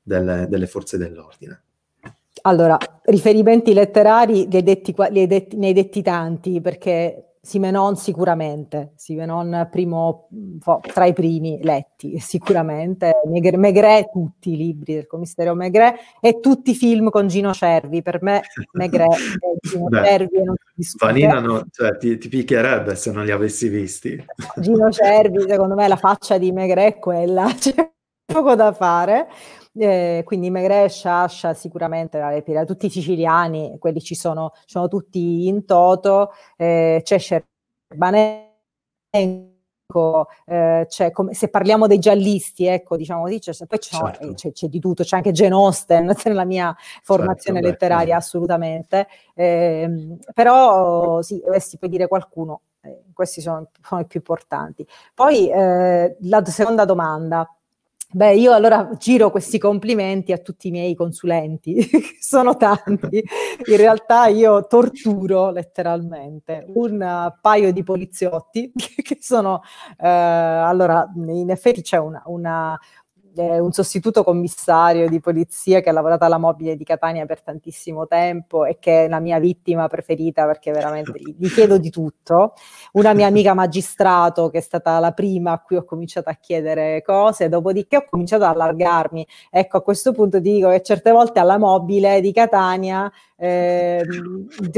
delle, 0.02 0.48
delle 0.50 0.68
forze 0.68 0.98
dell'ordine. 0.98 1.64
Allora, 2.44 2.78
riferimenti 3.06 3.74
letterari 3.74 4.48
li 4.48 4.58
hai 4.58 4.64
detti, 4.64 4.94
li 5.12 5.20
hai 5.20 5.28
detti, 5.28 5.58
ne 5.58 5.68
hai 5.68 5.74
detti 5.74 6.02
tanti, 6.02 6.60
perché 6.62 7.31
Simenon 7.44 7.96
sicuramente, 7.96 8.94
Simenon 8.98 9.68
primo, 9.72 10.30
tra 10.94 11.06
i 11.06 11.14
primi 11.14 11.60
letti, 11.64 12.20
sicuramente, 12.22 13.14
Maigret, 13.58 14.12
tutti 14.12 14.54
i 14.54 14.58
libri 14.58 14.94
del 14.94 15.08
commissario 15.08 15.56
Maigret 15.56 15.96
e 16.20 16.40
tutti 16.40 16.72
i 16.72 16.76
film 16.76 17.10
con 17.10 17.28
Gino 17.28 17.52
Cervi, 17.52 18.04
per 18.04 18.22
me 18.22 18.42
Maigret 18.74 19.10
e 19.42 19.58
Gino 19.60 19.88
Beh, 19.88 20.06
Cervi 20.06 20.44
non 20.44 20.56
si 20.56 20.72
discute. 20.76 21.06
Vanina 21.06 21.40
no, 21.40 21.66
cioè, 21.72 21.98
ti, 21.98 22.20
ti, 22.20 22.30
picchierebbe 22.30 22.96
se 22.96 23.12
non 23.12 23.26
li 23.26 23.32
avessi 23.32 23.70
visti. 23.70 24.24
Gino 24.58 24.92
Cervi, 24.92 25.44
secondo 25.48 25.74
me 25.74 25.88
la 25.88 25.98
faccia 25.98 26.38
di 26.38 26.52
Maigret 26.52 26.94
è 26.94 27.00
quella, 27.00 27.52
c'è 27.58 27.74
poco 28.24 28.54
da 28.54 28.72
fare. 28.72 29.28
Eh, 29.74 30.24
quindi 30.26 30.50
Megre, 30.50 30.90
Sciascia, 30.90 31.54
sicuramente 31.54 32.20
la 32.20 32.66
tutti 32.66 32.88
i 32.88 32.90
siciliani, 32.90 33.78
quelli 33.80 34.02
ci 34.02 34.16
sono, 34.16 34.52
sono 34.66 34.90
tutti 34.90 35.48
in 35.48 35.66
toto, 35.66 36.32
eh, 36.58 37.00
c'è 37.04 37.18
Scerbanenko, 37.18 38.50
eh, 40.46 40.86
c'è 40.90 41.12
come, 41.12 41.34
se 41.34 41.48
parliamo 41.48 41.88
dei 41.88 42.00
giallisti, 42.00 42.66
ecco, 42.66 42.98
diciamo 42.98 43.22
così, 43.24 43.40
c'è, 43.40 43.54
poi 43.66 43.80
c'è, 43.80 43.96
certo. 43.96 44.34
c'è, 44.34 44.52
c'è, 44.52 44.68
di 44.68 44.80
tutto, 44.80 45.04
c'è 45.04 45.16
anche 45.16 45.32
Jane 45.32 45.54
Austen 45.54 46.14
nella 46.26 46.44
mia 46.44 46.76
formazione 47.02 47.60
certo, 47.60 47.72
letteraria, 47.72 48.16
beh, 48.16 48.20
assolutamente, 48.20 49.08
eh, 49.34 50.18
però 50.34 51.22
sì, 51.22 51.42
dovessi 51.46 51.78
poi 51.78 51.88
dire 51.88 52.08
qualcuno, 52.10 52.62
eh, 52.82 53.04
questi 53.14 53.40
sono, 53.40 53.70
sono, 53.82 54.02
i 54.02 54.06
più 54.06 54.20
importanti. 54.20 54.86
Poi 55.14 55.50
eh, 55.50 56.18
la 56.20 56.46
seconda 56.46 56.84
domanda, 56.84 57.48
Beh, 58.14 58.36
io 58.36 58.52
allora 58.52 58.90
giro 58.98 59.32
questi 59.32 59.58
complimenti 59.58 60.34
a 60.34 60.38
tutti 60.38 60.68
i 60.68 60.72
miei 60.72 60.96
consulenti, 60.96 61.78
sono 62.20 62.58
tanti. 62.58 63.24
In 63.68 63.78
realtà 63.78 64.28
io 64.28 64.68
torturo 64.68 65.50
letteralmente 65.50 66.66
un 66.74 67.32
paio 67.40 67.72
di 67.72 67.84
poliziotti 67.84 68.72
che 68.76 69.18
sono, 69.22 69.62
uh, 69.98 70.06
allora, 70.06 71.10
in 71.16 71.50
effetti 71.50 71.82
c'è 71.82 71.98
una, 71.98 72.22
una 72.26 72.78
eh, 73.36 73.60
un 73.60 73.72
sostituto 73.72 74.24
commissario 74.24 75.08
di 75.10 75.20
polizia 75.20 75.80
che 75.82 75.90
ha 75.90 75.94
lavorato 75.94 76.26
alla 76.26 76.38
mobile 76.38 76.76
di 76.76 76.84
Catania 76.84 77.26
per 77.26 77.42
tantissimo 77.42 78.08
tempo 78.08 78.66
e 78.66 78.78
che 78.80 79.06
è 79.06 79.08
la 79.08 79.20
mia 79.20 79.40
vittima 79.40 79.88
preferita 79.88 80.46
perché 80.46 80.72
veramente 80.72 81.14
gli, 81.20 81.50
chiedo 81.50 81.78
di 81.78 81.90
tutto. 81.90 82.54
Una 82.94 83.14
mia 83.14 83.28
amica 83.28 83.54
magistrato 83.54 84.50
che 84.50 84.60
è 84.60 84.62
stata 84.62 85.00
la 85.00 85.12
prima 85.12 85.54
a 85.54 85.60
cui 85.60 85.78
ho 85.78 85.84
cominciato 85.84 86.30
a 86.30 86.34
chiedere 86.34 87.02
cose, 87.02 87.50
dopodiché 87.50 87.98
ho 87.98 88.06
cominciato 88.10 88.44
ad 88.44 88.52
allargarmi. 88.52 89.26
Ecco, 89.50 89.78
a 89.78 89.82
questo 89.82 90.12
punto 90.12 90.42
ti 90.42 90.52
dico 90.52 90.70
che 90.70 90.82
certe 90.82 91.12
volte 91.12 91.40
alla 91.40 91.58
mobile 91.58 92.22
di 92.22 92.32
Catania 92.32 93.12
eh, 93.38 94.06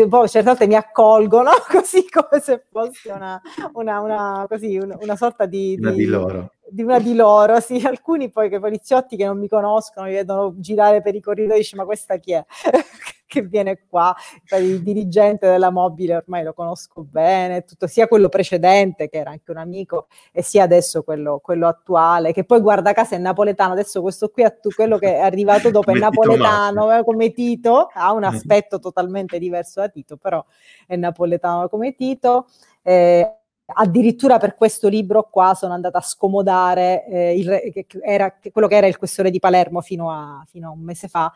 poi 0.07 0.29
certe 0.29 0.49
volte 0.49 0.67
mi 0.67 0.75
accolgono 0.75 1.51
così 1.69 2.05
come 2.09 2.41
se 2.41 2.63
fosse 2.71 3.11
una, 3.11 3.41
una, 3.73 3.99
una, 3.99 4.45
così, 4.47 4.77
una 4.77 5.15
sorta 5.17 5.45
di, 5.45 5.75
di, 5.75 5.93
di 5.93 6.05
loro 6.05 6.51
di 6.73 6.81
una 6.81 6.99
di 6.99 7.13
loro, 7.13 7.59
sì, 7.59 7.81
alcuni 7.85 8.31
poi 8.31 8.49
che 8.49 8.59
poliziotti 8.59 9.15
che 9.15 9.25
non 9.25 9.37
mi 9.37 9.47
conoscono, 9.47 10.07
mi 10.07 10.13
vedono 10.13 10.55
girare 10.57 11.03
per 11.03 11.13
i 11.13 11.21
corridoi 11.21 11.57
e 11.57 11.59
dice 11.59 11.75
ma 11.75 11.85
questa 11.85 12.17
chi 12.17 12.33
è? 12.33 12.43
che 13.27 13.41
viene 13.41 13.85
qua, 13.87 14.15
il 14.59 14.81
dirigente 14.83 15.47
della 15.47 15.71
mobile 15.71 16.15
ormai 16.17 16.43
lo 16.43 16.53
conosco 16.53 17.03
bene, 17.03 17.63
tutto, 17.63 17.87
sia 17.87 18.07
quello 18.07 18.29
precedente 18.29 19.07
che 19.09 19.17
era 19.17 19.31
anche 19.31 19.49
un 19.49 19.57
amico 19.57 20.07
e 20.31 20.43
sia 20.43 20.63
adesso 20.63 21.03
quello, 21.03 21.39
quello 21.43 21.67
attuale, 21.67 22.31
che 22.31 22.43
poi 22.43 22.59
guarda 22.59 22.93
caso 22.93 23.15
è 23.15 23.17
napoletano, 23.17 23.73
adesso 23.73 24.01
questo 24.01 24.29
qui, 24.29 24.43
quello 24.75 24.97
che 24.97 25.15
è 25.15 25.19
arrivato 25.19 25.71
dopo 25.71 25.91
è 25.91 25.97
napoletano 25.97 26.95
eh, 26.95 27.03
come 27.03 27.31
Tito, 27.31 27.89
ha 27.93 28.11
un 28.11 28.21
mm-hmm. 28.21 28.35
aspetto 28.35 28.79
totalmente 28.79 29.39
diverso 29.39 29.79
da 29.79 29.89
Tito, 29.89 30.17
però 30.17 30.43
è 30.87 30.95
napoletano 30.95 31.69
come 31.69 31.93
Tito. 31.95 32.47
Eh, 32.83 33.42
addirittura 33.65 34.37
per 34.37 34.55
questo 34.55 34.87
libro 34.87 35.29
qua 35.29 35.53
sono 35.53 35.73
andata 35.73 35.99
a 35.99 36.01
scomodare 36.01 37.05
eh, 37.07 37.37
il, 37.37 37.71
che 37.71 37.85
era, 38.01 38.35
quello 38.51 38.67
che 38.67 38.75
era 38.75 38.87
il 38.87 38.97
questore 38.97 39.31
di 39.31 39.39
Palermo 39.39 39.81
fino 39.81 40.11
a, 40.11 40.43
fino 40.47 40.67
a 40.67 40.71
un 40.71 40.81
mese 40.81 41.07
fa, 41.07 41.31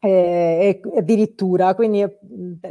eh, 0.00 0.80
addirittura. 0.96 1.74
Quindi, 1.74 2.04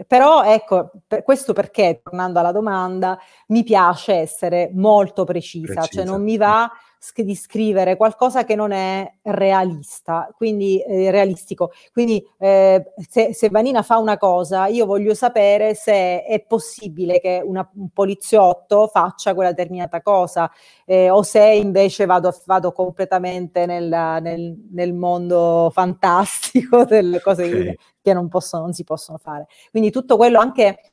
però 0.08 0.44
ecco, 0.44 0.92
per 1.08 1.24
questo 1.24 1.54
perché, 1.54 2.02
tornando 2.04 2.40
alla 2.40 2.52
domanda, 2.52 3.18
mi 3.48 3.64
piace 3.64 4.14
essere 4.14 4.70
molto 4.74 5.24
precisa, 5.24 5.74
precisa. 5.74 6.02
cioè 6.02 6.06
non 6.06 6.24
mi 6.24 6.38
va 6.38 6.70
di 7.16 7.36
scrivere 7.36 7.98
qualcosa 7.98 8.44
che 8.44 8.56
non 8.56 8.72
è 8.72 9.12
realista, 9.24 10.30
quindi 10.36 10.82
eh, 10.82 11.10
realistico. 11.10 11.72
Quindi 11.92 12.24
eh, 12.38 12.94
se, 13.10 13.34
se, 13.34 13.50
Vanina 13.50 13.82
fa 13.82 13.98
una 13.98 14.18
cosa, 14.18 14.68
io 14.68 14.86
voglio 14.86 15.14
sapere 15.16 15.74
se 15.74 16.24
è 16.24 16.46
possibile 16.48 17.20
che 17.20 17.42
una, 17.44 17.68
un 17.74 17.90
poliziotto 17.90 18.88
faccia 18.88 19.34
quella 19.34 19.50
determinata 19.52 20.02
cosa 20.02 20.50
eh, 20.86 21.10
o 21.10 21.24
se 21.24 21.44
invece 21.44 22.06
vado, 22.06 22.34
vado 22.46 22.72
completamente 22.72 23.66
nel, 23.66 23.88
nel, 24.22 24.56
nel, 24.72 24.94
mondo 24.94 25.72
fantastico 25.74 26.86
delle 26.86 27.20
cose 27.20 27.46
okay. 27.46 27.64
che, 27.64 27.78
che 28.02 28.14
non, 28.14 28.28
possono, 28.28 28.64
non 28.64 28.74
si 28.74 28.84
possono 28.84 29.18
fare. 29.18 29.48
Quindi 29.72 29.90
tutto 29.90 30.18
quello 30.18 30.40
anche 30.40 30.92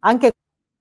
anche 0.00 0.32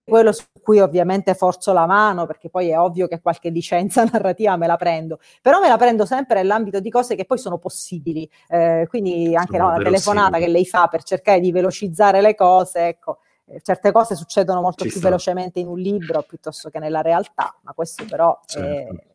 quello 0.06 0.32
su 0.32 0.43
cui 0.62 0.80
ovviamente 0.80 1.34
forzo 1.34 1.74
la 1.74 1.86
mano, 1.86 2.26
perché 2.26 2.49
poi 2.49 2.70
è 2.70 2.80
ovvio 2.80 3.08
che 3.08 3.20
qualche 3.20 3.49
licenza 3.49 4.03
narrativa 4.12 4.56
me 4.56 4.68
la 4.68 4.78
prendo, 4.78 5.20
però 5.41 5.60
me 5.60 5.68
la 5.68 5.78
prendo 5.78 6.06
sempre 6.06 6.41
nell'ambito 6.41 6.80
di 6.80 6.89
cose 6.89 7.16
che 7.16 7.26
poi 7.26 7.38
sono 7.38 7.58
possibili. 7.58 8.30
Eh, 8.47 8.86
quindi 8.88 9.36
anche 9.36 9.58
no, 9.58 9.70
la 9.70 9.84
telefonata 9.84 10.38
che 10.38 10.47
lei 10.47 10.66
fa 10.66 10.88
per 10.88 11.03
cercare 11.03 11.39
di 11.39 11.51
velocizzare 11.51 12.22
le 12.22 12.36
cose, 12.36 12.88
ecco, 12.88 13.20
eh, 13.47 13.60
certe 13.62 13.91
cose 13.91 14.16
succedono 14.16 14.62
molto 14.62 14.84
Ci 14.84 14.89
più 14.89 14.99
sta. 14.99 15.10
velocemente 15.10 15.60
in 15.60 15.68
un 15.68 15.80
libro 15.80 16.22
piuttosto 16.22 16.70
che 16.70 16.80
nella 16.80 17.01
realtà, 17.01 17.58
ma 17.64 17.74
questo 17.74 18.06
però 18.06 18.39
certo. 18.45 18.68
è, 18.68 19.06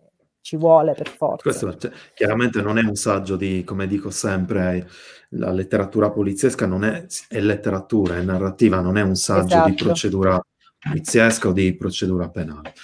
ci 0.41 0.57
vuole 0.57 0.95
per 0.95 1.09
forza. 1.09 1.43
Questo 1.43 1.77
cioè, 1.77 1.91
chiaramente 2.15 2.63
non 2.63 2.79
è 2.79 2.83
un 2.83 2.97
saggio 2.97 3.37
di, 3.37 3.63
come 3.63 3.87
dico 3.87 4.11
sempre, 4.11 4.89
la 5.31 5.53
letteratura 5.53 6.11
poliziesca 6.11 6.67
non 6.67 6.85
è, 6.85 7.07
è 7.29 7.39
letteratura, 7.39 8.17
è 8.17 8.23
narrativa, 8.23 8.81
non 8.81 8.97
è 8.97 9.03
un 9.03 9.15
saggio 9.15 9.47
esatto. 9.47 9.69
di 9.69 9.75
procedura 9.75 10.41
poliziesca 10.81 11.49
o 11.49 11.53
di 11.53 11.75
procedura 11.75 12.29
penale. 12.29 12.75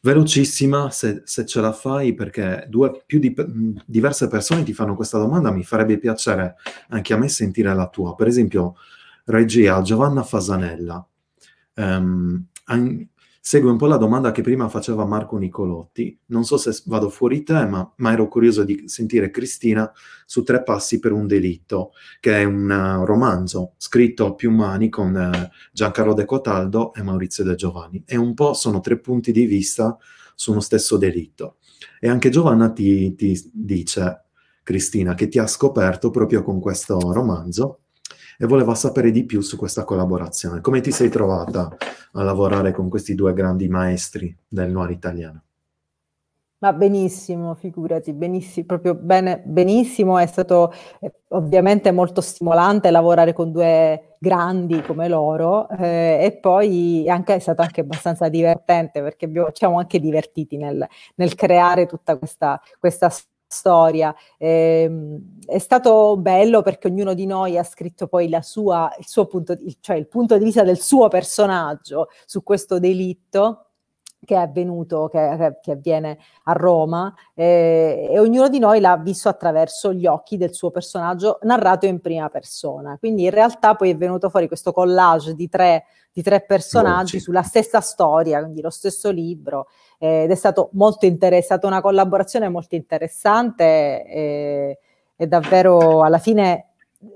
Velocissima, 0.00 0.90
se, 0.90 1.22
se, 1.24 1.46
ce 1.46 1.60
la 1.60 1.72
fai, 1.72 2.14
perché 2.14 2.66
due, 2.68 3.02
più 3.06 3.18
di, 3.18 3.34
diverse 3.86 4.28
persone 4.28 4.62
ti 4.62 4.74
fanno 4.74 4.94
questa 4.94 5.18
domanda, 5.18 5.50
mi 5.50 5.64
farebbe 5.64 5.98
piacere 5.98 6.56
anche 6.88 7.14
a 7.14 7.16
me 7.16 7.28
sentire 7.28 7.74
la 7.74 7.88
tua. 7.88 8.14
Per 8.14 8.26
esempio, 8.26 8.76
regia 9.24 9.80
Giovanna 9.80 10.22
Fasanella. 10.22 11.06
Um, 11.76 12.44
segue 13.40 13.70
un 13.70 13.76
po' 13.76 13.86
la 13.86 13.96
domanda 13.96 14.32
che 14.32 14.42
prima 14.42 14.68
faceva 14.68 15.04
Marco 15.04 15.36
Nicolotti. 15.36 16.18
Non 16.26 16.44
so 16.44 16.56
se 16.56 16.82
vado 16.86 17.08
fuori 17.08 17.42
tema, 17.42 17.92
ma 17.96 18.12
ero 18.12 18.28
curioso 18.28 18.64
di 18.64 18.84
sentire 18.86 19.30
Cristina 19.30 19.90
su 20.26 20.42
Tre 20.42 20.62
passi 20.62 20.98
per 20.98 21.12
un 21.12 21.26
delitto, 21.26 21.92
che 22.20 22.40
è 22.40 22.44
un 22.44 22.68
uh, 22.68 23.04
romanzo 23.04 23.72
scritto 23.76 24.26
a 24.26 24.34
più 24.34 24.50
mani 24.50 24.88
con 24.88 25.14
uh, 25.14 25.48
Giancarlo 25.72 26.14
De 26.14 26.24
Cotaldo 26.24 26.92
e 26.92 27.02
Maurizio 27.02 27.44
De 27.44 27.54
Giovanni. 27.54 28.02
E 28.06 28.16
un 28.16 28.34
po' 28.34 28.54
sono 28.54 28.80
tre 28.80 28.98
punti 28.98 29.32
di 29.32 29.46
vista 29.46 29.96
su 30.34 30.50
uno 30.50 30.60
stesso 30.60 30.96
delitto. 30.96 31.56
E 32.00 32.08
anche 32.08 32.30
Giovanna 32.30 32.70
ti, 32.70 33.14
ti 33.14 33.50
dice, 33.52 34.24
Cristina, 34.62 35.14
che 35.14 35.28
ti 35.28 35.38
ha 35.38 35.46
scoperto 35.46 36.10
proprio 36.10 36.42
con 36.42 36.60
questo 36.60 36.98
romanzo 37.12 37.80
e 38.38 38.46
voleva 38.46 38.74
sapere 38.74 39.10
di 39.10 39.24
più 39.24 39.40
su 39.40 39.56
questa 39.56 39.84
collaborazione. 39.84 40.60
Come 40.60 40.80
ti 40.80 40.92
sei 40.92 41.08
trovata 41.08 41.76
a 42.12 42.22
lavorare 42.22 42.72
con 42.72 42.88
questi 42.88 43.14
due 43.14 43.32
grandi 43.32 43.68
maestri 43.68 44.34
del 44.46 44.70
noir 44.70 44.90
italiano? 44.90 45.42
Ma 46.60 46.72
benissimo, 46.72 47.54
figurati, 47.54 48.12
benissimo, 48.12 48.66
proprio 48.66 48.94
bene, 48.96 49.40
benissimo, 49.44 50.18
è 50.18 50.26
stato 50.26 50.72
eh, 51.00 51.12
ovviamente 51.28 51.92
molto 51.92 52.20
stimolante 52.20 52.90
lavorare 52.90 53.32
con 53.32 53.52
due 53.52 54.16
grandi 54.18 54.82
come 54.82 55.06
loro 55.06 55.68
eh, 55.68 56.18
e 56.20 56.38
poi 56.40 57.08
anche, 57.08 57.36
è 57.36 57.38
stato 57.38 57.62
anche 57.62 57.82
abbastanza 57.82 58.28
divertente 58.28 59.00
perché 59.02 59.26
abbiamo, 59.26 59.46
ci 59.48 59.58
siamo 59.58 59.78
anche 59.78 60.00
divertiti 60.00 60.56
nel, 60.56 60.84
nel 61.14 61.34
creare 61.36 61.86
tutta 61.86 62.16
questa, 62.16 62.60
questa 62.80 63.08
storia. 63.08 63.36
Eh, 64.36 65.20
è 65.46 65.58
stato 65.58 66.16
bello 66.16 66.62
perché 66.62 66.88
ognuno 66.88 67.14
di 67.14 67.26
noi 67.26 67.58
ha 67.58 67.64
scritto 67.64 68.06
poi 68.06 68.28
la 68.28 68.42
sua, 68.42 68.94
il 68.98 69.06
suo 69.06 69.26
punto, 69.26 69.56
cioè 69.80 69.96
il 69.96 70.06
punto 70.06 70.36
di 70.36 70.44
vista 70.44 70.62
del 70.62 70.78
suo 70.78 71.08
personaggio 71.08 72.08
su 72.26 72.42
questo 72.42 72.78
delitto 72.78 73.68
che 74.24 74.34
è 74.34 74.38
avvenuto, 74.38 75.08
che, 75.08 75.58
che 75.62 75.72
avviene 75.72 76.18
a 76.44 76.52
Roma, 76.52 77.14
eh, 77.34 78.08
e 78.10 78.18
ognuno 78.18 78.48
di 78.48 78.58
noi 78.58 78.80
l'ha 78.80 78.96
visto 78.96 79.28
attraverso 79.28 79.92
gli 79.92 80.06
occhi 80.06 80.36
del 80.36 80.52
suo 80.52 80.70
personaggio 80.70 81.38
narrato 81.42 81.86
in 81.86 82.00
prima 82.00 82.28
persona. 82.28 82.96
Quindi 82.98 83.24
in 83.24 83.30
realtà 83.30 83.74
poi 83.74 83.90
è 83.90 83.96
venuto 83.96 84.28
fuori 84.28 84.48
questo 84.48 84.72
collage 84.72 85.34
di 85.34 85.48
tre, 85.48 85.84
di 86.12 86.22
tre 86.22 86.42
personaggi 86.42 87.14
Molti. 87.14 87.20
sulla 87.20 87.42
stessa 87.42 87.80
storia, 87.80 88.40
quindi 88.40 88.60
lo 88.60 88.70
stesso 88.70 89.10
libro, 89.10 89.68
ed 89.98 90.30
è 90.30 90.34
stato 90.34 90.70
molto 90.72 91.06
interessante, 91.06 91.38
è 91.38 91.44
stata 91.44 91.66
una 91.66 91.80
collaborazione 91.80 92.48
molto 92.48 92.76
interessante 92.76 94.04
e, 94.04 94.78
e 95.16 95.26
davvero 95.26 96.02
alla 96.02 96.18
fine 96.18 96.68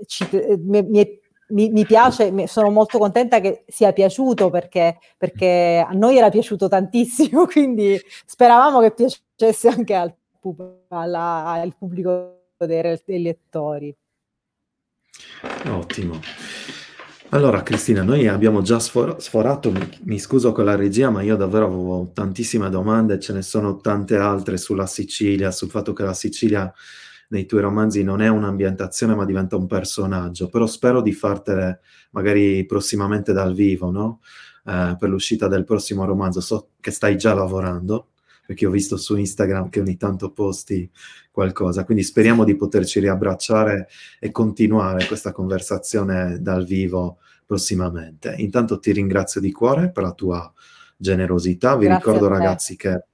ci, 0.07 0.29
mi, 0.59 0.83
mi, 1.49 1.71
mi, 1.71 1.85
piace, 1.85 2.47
sono 2.47 2.71
molto 2.71 2.99
contenta 2.99 3.41
che 3.41 3.65
sia 3.69 3.93
piaciuto 3.93 4.51
perché, 4.51 4.99
perché, 5.17 5.85
a 5.87 5.93
noi 5.93 6.17
era 6.17 6.29
piaciuto 6.29 6.69
tantissimo, 6.69 7.47
quindi 7.51 8.01
speravamo 8.27 8.81
che 8.81 8.93
piacesse 8.93 9.69
anche 9.69 9.95
al, 9.95 10.13
alla, 10.89 11.45
al 11.45 11.75
pubblico 11.77 12.41
dei, 12.59 13.01
dei 13.05 13.23
lettori. 13.23 13.95
Ottimo. 15.67 16.21
Allora 17.35 17.63
Cristina, 17.63 18.03
noi 18.03 18.29
abbiamo 18.29 18.61
già 18.61 18.79
sfor- 18.79 19.19
sforato, 19.19 19.71
mi, 19.71 19.81
mi, 20.05 20.19
scuso 20.19 20.53
con 20.53 20.67
la 20.67 20.75
regia, 20.75 21.09
ma 21.09 21.23
io 21.23 21.35
davvero 21.35 21.65
avevo 21.65 22.11
tantissime 22.13 22.69
domande, 22.69 23.19
ce 23.19 23.33
ne 23.33 23.41
sono 23.41 23.79
tante 23.79 24.17
altre 24.19 24.59
sulla 24.59 24.87
Sicilia, 24.87 25.51
sul 25.51 25.71
fatto 25.71 25.95
che 25.95 26.03
la 26.03 26.13
Sicilia 26.13 26.71
nei 27.29 27.47
tuoi 27.47 27.63
romanzi 27.63 28.03
non 28.03 28.21
è 28.21 28.29
un'ambientazione 28.29 29.15
ma 29.15 29.25
diventa 29.25 29.57
un 29.57 29.67
personaggio, 29.67 30.51
però 30.51 30.67
spero 30.67 31.01
di 31.01 31.13
fartele 31.13 31.81
magari 32.11 32.67
prossimamente 32.67 33.33
dal 33.33 33.55
vivo, 33.55 33.91
no? 33.91 34.21
Eh, 34.67 34.97
per 34.99 35.09
l'uscita 35.09 35.49
del 35.49 35.65
prossimo 35.65 36.05
romanzo. 36.05 36.43
So 36.43 36.73
che 36.81 36.91
stai 36.91 37.17
già 37.17 37.33
lavorando, 37.33 38.09
perché 38.45 38.67
ho 38.67 38.71
visto 38.71 38.97
su 38.97 39.17
Instagram 39.17 39.69
che 39.69 39.81
ogni 39.81 39.97
tanto 39.97 40.31
posti 40.33 40.91
qualcosa, 41.31 41.85
quindi 41.85 42.03
speriamo 42.03 42.45
di 42.45 42.57
poterci 42.57 43.01
riabbracciare 43.01 43.89
e 44.21 44.31
continuare 44.31 45.07
questa 45.07 45.33
conversazione 45.33 46.39
dal 46.41 46.65
vivo 46.65 47.19
prossimamente. 47.47 48.35
Intanto 48.39 48.79
ti 48.79 48.93
ringrazio 48.93 49.41
di 49.41 49.53
cuore 49.53 49.91
per 49.91 50.03
la 50.03 50.13
tua 50.13 50.53
generosità, 50.97 51.77
vi 51.77 51.87
Grazie 51.87 52.05
ricordo 52.05 52.29
ragazzi 52.29 52.77
che 52.77 53.05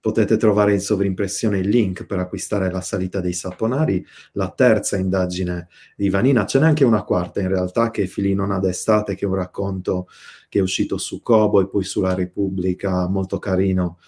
potete 0.00 0.36
trovare 0.36 0.72
in 0.72 0.80
sovrimpressione 0.80 1.58
il 1.58 1.68
link 1.68 2.06
per 2.06 2.18
acquistare 2.18 2.70
la 2.70 2.80
salita 2.80 3.20
dei 3.20 3.32
saponari, 3.32 4.04
la 4.32 4.50
terza 4.50 4.96
indagine 4.96 5.68
di 5.96 6.08
Vanina, 6.08 6.46
ce 6.46 6.60
n'è 6.60 6.66
anche 6.66 6.84
una 6.84 7.02
quarta 7.02 7.40
in 7.40 7.48
realtà 7.48 7.90
che 7.90 8.04
è 8.04 8.06
Filinona 8.06 8.58
d'estate, 8.58 9.14
che 9.14 9.24
è 9.24 9.28
un 9.28 9.34
racconto 9.34 10.06
che 10.48 10.60
è 10.60 10.62
uscito 10.62 10.98
su 10.98 11.20
Kobo 11.20 11.60
e 11.60 11.68
poi 11.68 11.84
sulla 11.84 12.14
Repubblica, 12.14 13.08
molto 13.08 13.38
carino, 13.38 13.98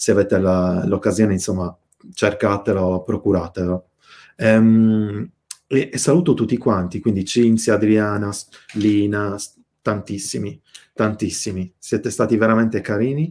se 0.00 0.12
avete 0.12 0.38
la, 0.38 0.82
l'occasione 0.86 1.34
insomma 1.34 1.76
cercatelo, 2.14 3.02
procuratelo. 3.02 3.88
Ehm, 4.36 5.30
e, 5.66 5.90
e, 5.92 5.98
saluto 5.98 6.32
tutti 6.32 6.56
quanti, 6.56 7.00
quindi 7.00 7.22
Cinzia, 7.26 7.74
Adriana, 7.74 8.30
Lina, 8.76 9.36
tantissimi, 9.82 10.58
tantissimi. 10.94 11.70
Siete 11.76 12.08
stati 12.08 12.38
veramente 12.38 12.80
carini. 12.80 13.30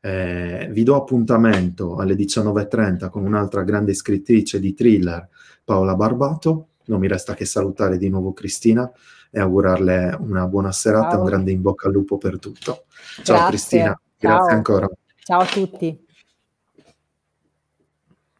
Eh, 0.00 0.68
vi 0.72 0.82
do 0.82 0.96
appuntamento 0.96 1.94
alle 1.98 2.16
19.30 2.16 3.10
con 3.10 3.24
un'altra 3.24 3.62
grande 3.62 3.94
scrittrice 3.94 4.58
di 4.58 4.74
thriller, 4.74 5.28
Paola 5.62 5.94
Barbato. 5.94 6.70
Non 6.86 6.98
mi 6.98 7.06
resta 7.06 7.34
che 7.34 7.44
salutare 7.44 7.96
di 7.96 8.08
nuovo 8.08 8.32
Cristina 8.32 8.90
e 9.30 9.38
augurarle 9.38 10.16
una 10.18 10.48
buona 10.48 10.72
serata, 10.72 11.10
Ciao. 11.10 11.20
un 11.20 11.26
grande 11.26 11.52
in 11.52 11.62
bocca 11.62 11.86
al 11.86 11.92
lupo 11.92 12.18
per 12.18 12.40
tutto. 12.40 12.86
Ciao 13.22 13.36
grazie. 13.36 13.48
Cristina, 13.50 14.00
grazie 14.18 14.48
Ciao. 14.48 14.56
ancora. 14.56 14.90
Ciao 15.22 15.40
a 15.42 15.46
tutti. 15.46 16.06